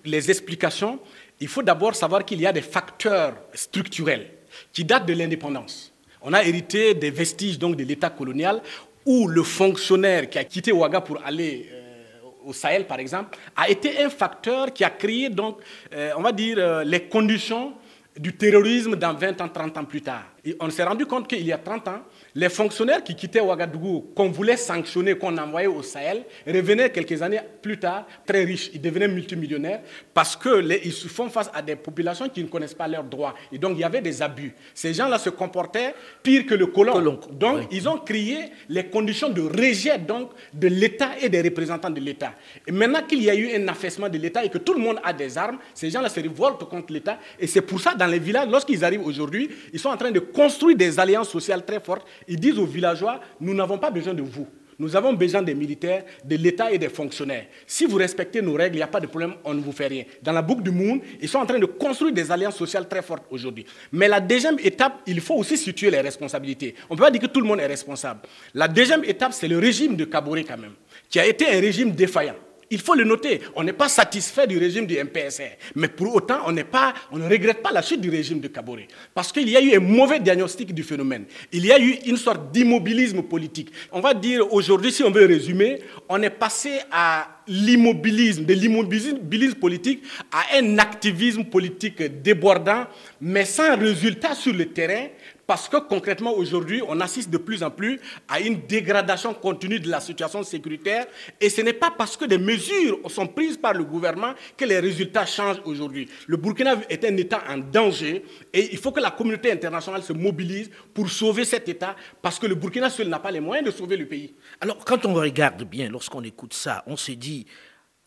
les 0.05 0.31
explications, 0.31 0.99
il 1.39 1.49
faut 1.49 1.63
d'abord 1.63 1.95
savoir 1.95 2.25
qu'il 2.25 2.41
y 2.41 2.47
a 2.47 2.53
des 2.53 2.63
facteurs 2.63 3.37
structurels 3.53 4.31
qui 4.73 4.85
datent 4.85 5.07
de 5.07 5.13
l'indépendance. 5.13 5.92
On 6.25 6.33
a 6.33 6.45
hérité 6.45 6.95
des 6.95 7.11
vestiges 7.11 7.59
donc, 7.59 7.77
de 7.77 7.85
l'État 7.85 8.11
colonial 8.11 8.63
où 9.05 9.27
le 9.27 9.43
fonctionnaire 9.43 10.31
qui 10.31 10.39
a 10.39 10.45
quitté 10.45 10.73
Ouaga 10.73 11.01
pour 11.01 11.21
aller 11.25 11.69
euh, 11.73 12.29
au 12.45 12.53
Sahel, 12.53 12.87
par 12.87 13.01
exemple, 13.01 13.37
a 13.57 13.69
été 13.69 14.03
un 14.03 14.11
facteur 14.11 14.73
qui 14.73 14.85
a 14.85 14.91
créé, 14.91 15.29
donc, 15.29 15.59
euh, 15.93 16.13
on 16.17 16.23
va 16.23 16.33
dire, 16.33 16.57
euh, 16.59 16.85
les 16.85 17.03
conditions 17.05 17.73
du 18.17 18.37
terrorisme 18.37 18.97
dans 18.97 19.15
20 19.15 19.41
ans, 19.41 19.49
30 19.49 19.79
ans 19.79 19.85
plus 19.85 20.03
tard. 20.03 20.32
Et 20.45 20.57
on 20.59 20.71
s'est 20.71 20.83
rendu 20.83 21.07
compte 21.07 21.29
qu'il 21.29 21.47
y 21.47 21.53
a 21.53 21.59
30 21.59 21.87
ans, 21.87 22.01
les 22.35 22.49
fonctionnaires 22.49 23.05
qui 23.05 23.15
quittaient 23.15 23.41
Ouagadougou, 23.41 24.13
qu'on 24.15 24.29
voulait 24.31 24.57
sanctionner, 24.57 25.15
qu'on 25.17 25.37
envoyait 25.39 25.69
au 25.69 25.83
Sahel, 25.83 26.25
revenaient 26.45 26.91
quelques 26.91 27.23
années 27.23 27.41
plus 27.61 27.79
tard 27.79 28.07
très 28.27 28.43
riches. 28.43 28.71
Ils 28.75 28.81
devenaient 28.81 29.07
multimillionnaires 29.07 29.83
parce 30.13 30.37
qu'ils 30.37 30.93
se 30.93 31.07
font 31.07 31.29
face 31.29 31.49
à 31.55 31.63
des 31.63 31.77
populations 31.77 32.29
qui 32.29 32.43
ne 32.43 32.49
connaissent 32.49 32.75
pas 32.75 32.89
leurs 32.89 33.05
droits. 33.05 33.35
Et 33.53 33.59
donc, 33.59 33.75
il 33.77 33.81
y 33.81 33.85
avait 33.85 34.01
des 34.01 34.21
abus. 34.21 34.53
Ces 34.75 34.93
gens-là 34.95 35.19
se 35.21 35.31
comportaient 35.31 35.95
pire 36.25 36.45
que 36.45 36.55
le 36.55 36.67
colon. 36.67 37.21
Donc, 37.31 37.59
oui. 37.61 37.67
ils 37.71 37.89
ont 37.89 37.99
créé 37.99 38.51
les 38.69 38.87
conditions 38.87 39.29
de 39.29 39.43
rejet 39.43 39.97
donc, 39.99 40.31
de 40.53 40.67
l'État 40.67 41.11
et 41.21 41.29
des 41.29 41.41
représentants 41.41 41.91
de 41.91 42.01
l'État. 42.01 42.33
Et 42.67 42.73
maintenant 42.73 43.03
qu'il 43.07 43.23
y 43.23 43.31
a 43.31 43.35
eu 43.37 43.55
un 43.55 43.69
affaissement 43.69 44.09
de 44.09 44.19
l'État 44.19 44.45
et 44.45 44.49
que 44.49 44.59
tout 44.59 44.75
le 44.75 44.81
monde 44.81 44.99
a 45.05 45.13
des 45.13 45.39
armes, 45.39 45.59
ces 45.73 45.89
gens-là 45.89 46.09
se 46.09 46.19
révoltent 46.19 46.65
contre 46.69 46.93
l'État. 46.93 47.19
Et 47.39 47.47
c'est 47.47 47.63
pour 47.63 47.81
ça, 47.81 47.95
dans 47.95 48.07
les 48.09 48.19
villages, 48.19 48.49
lorsqu'ils 48.51 48.85
arrivent 48.85 49.07
aujourd'hui, 49.07 49.49
ils 49.73 49.79
sont 49.79 49.91
en 49.91 49.97
train 49.97 50.11
de 50.11 50.32
construire 50.33 50.77
des 50.77 50.99
alliances 50.99 51.29
sociales 51.31 51.65
très 51.65 51.81
fortes 51.81 52.07
ils 52.29 52.39
disent 52.39 52.59
aux 52.59 52.67
villageois, 52.67 53.21
nous 53.41 53.55
n'avons 53.55 53.79
pas 53.79 53.91
besoin 53.91 54.15
de 54.15 54.23
vous. 54.23 54.47
Nous 54.79 54.97
avons 54.97 55.13
besoin 55.13 55.43
des 55.43 55.55
militaires, 55.55 56.03
de 56.25 56.35
l'État 56.37 56.73
et 56.73 56.79
des 56.79 56.89
fonctionnaires. 56.89 57.47
Si 57.67 57.85
vous 57.85 57.97
respectez 57.97 58.41
nos 58.43 58.55
règles, 58.55 58.77
il 58.77 58.79
n'y 58.79 58.83
a 58.83 58.89
pas 58.89 59.01
de 59.01 59.07
problème, 59.07 59.35
on 59.45 59.55
ne 59.55 59.61
vous 59.61 59.71
fait 59.71 59.87
rien. 59.87 60.05
Dans 60.23 60.33
la 60.33 60.43
boucle 60.43 60.63
du 60.63 60.71
monde, 60.71 61.01
ils 61.21 61.29
sont 61.29 61.39
en 61.39 61.47
train 61.47 61.59
de 61.59 61.67
construire 61.67 62.13
des 62.13 62.33
alliances 62.33 62.57
sociales 62.57 62.89
très 62.89 63.03
fortes 63.03 63.25
aujourd'hui. 63.31 63.65
Mais 63.93 64.09
la 64.09 64.19
deuxième 64.19 64.59
étape, 64.59 65.01
il 65.07 65.21
faut 65.21 65.35
aussi 65.35 65.57
situer 65.57 65.91
les 65.91 66.01
responsabilités. 66.01 66.75
On 66.89 66.95
ne 66.95 66.99
peut 66.99 67.05
pas 67.05 67.11
dire 67.11 67.21
que 67.21 67.27
tout 67.27 67.41
le 67.41 67.47
monde 67.47 67.61
est 67.61 67.67
responsable. 67.67 68.21
La 68.55 68.67
deuxième 68.67 69.05
étape, 69.05 69.33
c'est 69.35 69.49
le 69.49 69.59
régime 69.59 69.95
de 69.95 70.05
Kaboré 70.05 70.43
quand 70.43 70.59
même, 70.59 70.75
qui 71.09 71.21
a 71.21 71.27
été 71.27 71.47
un 71.47 71.61
régime 71.61 71.93
défaillant. 71.93 72.37
Il 72.73 72.81
faut 72.81 72.95
le 72.95 73.05
noter. 73.05 73.43
On 73.55 73.63
n'est 73.63 73.75
pas 73.75 73.91
satisfait 73.91 74.47
du 74.47 74.57
régime 74.57 74.87
du 74.87 74.97
MPSR. 74.97 75.59
Mais 75.75 75.89
pour 75.89 76.15
autant, 76.15 76.39
on, 76.47 76.53
ne 76.53 77.29
regrette 77.29 77.63
pas 77.63 77.71
la 77.71 77.83
chute 77.83 78.01
du 78.01 78.09
régime 78.09 78.41
de 78.41 78.49
Kabore. 78.49 78.79
Parce 79.13 79.31
qu'il 79.31 79.47
y 79.51 79.59
a 79.59 79.61
eu 79.61 79.77
un 79.77 79.81
mauvais 79.81 80.19
diagnostic 80.19 80.75
du 80.75 80.83
phénomène. 80.83 81.27
Il 81.53 81.67
y 81.67 81.71
a 81.71 81.79
eu 81.79 81.99
une 82.07 82.17
sorte 82.17 82.51
d'immobilisme 82.51 83.23
politique. 83.25 83.71
On 83.93 84.01
va 84.01 84.15
dire 84.15 84.51
aujourd'hui, 84.51 84.91
si 84.91 85.03
on 85.03 85.11
veut 85.11 85.27
résumer, 85.27 85.81
on 86.09 86.23
est 86.23 86.31
passé 86.31 86.81
à 86.91 87.43
l'immobilisme, 87.47 88.47
de 88.47 88.55
l'immobilisme 88.55 89.55
politique 89.57 90.03
à 90.31 90.57
un 90.57 90.79
activisme 90.79 91.45
politique 91.45 92.03
débordant, 92.23 92.87
mais 93.21 93.45
sans 93.45 93.77
résultat 93.77 94.35
sur 94.35 94.55
le 94.55 94.67
terrain, 94.67 95.09
parce 95.53 95.69
que 95.69 95.77
concrètement 95.77 96.33
aujourd'hui, 96.33 96.81
on 96.89 96.99
assiste 97.03 97.29
de 97.29 97.37
plus 97.37 97.63
en 97.63 97.71
plus 97.71 98.01
à 98.27 98.41
une 98.41 98.67
dégradation 98.67 99.35
continue 99.35 99.79
de 99.79 99.91
la 99.91 100.01
situation 100.01 100.43
sécuritaire, 100.43 101.05
et 101.39 101.51
ce 101.51 101.61
n'est 101.61 101.75
pas 101.75 101.91
parce 101.91 102.17
que 102.17 102.25
des 102.25 102.39
mesures 102.39 102.99
sont 103.11 103.27
prises 103.27 103.59
par 103.59 103.75
le 103.75 103.85
gouvernement 103.85 104.33
que 104.57 104.65
les 104.65 104.79
résultats 104.79 105.27
changent 105.27 105.61
aujourd'hui. 105.67 106.09
Le 106.27 106.39
Burkina 106.39 106.77
est 106.89 107.05
un 107.05 107.15
État 107.19 107.43
en 107.51 107.59
danger, 107.59 108.25
et 108.51 108.73
il 108.73 108.79
faut 108.79 108.93
que 108.93 109.01
la 109.01 109.11
communauté 109.11 109.53
internationale 109.53 110.03
se 110.03 110.15
mobilise 110.15 110.71
pour 110.95 111.11
sauver 111.11 111.45
cet 111.45 111.69
État, 111.69 111.97
parce 112.23 112.39
que 112.39 112.47
le 112.47 112.55
Burkina 112.55 112.89
seul 112.89 113.09
n'a 113.09 113.19
pas 113.19 113.31
les 113.31 113.41
moyens 113.41 113.67
de 113.67 113.77
sauver 113.77 113.99
le 113.99 114.07
pays. 114.07 114.35
Alors 114.59 114.83
quand 114.83 115.05
on 115.05 115.13
regarde 115.13 115.65
bien, 115.65 115.91
lorsqu'on 115.91 116.23
écoute 116.23 116.55
ça, 116.55 116.83
on 116.87 116.97
se 116.97 117.13
dit 117.13 117.45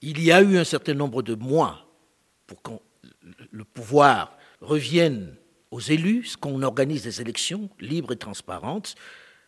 il 0.02 0.20
y 0.20 0.32
a 0.32 0.42
eu 0.42 0.58
un 0.58 0.64
certain 0.64 0.96
nombre 0.96 1.22
de 1.22 1.36
mois 1.36 1.88
pour 2.48 2.64
que 2.64 2.72
le 3.52 3.64
pouvoir 3.66 4.36
revienne 4.62 5.36
aux 5.76 5.82
élus, 5.82 6.38
qu'on 6.40 6.62
organise 6.64 7.04
des 7.04 7.20
élections 7.20 7.70
libres 7.82 8.14
et 8.14 8.18
transparentes. 8.18 8.96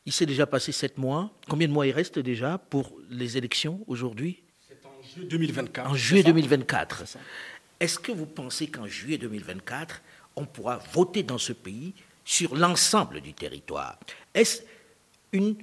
Il 0.06 0.12
s'est 0.12 0.26
déjà 0.26 0.46
passé 0.46 0.74
sept 0.74 0.98
mois. 0.98 1.32
Combien 1.48 1.70
de 1.70 1.74
mois 1.74 1.88
il 1.88 1.94
reste 1.94 2.20
déjà 2.20 2.58
pour 2.58 2.92
les 3.10 3.38
élections 3.38 3.80
aujourd'hui? 3.88 4.44
C'est 4.68 4.86
en 4.86 5.02
juillet 5.02 5.28
2024. 5.30 5.90
En 5.90 5.96
juillet 5.96 6.24
2024. 6.24 7.04
Est-ce 7.80 7.98
que 7.98 8.12
vous 8.12 8.26
pensez 8.26 8.68
qu'en 8.68 8.88
juillet 8.88 9.18
2024, 9.18 10.02
on 10.36 10.46
pourra 10.46 10.80
voter 10.94 11.24
dans 11.24 11.38
ce 11.38 11.54
pays 11.54 11.94
sur 12.26 12.56
l'ensemble 12.56 13.22
du 13.22 13.34
territoire? 13.34 13.98
Est-ce 14.34 14.64
une 15.32 15.56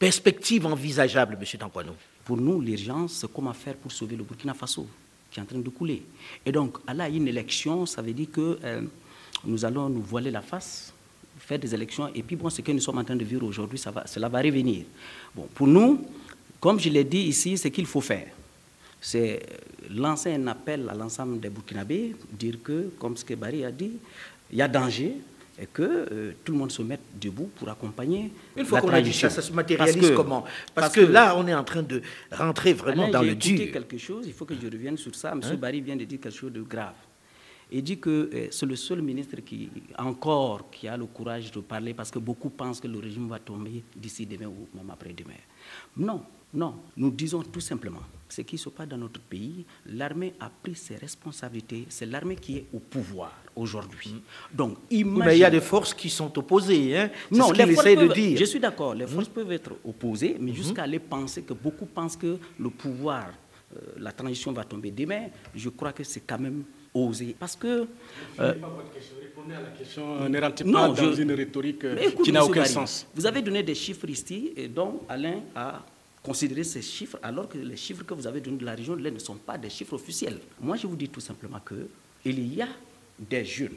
perspective 0.00 0.66
envisageable, 0.66 1.38
M. 1.40 1.58
Tampouanou 1.60 1.94
pour 2.24 2.36
nous, 2.36 2.60
l'urgence, 2.60 3.14
c'est 3.14 3.32
comment 3.32 3.52
faire 3.52 3.76
pour 3.76 3.90
sauver 3.90 4.16
le 4.16 4.22
Burkina 4.24 4.54
Faso, 4.54 4.86
qui 5.30 5.38
est 5.40 5.42
en 5.42 5.46
train 5.46 5.58
de 5.58 5.68
couler. 5.68 6.04
Et 6.46 6.52
donc, 6.52 6.78
à 6.86 7.08
une 7.08 7.26
élection, 7.26 7.84
ça 7.84 8.00
veut 8.00 8.12
dire 8.12 8.30
que 8.32 8.58
euh, 8.62 8.82
nous 9.44 9.64
allons 9.64 9.88
nous 9.88 10.02
voiler 10.02 10.30
la 10.30 10.42
face, 10.42 10.92
faire 11.38 11.58
des 11.58 11.74
élections, 11.74 12.08
et 12.14 12.22
puis 12.22 12.36
bon, 12.36 12.48
ce 12.50 12.60
que 12.62 12.72
nous 12.72 12.80
sommes 12.80 12.98
en 12.98 13.04
train 13.04 13.16
de 13.16 13.24
vivre 13.24 13.46
aujourd'hui, 13.46 13.78
cela 13.78 14.28
va 14.28 14.40
revenir. 14.40 14.84
Bon, 15.34 15.48
pour 15.54 15.66
nous, 15.66 16.04
comme 16.60 16.78
je 16.78 16.88
l'ai 16.88 17.04
dit 17.04 17.22
ici, 17.22 17.58
ce 17.58 17.68
qu'il 17.68 17.86
faut 17.86 18.00
faire, 18.00 18.28
c'est 19.00 19.42
lancer 19.90 20.32
un 20.32 20.46
appel 20.46 20.88
à 20.88 20.94
l'ensemble 20.94 21.40
des 21.40 21.50
Burkinabés, 21.50 22.14
dire 22.32 22.56
que, 22.62 22.90
comme 22.98 23.16
ce 23.16 23.24
que 23.24 23.34
Barry 23.34 23.64
a 23.64 23.72
dit, 23.72 23.92
il 24.52 24.58
y 24.58 24.62
a 24.62 24.68
danger, 24.68 25.16
et 25.60 25.66
que 25.66 25.82
euh, 25.82 26.32
tout 26.44 26.52
le 26.52 26.58
monde 26.58 26.72
se 26.72 26.82
mette 26.82 27.00
debout 27.20 27.50
pour 27.56 27.68
accompagner 27.68 28.30
Une 28.56 28.64
fois 28.64 28.80
qu'on 28.80 28.88
a 28.88 29.02
dit 29.02 29.12
ça, 29.12 29.28
ça 29.28 29.42
se 29.42 29.52
matérialise 29.52 30.12
comment? 30.16 30.44
Parce, 30.74 30.94
que, 30.94 31.00
là, 31.00 31.36
on 31.36 31.46
est 31.46 31.54
en 31.54 31.64
train 31.64 31.82
de 31.82 32.00
rentrer 32.30 32.72
vraiment 32.72 33.08
dans 33.08 33.22
le 33.22 33.34
dur. 33.34 33.70
quelque 33.72 33.98
chose, 33.98 34.24
il 34.26 34.32
faut 34.32 34.44
que 34.44 34.54
je 34.54 34.66
revienne 34.66 34.96
sur 34.96 35.14
ça. 35.14 35.32
M. 35.32 35.40
Hein? 35.44 35.54
Barry 35.56 35.80
vient 35.80 35.96
de 35.96 36.04
dire 36.04 36.20
quelque 36.20 36.36
chose 36.36 36.52
de 36.52 36.62
grave. 36.62 36.94
Il 37.74 37.82
dit 37.82 37.98
que 37.98 38.28
euh, 38.32 38.48
c'est 38.50 38.66
le 38.66 38.76
seul 38.76 39.00
ministre 39.00 39.36
qui, 39.40 39.70
encore, 39.98 40.70
qui 40.70 40.86
a 40.88 40.96
le 40.96 41.06
courage 41.06 41.50
de 41.50 41.60
parler 41.60 41.94
parce 41.94 42.10
que 42.10 42.18
beaucoup 42.18 42.50
pensent 42.50 42.80
que 42.80 42.86
le 42.88 42.98
régime 42.98 43.28
va 43.28 43.38
tomber 43.38 43.82
d'ici 43.96 44.26
demain 44.26 44.46
ou 44.48 44.68
même 44.76 44.90
après-demain. 44.90 45.40
Non, 45.96 46.22
non, 46.52 46.74
nous 46.98 47.10
disons 47.10 47.42
tout 47.42 47.60
simplement 47.60 48.02
ce 48.28 48.42
qui 48.42 48.58
se 48.58 48.68
passe 48.68 48.88
dans 48.88 48.98
notre 48.98 49.20
pays. 49.20 49.64
L'armée 49.86 50.34
a 50.38 50.50
pris 50.50 50.74
ses 50.74 50.96
responsabilités. 50.96 51.86
C'est 51.88 52.04
l'armée 52.06 52.36
qui 52.36 52.58
est 52.58 52.66
au 52.74 52.78
pouvoir 52.78 53.32
aujourd'hui. 53.56 54.16
Donc, 54.52 54.76
Mais 54.90 55.36
il 55.36 55.40
y 55.40 55.44
a 55.44 55.50
des 55.50 55.60
forces 55.62 55.94
qui 55.94 56.10
sont 56.10 56.36
opposées. 56.38 56.96
Hein 56.98 57.10
non, 57.30 57.48
ce 57.48 57.54
les 57.54 57.74
forces 57.74 57.86
de 57.86 58.12
dire. 58.12 58.38
Je 58.38 58.44
suis 58.44 58.60
d'accord. 58.60 58.94
Les 58.94 59.06
forces 59.06 59.28
peuvent 59.28 59.52
être 59.52 59.72
opposées, 59.84 60.36
mais 60.38 60.50
mhm. 60.50 60.56
jusqu'à 60.56 60.82
aller 60.82 60.98
penser 60.98 61.42
que 61.42 61.54
beaucoup 61.54 61.86
pensent 61.86 62.16
que 62.18 62.36
le 62.58 62.68
pouvoir, 62.70 63.30
euh, 63.74 63.80
la 63.98 64.12
transition 64.12 64.52
va 64.52 64.64
tomber 64.64 64.90
demain, 64.90 65.28
je 65.54 65.70
crois 65.70 65.92
que 65.92 66.04
c'est 66.04 66.20
quand 66.20 66.38
même 66.38 66.64
osé. 66.94 67.34
Parce 67.38 67.56
que. 67.56 67.86
Euh, 68.40 68.54
à 69.50 69.60
la 69.60 69.70
question, 69.76 70.28
ne 70.28 70.40
rentrez 70.40 70.64
pas 70.64 70.88
dans 70.88 71.12
une 71.14 71.32
rhétorique 71.32 71.84
euh, 71.84 72.10
qui 72.22 72.30
n'a 72.30 72.44
aucun 72.44 72.64
sens. 72.64 73.06
Vous 73.14 73.26
avez 73.26 73.42
donné 73.42 73.62
des 73.64 73.74
chiffres 73.74 74.08
ici, 74.08 74.52
et 74.56 74.68
dont 74.68 75.00
Alain 75.08 75.40
a 75.56 75.84
considérer 76.22 76.62
ces 76.64 76.82
chiffres 76.82 77.18
alors 77.22 77.48
que 77.48 77.58
les 77.58 77.76
chiffres 77.76 78.04
que 78.04 78.14
vous 78.14 78.26
avez 78.26 78.40
donnés 78.40 78.58
de 78.58 78.64
la 78.64 78.74
région 78.74 78.94
ne 78.96 79.18
sont 79.18 79.34
pas 79.34 79.58
des 79.58 79.68
chiffres 79.70 79.94
officiels. 79.94 80.38
Moi, 80.60 80.76
je 80.76 80.86
vous 80.86 80.94
dis 80.96 81.08
tout 81.08 81.20
simplement 81.20 81.58
qu'il 81.66 82.54
y 82.54 82.62
a 82.62 82.68
des 83.18 83.44
jeunes 83.44 83.74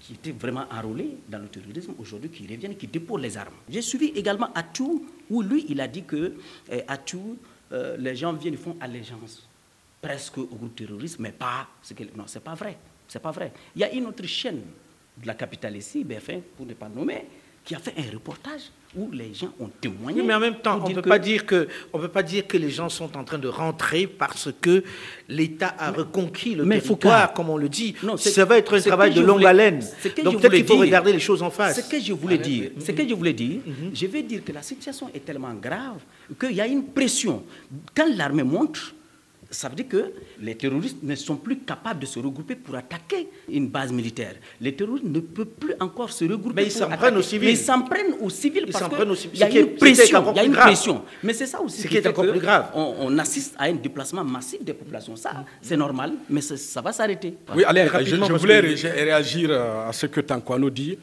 qui 0.00 0.12
étaient 0.12 0.30
vraiment 0.30 0.64
enrôlés 0.70 1.16
dans 1.28 1.38
le 1.40 1.48
terrorisme 1.48 1.94
aujourd'hui 1.98 2.30
qui 2.30 2.46
reviennent, 2.46 2.76
qui 2.76 2.86
déposent 2.86 3.20
les 3.20 3.36
armes. 3.36 3.54
J'ai 3.68 3.82
suivi 3.82 4.06
également 4.14 4.50
Atou, 4.54 5.04
où 5.28 5.42
lui, 5.42 5.66
il 5.68 5.80
a 5.80 5.88
dit 5.88 6.04
que 6.04 6.34
eh, 6.70 6.82
Atou, 6.86 7.36
euh, 7.72 7.96
les 7.98 8.14
gens 8.14 8.32
viennent, 8.32 8.54
ils 8.54 8.60
font 8.60 8.76
allégeance 8.80 9.47
presque 10.00 10.38
au 10.38 10.46
groupe 10.46 10.76
terroriste, 10.76 11.18
mais 11.18 11.32
pas. 11.32 11.66
Ce 11.82 11.94
que, 11.94 12.04
non, 12.16 12.24
c'est 12.26 12.42
pas 12.42 12.54
vrai. 12.54 12.76
C'est 13.06 13.22
pas 13.22 13.30
vrai. 13.30 13.52
Il 13.74 13.80
y 13.80 13.84
a 13.84 13.92
une 13.92 14.06
autre 14.06 14.26
chaîne 14.26 14.62
de 15.20 15.26
la 15.26 15.34
capitale 15.34 15.76
ici, 15.76 16.04
BFM, 16.04 16.42
pour 16.56 16.66
ne 16.66 16.74
pas 16.74 16.88
nommer, 16.88 17.26
qui 17.64 17.74
a 17.74 17.78
fait 17.78 17.94
un 17.98 18.12
reportage 18.14 18.62
où 18.96 19.10
les 19.12 19.34
gens 19.34 19.52
ont 19.60 19.68
témoigné. 19.80 20.22
mais 20.22 20.32
en 20.32 20.40
même 20.40 20.60
temps, 20.60 20.80
on 20.82 20.88
ne 20.88 20.94
peut, 20.94 21.02
pas 21.02 21.18
dire 21.18 21.44
que, 21.44 21.68
on 21.92 21.98
peut 21.98 22.08
pas 22.08 22.22
dire 22.22 22.46
que 22.46 22.56
les 22.56 22.70
gens 22.70 22.88
sont 22.88 23.14
en 23.14 23.24
train 23.24 23.36
de 23.36 23.48
rentrer 23.48 24.06
parce 24.06 24.48
que 24.60 24.82
l'État 25.28 25.74
a 25.78 25.90
reconquis 25.90 26.54
le 26.54 26.64
mais 26.64 26.80
territoire, 26.80 27.34
comme 27.34 27.50
on 27.50 27.58
le 27.58 27.68
dit. 27.68 27.94
Non, 28.02 28.16
ça 28.16 28.46
va 28.46 28.56
être 28.56 28.78
un 28.78 28.80
travail 28.80 29.12
de 29.12 29.20
longue 29.20 29.44
haleine. 29.44 29.84
Donc 30.24 30.40
peut-être 30.40 30.54
qu'il 30.54 30.66
faut 30.66 30.78
regarder 30.78 31.12
les 31.12 31.20
choses 31.20 31.42
en 31.42 31.50
face. 31.50 31.84
Ce 31.84 31.90
que 31.90 32.00
je 32.00 32.14
voulais 32.14 32.38
dire, 32.38 32.70
ce 32.78 32.92
que 32.92 33.06
je 33.06 33.14
voulais 33.14 33.34
dire, 33.34 33.60
mhm. 33.66 33.90
je 33.92 34.06
vais 34.06 34.22
dire 34.22 34.42
que 34.42 34.52
la 34.52 34.62
situation 34.62 35.10
est 35.12 35.24
tellement 35.24 35.52
grave 35.52 35.98
qu'il 36.40 36.52
y 36.52 36.60
a 36.62 36.66
une 36.66 36.84
pression. 36.86 37.44
Quand 37.94 38.06
l'armée 38.16 38.44
monte, 38.44 38.94
ça 39.50 39.68
veut 39.68 39.76
dire 39.76 39.88
que 39.88 40.12
les 40.40 40.54
terroristes 40.54 40.98
ne 41.02 41.14
sont 41.14 41.36
plus 41.36 41.58
capables 41.60 42.00
de 42.00 42.06
se 42.06 42.18
regrouper 42.18 42.54
pour 42.54 42.74
attaquer 42.74 43.28
une 43.48 43.68
base 43.68 43.90
militaire. 43.92 44.34
Les 44.60 44.74
terroristes 44.74 45.06
ne 45.06 45.20
peuvent 45.20 45.46
plus 45.46 45.74
encore 45.80 46.10
se 46.12 46.24
regrouper 46.26 46.54
Mais 46.56 46.64
ils 46.66 46.70
s'en 46.70 46.88
prennent 46.88 47.16
aux 47.16 47.22
civils. 47.22 47.46
Mais 47.48 47.52
ils 47.54 47.56
s'en 47.56 47.80
prennent 47.80 48.14
aux 48.20 48.28
civils 48.28 48.66
parce 48.70 48.84
qu'il 48.88 49.38
y 49.40 49.44
a 49.44 49.60
une 49.60 49.76
pression. 49.76 50.32
Il 50.32 50.36
y 50.36 50.40
a 50.40 50.44
une 50.44 50.52
pression. 50.52 51.02
Mais 51.22 51.32
c'est 51.32 51.46
ça 51.46 51.62
aussi 51.62 51.80
ce 51.82 51.86
qui, 51.88 51.96
est 51.96 52.06
encore 52.06 52.26
plus 52.30 52.40
grave. 52.40 52.70
On, 52.74 53.18
assiste 53.18 53.54
à 53.58 53.64
un 53.64 53.74
déplacement 53.74 54.22
massif 54.24 54.62
des 54.62 54.74
populations. 54.74 55.16
Ça, 55.16 55.44
c'est 55.62 55.76
normal, 55.76 56.12
mais 56.28 56.40
ça, 56.42 56.80
va 56.82 56.92
s'arrêter. 56.92 57.34
Oui, 57.54 57.64
allez, 57.64 57.86
je, 58.04 58.16
je 58.16 58.32
voulais 58.34 58.60
réagir 58.60 59.50
à 59.52 59.92
ce 59.92 60.06
que 60.06 60.20
Tankwano 60.20 60.68
dit. 60.70 60.98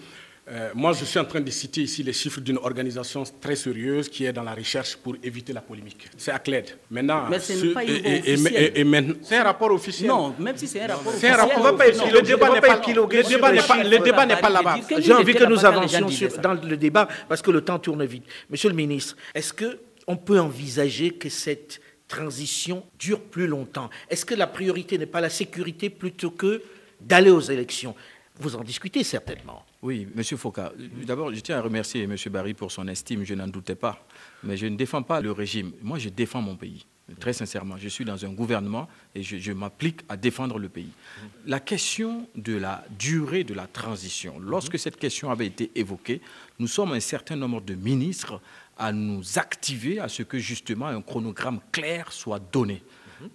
Euh, 0.48 0.70
moi, 0.76 0.94
je 0.94 1.06
suis 1.06 1.18
en 1.18 1.26
train 1.26 1.42
de 1.42 1.50
citer 1.50 1.82
ici 1.82 2.04
les 2.04 2.14
chiffres 2.14 2.40
d'une 2.40 2.60
organisation 2.60 3.24
très 3.42 3.56
sérieuse 3.56 4.08
qui 4.08 4.26
est 4.26 4.34
dans 4.34 4.44
la 4.44 4.54
recherche 4.54 4.96
pour 4.96 5.16
éviter 5.24 5.54
la 5.54 5.62
polémique. 5.62 6.08
C'est 6.18 6.32
ACLED. 6.32 6.78
Maintenant, 6.92 7.24
mais 7.32 7.40
ce 7.40 7.54
n'est 7.54 7.74
pas 7.74 7.82
C'est 9.24 9.38
un 9.38 9.44
rapport 9.44 9.72
officiel. 9.72 10.08
Non, 10.08 10.36
même 10.38 10.56
si 10.56 10.68
c'est 10.68 10.82
un 10.82 10.88
rapport 10.88 11.08
officiel. 11.08 11.36
On 11.58 11.62
va 11.62 11.74
pas, 11.74 11.88
le 11.88 12.22
débat 12.22 12.54
n'est 12.54 12.62
pas, 12.62 12.78
le 13.84 14.00
débat 14.00 14.26
n'est 14.28 14.36
pas, 14.36 14.50
là-bas. 14.50 14.78
J'ai 15.00 15.14
envie 15.14 15.34
que 15.34 15.46
nous 15.46 15.66
avancions 15.66 16.08
dans 16.44 16.54
le 16.54 16.78
débat 16.78 17.08
parce 17.28 17.42
que 17.42 17.50
le 17.50 17.62
temps 17.62 17.80
tourne 17.80 18.06
vite. 18.06 18.26
Monsieur 18.48 18.70
le 18.70 18.76
ministre, 18.76 19.16
est-ce 19.34 19.52
qu'on 19.52 20.16
peut 20.16 20.40
envisager 20.40 21.10
que 21.10 21.28
cette 21.30 21.82
transition 22.08 22.84
dure 23.00 23.20
plus 23.20 23.48
longtemps? 23.48 23.90
Est-ce 24.12 24.26
que 24.26 24.36
la 24.36 24.46
priorité 24.46 25.00
n'est 25.00 25.08
pas 25.08 25.22
la 25.22 25.32
sécurité 25.32 25.90
plutôt 25.90 26.30
que 26.30 26.62
d'aller 27.02 27.32
aux 27.32 27.42
élections? 27.42 27.96
Vous 28.40 28.56
en 28.56 28.64
discutez 28.64 29.04
certainement. 29.04 29.66
Oui, 29.82 30.08
Monsieur 30.14 30.36
Foucault. 30.36 30.74
D'abord, 31.06 31.34
je 31.34 31.40
tiens 31.40 31.58
à 31.58 31.62
remercier 31.62 32.04
M. 32.04 32.16
Barry 32.30 32.54
pour 32.54 32.72
son 32.72 32.88
estime, 32.88 33.24
je 33.24 33.34
n'en 33.34 33.48
doutais 33.48 33.76
pas. 33.76 34.06
Mais 34.44 34.58
je 34.58 34.68
ne 34.68 34.76
défends 34.76 35.04
pas 35.04 35.22
le 35.22 35.32
régime. 35.32 35.72
Moi, 35.82 36.00
je 36.00 36.10
défends 36.10 36.42
mon 36.42 36.56
pays. 36.56 36.86
Très 37.20 37.34
sincèrement, 37.34 37.78
je 37.78 37.88
suis 37.88 38.04
dans 38.04 38.26
un 38.26 38.34
gouvernement 38.34 38.90
et 39.14 39.22
je, 39.22 39.52
m'applique 39.52 40.02
à 40.10 40.18
défendre 40.18 40.58
le 40.58 40.70
pays. 40.70 40.90
La 41.46 41.60
question 41.60 42.28
de 42.36 42.56
la 42.56 42.84
durée 42.98 43.44
de 43.44 43.54
la 43.54 43.68
transition, 43.68 44.40
lorsque 44.40 44.80
cette 44.80 44.98
question 44.98 45.30
avait 45.30 45.46
été 45.46 45.72
évoquée, 45.76 46.20
nous 46.58 46.68
sommes 46.68 46.94
un 46.94 47.00
certain 47.00 47.36
nombre 47.36 47.62
de 47.62 47.76
ministres 47.76 48.42
à 48.78 48.92
nous 48.92 49.38
activer 49.38 50.00
à 50.00 50.10
ce 50.10 50.24
que 50.24 50.40
justement 50.40 50.88
un 50.88 51.02
chronogramme 51.02 51.60
clair 51.72 52.12
soit 52.12 52.40
donné. 52.40 52.84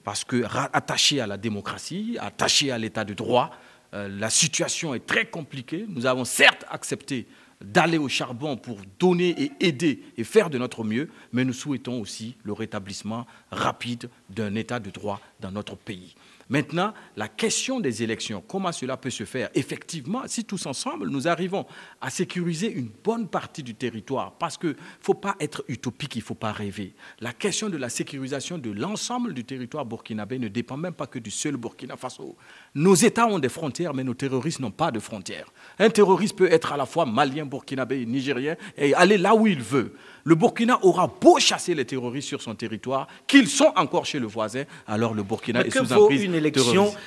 Parce 0.02 0.24
que 0.24 0.44
attaché 0.72 1.20
à 1.20 1.28
la 1.28 1.36
démocratie, 1.36 2.18
attaché 2.20 2.72
à 2.72 2.76
l'état 2.76 3.04
de 3.04 3.14
droit, 3.14 3.50
la 3.92 4.30
situation 4.30 4.94
est 4.94 5.06
très 5.06 5.26
compliquée. 5.26 5.84
Nous 5.88 6.06
avons 6.06 6.24
certes 6.24 6.64
accepté 6.70 7.26
d'aller 7.60 7.98
au 7.98 8.08
charbon 8.08 8.56
pour 8.56 8.78
donner 8.98 9.34
et 9.38 9.52
aider 9.60 10.02
et 10.16 10.24
faire 10.24 10.50
de 10.50 10.58
notre 10.58 10.84
mieux, 10.84 11.10
mais 11.32 11.44
nous 11.44 11.52
souhaitons 11.52 12.00
aussi 12.00 12.36
le 12.42 12.52
rétablissement 12.52 13.26
rapide 13.50 14.08
d'un 14.30 14.54
état 14.54 14.80
de 14.80 14.90
droit 14.90 15.20
dans 15.40 15.50
notre 15.50 15.76
pays. 15.76 16.14
Maintenant, 16.50 16.92
la 17.16 17.28
question 17.28 17.78
des 17.78 18.02
élections, 18.02 18.42
comment 18.46 18.72
cela 18.72 18.96
peut 18.96 19.08
se 19.08 19.24
faire 19.24 19.50
Effectivement, 19.54 20.22
si 20.26 20.44
tous 20.44 20.66
ensemble, 20.66 21.08
nous 21.08 21.28
arrivons 21.28 21.64
à 22.00 22.10
sécuriser 22.10 22.72
une 22.72 22.90
bonne 23.04 23.28
partie 23.28 23.62
du 23.62 23.76
territoire, 23.76 24.32
parce 24.32 24.58
qu'il 24.58 24.70
ne 24.70 24.74
faut 25.00 25.14
pas 25.14 25.36
être 25.38 25.64
utopique, 25.68 26.16
il 26.16 26.18
ne 26.18 26.24
faut 26.24 26.34
pas 26.34 26.50
rêver. 26.50 26.94
La 27.20 27.32
question 27.32 27.68
de 27.68 27.76
la 27.76 27.88
sécurisation 27.88 28.58
de 28.58 28.72
l'ensemble 28.72 29.32
du 29.32 29.44
territoire 29.44 29.86
burkinabé 29.86 30.40
ne 30.40 30.48
dépend 30.48 30.76
même 30.76 30.92
pas 30.92 31.06
que 31.06 31.20
du 31.20 31.30
seul 31.30 31.56
Burkina 31.56 31.96
Faso. 31.96 32.36
Nos 32.74 32.96
États 32.96 33.28
ont 33.28 33.38
des 33.38 33.48
frontières, 33.48 33.94
mais 33.94 34.02
nos 34.02 34.14
terroristes 34.14 34.58
n'ont 34.58 34.72
pas 34.72 34.90
de 34.90 34.98
frontières. 34.98 35.46
Un 35.78 35.88
terroriste 35.88 36.34
peut 36.36 36.50
être 36.50 36.72
à 36.72 36.76
la 36.76 36.86
fois 36.86 37.06
malien, 37.06 37.46
burkinabé 37.46 38.00
et 38.00 38.06
nigérien 38.06 38.56
et 38.76 38.92
aller 38.94 39.18
là 39.18 39.36
où 39.36 39.46
il 39.46 39.62
veut. 39.62 39.94
Le 40.24 40.34
Burkina 40.34 40.78
aura 40.82 41.06
beau 41.06 41.38
chasser 41.38 41.74
les 41.74 41.84
terroristes 41.84 42.28
sur 42.28 42.42
son 42.42 42.54
territoire, 42.54 43.06
qu'ils 43.26 43.48
sont 43.48 43.72
encore 43.76 44.04
chez 44.04 44.18
le 44.18 44.26
voisin, 44.26 44.64
alors 44.86 45.14
le 45.14 45.22
Burkina 45.22 45.64
est 45.64 45.70
sous 45.70 45.92
emprise 45.92 46.24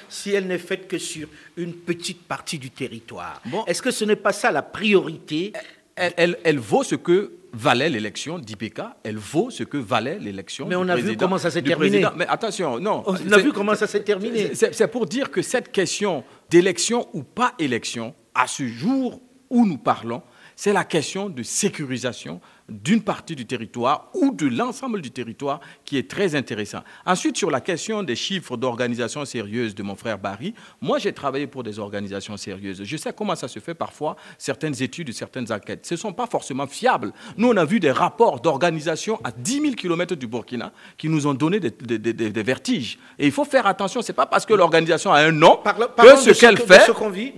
si 0.10 0.32
elle 0.32 0.48
n'est 0.48 0.58
faite 0.58 0.88
que 0.88 0.98
sur 0.98 1.28
une 1.58 1.74
petite 1.74 2.24
partie 2.24 2.60
du 2.60 2.70
territoire 2.70 3.42
Est-ce 3.68 3.82
que 3.82 3.92
ce 3.92 4.06
n'est 4.06 4.16
pas 4.16 4.34
ça 4.34 4.52
la 4.52 4.62
priorité 4.62 5.54
elle, 5.96 6.60
vaut 6.60 6.84
ce 6.84 6.96
que 6.96 7.34
valait 7.54 7.90
l'élection 7.90 8.40
d'IPK, 8.40 8.82
elle 9.04 9.18
vaut 9.18 9.52
ce 9.52 9.64
que 9.64 9.78
valait 9.78 10.18
l'élection 10.18 10.66
Mais 10.68 10.76
on 10.76 10.90
a 10.90 10.96
vu 10.96 11.16
comment 11.16 11.38
ça 11.38 11.52
s'est 11.52 11.62
terminé. 11.62 12.04
Mais 12.16 12.26
attention, 12.28 12.80
non. 12.80 13.04
On 13.06 13.32
a 13.32 13.38
vu 13.38 13.54
comment 13.54 13.76
ça 13.76 13.88
s'est 13.88 14.04
terminé. 14.04 14.52
C'est 14.56 14.88
pour 14.88 15.06
dire 15.06 15.30
que 15.30 15.42
cette 15.42 15.72
question 15.72 16.24
d'élection 16.50 17.08
ou 17.14 17.24
pas 17.24 17.54
élection, 17.60 18.16
à 18.34 18.48
ce 18.48 18.66
jour 18.68 19.22
où 19.50 19.66
nous 19.68 19.78
parlons, 19.78 20.24
c'est 20.56 20.74
la 20.74 20.84
question 20.84 21.30
de 21.30 21.44
sécurisation 21.44 22.40
d'une 22.70 23.02
partie 23.02 23.36
du 23.36 23.46
territoire 23.46 24.10
ou 24.14 24.32
de 24.32 24.48
l'ensemble 24.48 25.02
du 25.02 25.12
territoire 25.12 25.60
qui 25.86 25.98
est 25.98 26.10
très 26.10 26.36
intéressant. 26.36 26.80
Ensuite, 27.06 27.38
sur 27.38 27.52
la 27.52 27.62
question 27.62 28.04
des 28.04 28.16
chiffres 28.16 28.58
d'organisations 28.58 29.26
sérieuses 29.26 29.76
de 29.76 29.84
mon 29.84 29.96
frère 29.96 30.18
Barry, 30.18 30.54
moi 30.82 30.98
j'ai 30.98 31.14
travaillé 31.14 31.48
pour 31.48 31.64
des 31.64 31.80
organisations 31.80 32.38
sérieuses. 32.38 32.84
Je 32.84 32.98
sais 32.98 33.14
comment 33.14 33.36
ça 33.36 33.48
se 33.48 33.60
fait 33.60 33.74
parfois, 33.74 34.16
certaines 34.38 34.82
études, 34.82 35.12
certaines 35.14 35.52
enquêtes. 35.52 35.86
Ce 35.86 35.96
ne 35.96 36.00
sont 36.00 36.14
pas 36.14 36.28
forcément 36.28 36.68
fiables. 36.68 37.12
Nous, 37.38 37.50
on 37.50 37.58
a 37.58 37.66
vu 37.66 37.80
des 37.80 37.92
rapports 37.92 38.40
d'organisations 38.40 39.20
à 39.24 39.32
10 39.32 39.62
000 39.62 39.74
km 39.74 40.16
du 40.16 40.28
Burkina 40.28 40.72
qui 40.98 41.10
nous 41.10 41.28
ont 41.28 41.34
donné 41.34 41.60
des, 41.60 42.44
vertiges. 42.44 42.98
Et 43.20 43.26
il 43.26 43.32
faut 43.32 43.46
faire 43.46 43.68
attention, 43.68 44.02
ce 44.02 44.12
n'est 44.12 44.16
pas 44.16 44.26
parce 44.26 44.46
que 44.46 44.54
l'organisation 44.54 45.12
a 45.12 45.20
un 45.20 45.32
nom 45.32 45.58
que 45.58 46.16
ce 46.18 46.40
qu'elle 46.40 46.58
fait 46.58 46.90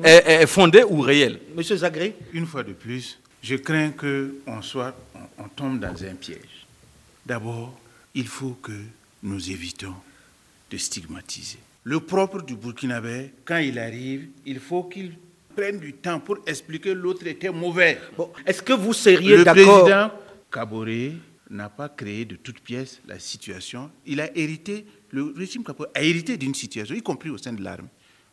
est, 0.03 0.41
est, 0.41 0.47
fondé 0.47 0.83
ou 0.87 1.01
réel. 1.01 1.39
Monsieur 1.55 1.77
Zagré 1.77 2.15
Une 2.33 2.45
fois 2.45 2.63
de 2.63 2.73
plus, 2.73 3.19
je 3.45 3.55
crains 3.57 3.91
qu'on 3.91 4.61
soit 4.63 4.95
on 5.37 5.47
tombe 5.49 5.79
dans 5.79 6.03
un 6.03 6.15
piège. 6.15 6.65
D'abord, 7.23 7.79
il 8.15 8.27
faut 8.27 8.57
que 8.61 8.71
nous 9.21 9.51
évitons 9.51 9.93
de 10.71 10.77
stigmatiser. 10.77 11.59
Le 11.83 11.99
propre 11.99 12.41
du 12.41 12.55
Burkinabé, 12.55 13.33
quand 13.45 13.57
il 13.57 13.77
arrive, 13.77 14.29
il 14.47 14.59
faut 14.59 14.83
qu'il 14.85 15.15
prenne 15.55 15.79
du 15.79 15.93
temps 15.93 16.19
pour 16.19 16.39
expliquer 16.47 16.89
que 16.89 16.95
l'autre 16.95 17.27
était 17.27 17.51
mauvais. 17.51 17.99
Bon, 18.17 18.31
Est-ce 18.47 18.63
que 18.63 18.73
vous 18.73 18.93
seriez 18.93 19.43
d'accord 19.43 19.55
Le 19.55 19.81
président 19.83 20.11
Kaboré 20.51 21.13
n'a 21.51 21.69
pas 21.69 21.89
créé 21.89 22.25
de 22.25 22.37
toutes 22.37 22.61
pièces 22.61 22.99
la 23.07 23.19
situation. 23.19 23.91
Il 24.07 24.21
a 24.21 24.35
hérité, 24.35 24.87
le 25.11 25.31
régime 25.37 25.63
Kaboré 25.63 25.89
a 25.93 26.01
hérité 26.01 26.37
d'une 26.37 26.55
situation, 26.55 26.95
y 26.95 27.01
compris 27.03 27.29
au 27.29 27.37
sein 27.37 27.53
de 27.53 27.61
l'armée. 27.63 27.89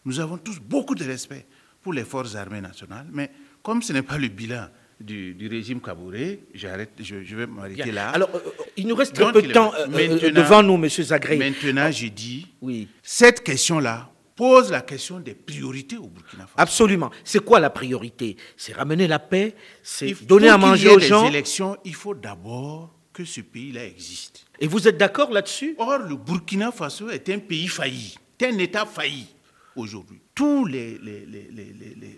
Nous 0.06 0.20
avons 0.20 0.38
tous 0.38 0.58
beaucoup 0.58 0.94
de 0.94 1.04
respect 1.04 1.44
pour 1.82 1.92
les 1.92 2.04
forces 2.04 2.34
armées 2.34 2.62
nationales, 2.62 3.08
mais 3.12 3.30
comme 3.62 3.82
ce 3.82 3.92
n'est 3.92 4.02
pas 4.02 4.16
le 4.16 4.28
bilan 4.28 4.68
du, 5.02 5.48
régime 5.48 5.80
Kabouré. 5.80 6.40
J'arrête, 6.54 6.90
je, 7.00 7.36
vais 7.36 7.46
m'arrêter 7.46 7.92
là. 7.92 8.10
Alors, 8.10 8.30
euh, 8.34 8.38
euh, 8.38 8.62
il 8.76 8.86
nous 8.86 8.94
reste 8.94 9.20
un 9.20 9.32
peu 9.32 9.42
de 9.42 9.52
temps 9.52 9.72
euh, 9.78 10.30
devant 10.30 10.62
nous, 10.62 10.74
M. 10.74 10.88
Zagré. 10.88 11.36
Maintenant, 11.36 11.90
j'ai 11.90 12.10
dit, 12.10 12.46
oui. 12.60 12.88
cette 13.02 13.42
question-là 13.42 14.10
pose 14.34 14.70
la 14.70 14.80
question 14.80 15.20
des 15.20 15.34
priorités 15.34 15.96
au 15.96 16.06
Burkina 16.06 16.46
Faso. 16.46 16.54
Absolument. 16.56 17.10
C'est 17.24 17.44
quoi 17.44 17.60
la 17.60 17.70
priorité? 17.70 18.36
C'est 18.56 18.72
ramener 18.72 19.06
la 19.06 19.18
paix, 19.18 19.54
c'est 19.82 20.24
donner 20.24 20.48
à 20.48 20.58
manger 20.58 20.88
aux 20.88 20.98
gens. 20.98 21.26
élections, 21.26 21.76
il 21.84 21.94
faut 21.94 22.14
d'abord 22.14 22.94
que 23.12 23.24
ce 23.24 23.42
pays-là 23.42 23.84
existe. 23.84 24.46
Et 24.58 24.66
vous 24.66 24.88
êtes 24.88 24.96
d'accord 24.96 25.30
là-dessus? 25.30 25.74
Or, 25.78 25.98
le 25.98 26.16
Burkina 26.16 26.72
Faso 26.72 27.10
est 27.10 27.28
un 27.28 27.38
pays 27.38 27.68
failli, 27.68 28.14
c'est 28.40 28.48
un 28.48 28.58
État 28.58 28.86
failli 28.86 29.26
aujourd'hui. 29.76 30.20
Tous 30.34 30.64
les, 30.64 30.96
les, 31.02 31.26
les, 31.26 31.50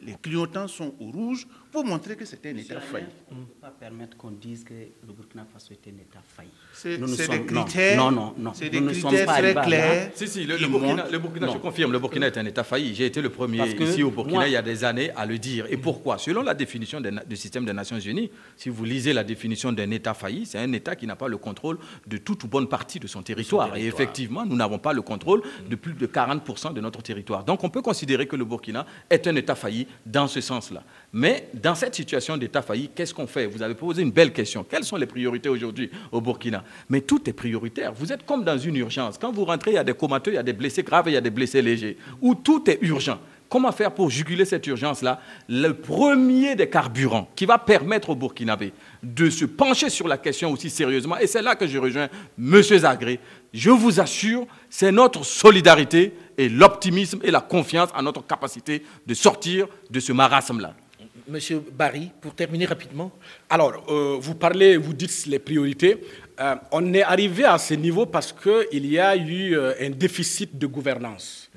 les, 0.06 0.14
clignotants 0.22 0.68
sont 0.68 0.94
au 1.00 1.10
rouge 1.10 1.48
pour 1.72 1.84
montrer 1.84 2.14
que 2.14 2.24
c'est 2.24 2.46
un 2.46 2.56
État 2.56 2.78
failli. 2.80 3.06
On 3.28 3.34
ne 3.34 3.40
peut 3.40 3.54
pas 3.60 3.70
permettre 3.70 4.16
qu'on 4.16 4.30
dise 4.30 4.62
que 4.62 4.72
le 4.72 5.12
Burkina 5.12 5.44
Faso 5.52 5.72
est 5.72 5.88
un 5.88 5.96
État 6.00 6.20
failli. 6.24 6.48
C'est 6.72 6.96
des 6.96 7.44
critères, 7.44 7.96
non, 7.96 8.12
non, 8.12 8.34
non. 8.38 8.52
C'est 8.54 8.70
des 8.70 8.80
critères 8.80 9.26
très 9.26 9.54
clairs. 9.54 10.12
Si, 10.14 10.28
si, 10.28 10.44
le, 10.44 10.56
Burkina, 10.68 11.08
le 11.10 11.18
Burkina 11.18 11.48
je 11.52 11.58
confirme, 11.58 11.90
le 11.90 11.98
Burkina 11.98 12.28
est 12.28 12.38
un 12.38 12.46
État 12.46 12.62
failli. 12.62 12.94
J'ai 12.94 13.06
été 13.06 13.20
le 13.20 13.30
premier 13.30 13.68
ici 13.68 14.04
au 14.04 14.12
Burkina 14.12 14.46
il 14.46 14.52
y 14.52 14.56
a 14.56 14.62
des 14.62 14.84
années 14.84 15.10
à 15.16 15.26
le 15.26 15.36
dire. 15.36 15.66
Et 15.68 15.76
pourquoi? 15.76 16.16
Selon 16.18 16.42
la 16.42 16.54
définition 16.54 17.00
du 17.00 17.36
système 17.36 17.64
des 17.64 17.72
Nations 17.72 17.98
Unies, 17.98 18.30
si 18.56 18.68
vous 18.68 18.84
lisez 18.84 19.12
la 19.12 19.24
définition 19.24 19.72
d'un 19.72 19.90
État 19.90 20.14
failli, 20.14 20.46
c'est 20.46 20.58
un 20.58 20.72
État 20.72 20.94
qui 20.94 21.08
n'a 21.08 21.16
pas 21.16 21.26
le 21.26 21.36
contrôle 21.36 21.78
de 22.06 22.16
toute 22.18 22.44
ou 22.44 22.46
bonne 22.46 22.68
partie 22.68 23.00
de 23.00 23.08
son 23.08 23.24
territoire. 23.24 23.76
Et 23.76 23.86
effectivement, 23.86 24.46
nous 24.46 24.54
n'avons 24.54 24.78
pas 24.78 24.92
le 24.92 25.02
contrôle 25.02 25.42
de 25.68 25.74
plus 25.74 25.94
de 25.94 26.06
40% 26.06 26.72
de 26.72 26.80
notre 26.80 27.02
territoire. 27.02 27.42
Donc 27.42 27.64
on 27.64 27.70
peut 27.70 27.82
considérer 27.82 28.03
que 28.06 28.36
le 28.36 28.44
Burkina 28.44 28.86
est 29.08 29.26
un 29.26 29.36
État 29.36 29.54
failli 29.54 29.86
dans 30.04 30.26
ce 30.26 30.40
sens-là. 30.40 30.82
Mais 31.12 31.48
dans 31.54 31.74
cette 31.74 31.94
situation 31.94 32.36
d'État 32.36 32.62
failli, 32.62 32.90
qu'est-ce 32.94 33.14
qu'on 33.14 33.26
fait? 33.26 33.46
Vous 33.46 33.62
avez 33.62 33.74
posé 33.74 34.02
une 34.02 34.10
belle 34.10 34.32
question. 34.32 34.64
Quelles 34.68 34.84
sont 34.84 34.96
les 34.96 35.06
priorités 35.06 35.48
aujourd'hui 35.48 35.90
au 36.10 36.20
Burkina? 36.20 36.64
Mais 36.88 37.00
tout 37.00 37.28
est 37.28 37.32
prioritaire. 37.32 37.92
Vous 37.92 38.12
êtes 38.12 38.26
comme 38.26 38.44
dans 38.44 38.58
une 38.58 38.76
urgence. 38.76 39.18
Quand 39.18 39.32
vous 39.32 39.44
rentrez, 39.44 39.72
il 39.72 39.74
y 39.74 39.78
a 39.78 39.84
des 39.84 39.94
comateux, 39.94 40.32
il 40.32 40.34
y 40.34 40.38
a 40.38 40.42
des 40.42 40.52
blessés 40.52 40.82
graves 40.82 41.04
il 41.06 41.14
y 41.14 41.16
a 41.16 41.20
des 41.20 41.30
blessés 41.30 41.62
légers. 41.62 41.96
Où 42.20 42.34
tout 42.34 42.68
est 42.70 42.78
urgent. 42.82 43.18
Comment 43.54 43.70
faire 43.70 43.94
pour 43.94 44.10
juguler 44.10 44.44
cette 44.44 44.66
urgence-là? 44.66 45.20
Le 45.48 45.74
premier 45.74 46.56
des 46.56 46.68
carburants 46.68 47.28
qui 47.36 47.46
va 47.46 47.56
permettre 47.56 48.10
au 48.10 48.16
Burkinabé 48.16 48.72
de 49.00 49.30
se 49.30 49.44
pencher 49.44 49.90
sur 49.90 50.08
la 50.08 50.18
question 50.18 50.50
aussi 50.50 50.68
sérieusement, 50.68 51.18
et 51.18 51.28
c'est 51.28 51.40
là 51.40 51.54
que 51.54 51.64
je 51.64 51.78
rejoins 51.78 52.08
M. 52.36 52.62
Zagré, 52.62 53.20
je 53.52 53.70
vous 53.70 54.00
assure, 54.00 54.44
c'est 54.68 54.90
notre 54.90 55.24
solidarité 55.24 56.14
et 56.36 56.48
l'optimisme 56.48 57.20
et 57.22 57.30
la 57.30 57.40
confiance 57.40 57.90
en 57.94 58.02
notre 58.02 58.26
capacité 58.26 58.82
de 59.06 59.14
sortir 59.14 59.68
de 59.88 60.00
ce 60.00 60.10
marasme-là. 60.12 60.74
Monsieur 61.28 61.62
Barry, 61.78 62.10
pour 62.20 62.34
terminer 62.34 62.66
rapidement. 62.66 63.12
Alors, 63.48 63.84
euh, 63.88 64.16
vous 64.20 64.34
parlez, 64.34 64.76
vous 64.76 64.94
dites 64.94 65.26
les 65.26 65.38
priorités. 65.38 66.00
Euh, 66.40 66.56
on 66.72 66.92
est 66.92 67.04
arrivé 67.04 67.44
à 67.44 67.58
ce 67.58 67.74
niveau 67.74 68.04
parce 68.04 68.32
qu'il 68.32 68.84
y 68.84 68.98
a 68.98 69.14
eu 69.14 69.56
euh, 69.56 69.74
un 69.80 69.90
déficit 69.90 70.58
de 70.58 70.66
gouvernance. 70.66 71.48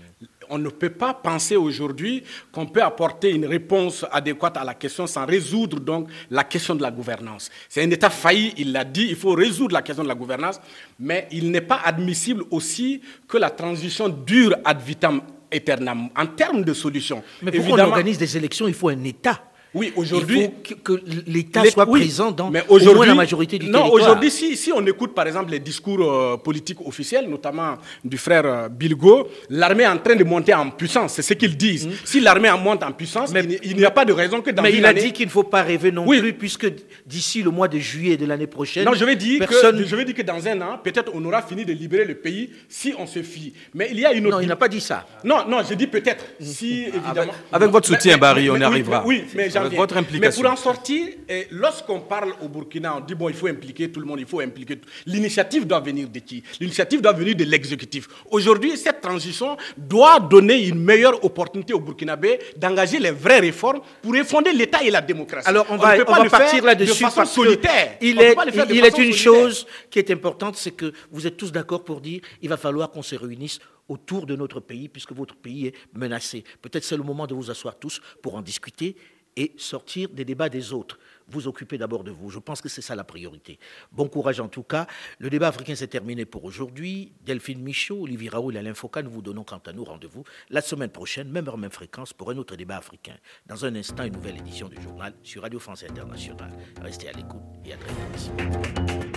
On 0.50 0.58
ne 0.58 0.70
peut 0.70 0.90
pas 0.90 1.14
penser 1.14 1.56
aujourd'hui 1.56 2.24
qu'on 2.52 2.66
peut 2.66 2.82
apporter 2.82 3.32
une 3.32 3.46
réponse 3.46 4.06
adéquate 4.12 4.58
à 4.58 4.64
la 4.64 4.74
question 4.74 5.08
sans 5.08 5.26
résoudre 5.26 5.80
donc 5.80 6.10
la 6.30 6.44
question 6.44 6.76
de 6.76 6.82
la 6.82 6.92
gouvernance. 6.92 7.50
C'est 7.70 7.84
un 7.84 7.90
État 7.92 8.10
failli, 8.10 8.54
il 8.58 8.72
l'a 8.72 8.84
dit, 8.84 9.08
il 9.10 9.16
faut 9.16 9.34
résoudre 9.34 9.74
la 9.74 9.82
question 9.82 10.04
de 10.04 10.10
la 10.10 10.16
gouvernance, 10.16 10.60
mais 11.00 11.28
il 11.32 11.52
n'est 11.52 11.62
pas 11.62 11.82
admissible 11.84 12.44
aussi 12.52 13.02
que 13.28 13.38
la 13.38 13.50
transition 13.50 14.10
dure 14.10 14.56
ad 14.66 14.82
vitam 14.82 15.22
aeternam 15.52 16.10
en 16.16 16.26
termes 16.28 16.64
de 16.64 16.74
solutions. 16.74 17.24
Mais 17.42 17.52
pour 17.52 17.66
qu'on 17.66 17.80
organise 17.80 18.18
des 18.18 18.38
élections, 18.38 18.68
il 18.68 18.74
faut 18.74 18.90
un 18.90 19.04
État. 19.04 19.42
Oui, 19.74 19.94
aujourd'hui. 19.96 20.40
Il 20.40 20.70
faut 20.70 20.76
que, 20.84 21.02
l'État 21.28 21.64
soit 21.66 21.86
présent 21.86 22.32
dans 22.32 22.50
mais 22.50 22.64
au 22.70 22.80
moins 22.94 23.06
la 23.06 23.16
majorité 23.16 23.60
du 23.60 23.66
non, 23.68 23.80
territoire. 23.80 24.00
Non, 24.00 24.04
aujourd'hui, 24.04 24.32
si, 24.32 24.56
si, 24.58 24.72
on 24.74 24.86
écoute 24.86 25.14
par 25.14 25.28
exemple 25.28 25.52
les 25.52 25.60
discours 25.60 26.02
euh, 26.02 26.38
politiques 26.38 26.80
officiels, 26.86 27.28
notamment 27.30 27.76
du 28.04 28.18
frère 28.18 28.46
euh, 28.46 28.70
Bilgo, 28.70 29.28
l'armée 29.50 29.84
est 29.84 29.88
en 29.88 29.98
train 29.98 30.16
de 30.16 30.24
monter 30.24 30.54
en 30.54 30.70
puissance. 30.70 31.14
C'est 31.14 31.22
ce 31.22 31.34
qu'ils 31.34 31.58
disent. 31.58 31.88
Mm. 31.88 31.92
Si 32.06 32.20
l'armée 32.20 32.52
monte 32.62 32.84
en 32.84 32.92
puissance, 32.92 33.32
il 33.64 33.76
n'y 33.76 33.86
a 33.86 33.92
pas 33.92 34.06
de 34.06 34.14
raison 34.14 34.42
que 34.42 34.52
dans 34.52 34.64
Mais 34.64 34.74
il 34.74 34.86
a 34.86 34.94
dit 34.94 35.12
qu'il 35.12 35.26
ne 35.26 35.32
faut 35.32 35.44
pas 35.44 35.64
rêver 35.64 35.92
non 35.92 36.08
plus, 36.08 36.34
puisque 36.34 36.68
d'ici 37.06 37.44
le 37.44 37.52
mois 37.52 37.68
de 37.68 37.78
juillet 37.78 38.18
de 38.18 38.26
l'année 38.26 38.48
prochaine. 38.48 38.86
Non, 38.86 38.94
je 38.94 39.06
vais, 39.06 39.16
dire 39.16 39.46
que, 39.46 39.86
je 39.86 39.96
vais 39.96 40.06
dire 40.06 40.16
que 40.16 40.22
dans 40.22 40.48
un 40.48 40.62
an, 40.62 40.80
peut-être 40.84 41.12
on 41.14 41.24
aura 41.26 41.42
fini 41.42 41.66
de 41.66 41.74
libérer 41.74 42.06
le 42.06 42.16
pays 42.16 42.52
si 42.70 42.94
on 42.98 43.06
se 43.06 43.22
fie. 43.22 43.54
Mais 43.74 43.90
il 43.92 44.00
y 44.00 44.06
a 44.06 44.14
une 44.14 44.28
autre. 44.28 44.38
Non, 44.38 44.42
il 44.42 44.48
n'a 44.48 44.56
pas 44.56 44.68
dit 44.68 44.82
ça. 44.82 45.06
Non, 45.24 45.48
non, 45.48 45.60
je 45.68 45.74
dis 45.74 45.88
peut-être. 45.88 46.26
Si, 46.40 46.84
évidemment. 46.86 47.34
Avec, 47.52 47.70
votre 47.70 47.88
soutien, 47.88 48.18
Barry, 48.18 48.50
on 48.50 48.58
y 48.58 48.64
arrivera. 48.64 49.04
Oui, 49.06 49.26
mais 49.36 49.50
votre 49.60 49.98
implication. 49.98 50.42
Mais 50.42 50.50
pour 50.50 50.52
en 50.52 50.56
sortir, 50.56 51.08
lorsqu'on 51.52 52.02
parle 52.02 52.34
au 52.42 52.48
Burkina, 52.48 52.98
on 52.98 53.00
dit 53.02 53.16
bon, 53.16 53.30
il 53.30 53.36
faut 53.36 53.48
impliquer 53.48 53.92
tout 53.92 54.00
le 54.00 54.06
monde, 54.06 54.20
il 54.20 54.26
faut 54.26 54.40
impliquer. 54.40 54.80
L'initiative 55.06 55.66
doit 55.66 55.80
venir 55.80 56.10
de 56.10 56.20
qui? 56.20 56.44
L'initiative 56.60 57.02
doit 57.02 57.14
venir 57.14 57.36
de 57.36 57.44
l'exécutif. 57.44 58.08
Aujourd'hui, 58.32 58.78
cette 58.78 59.02
transition 59.02 59.58
doit 59.78 60.20
donner 60.20 60.68
une 60.68 60.80
meilleure 60.80 61.24
opportunité 61.24 61.74
au 61.74 61.80
Burkinabé 61.80 62.40
d'engager 62.56 63.00
les 63.00 63.12
vraies 63.12 63.40
réformes 63.40 63.82
pour 64.02 64.14
refonder 64.14 64.52
l'État 64.54 64.84
et 64.84 64.92
la 64.92 65.02
démocratie. 65.02 65.48
Alors 65.48 65.66
on, 65.70 65.78
va, 65.78 65.96
on 66.08 66.24
va 66.24 66.30
partir 66.30 66.64
là-dessus 66.64 67.04
parce 67.04 67.32
solitaire. 67.32 67.98
il 68.02 68.20
est, 68.20 68.36
il 68.70 68.86
est 68.86 68.98
une 68.98 69.14
chose 69.14 69.68
qui 69.90 70.00
est 70.00 70.12
importante, 70.12 70.56
c'est 70.56 70.72
que 70.72 70.92
vous 71.12 71.28
êtes 71.28 71.38
tous 71.38 71.52
d'accord 71.52 71.84
pour 71.84 72.02
dire 72.02 72.22
il 72.42 72.50
va 72.50 72.58
falloir 72.58 72.90
qu'on 72.92 73.02
se 73.02 73.16
réunisse 73.16 73.60
autour 73.88 74.26
de 74.26 74.36
notre 74.36 74.60
pays, 74.60 74.90
puisque 74.90 75.14
votre 75.14 75.36
pays 75.36 75.68
est 75.68 75.74
menacé. 75.94 76.44
Peut-être 76.62 76.84
c'est 76.84 76.98
le 76.98 77.04
moment 77.04 77.26
de 77.26 77.34
vous 77.34 77.50
asseoir 77.50 77.78
tous 77.78 78.02
pour 78.22 78.36
en 78.36 78.42
discuter 78.42 78.96
et 79.38 79.54
sortir 79.58 80.10
des 80.10 80.26
débats 80.26 80.50
des 80.50 80.74
autres. 80.74 81.00
Vous 81.30 81.48
occupez 81.48 81.78
d'abord 81.78 82.04
de 82.04 82.12
vous. 82.12 82.30
Je 82.30 82.40
pense 82.40 82.62
que 82.62 82.70
c'est 82.70 82.82
ça 82.82 82.96
la 82.96 83.04
priorité. 83.04 83.60
Bon 83.92 84.10
courage 84.10 84.40
en 84.40 84.48
tout 84.48 84.64
cas. 84.64 84.88
Le 85.20 85.30
débat 85.30 85.50
africain 85.50 85.76
s'est 85.76 85.88
terminé 85.88 86.26
pour 86.26 86.44
aujourd'hui. 86.44 87.14
Delphine 87.26 87.62
Michaud, 87.62 88.02
Olivier 88.02 88.30
Raoul 88.30 88.56
et 88.56 88.60
Alain 88.60 88.74
Foucault, 88.74 89.04
nous 89.04 89.12
vous 89.12 89.22
donnons 89.22 89.44
quant 89.44 89.62
à 89.66 89.74
nous 89.74 89.84
rendez-vous 89.84 90.24
la 90.50 90.62
semaine 90.62 90.90
prochaine, 90.90 91.30
même 91.30 91.48
heure, 91.48 91.58
même 91.58 91.72
fréquence, 91.72 92.14
pour 92.14 92.32
un 92.32 92.38
autre 92.38 92.56
débat 92.56 92.78
africain. 92.78 93.16
Dans 93.46 93.66
un 93.66 93.76
instant, 93.76 94.04
une 94.04 94.14
nouvelle 94.14 94.38
édition 94.38 94.68
du 94.68 94.82
journal 94.82 95.14
sur 95.24 95.44
Radio 95.44 95.60
France 95.60 95.84
Internationale. 95.84 96.52
Restez 96.82 97.10
à 97.10 97.14
l'écoute 97.14 97.42
et 97.64 97.74
à 97.74 97.78
très 97.78 97.94
vite. 97.94 99.17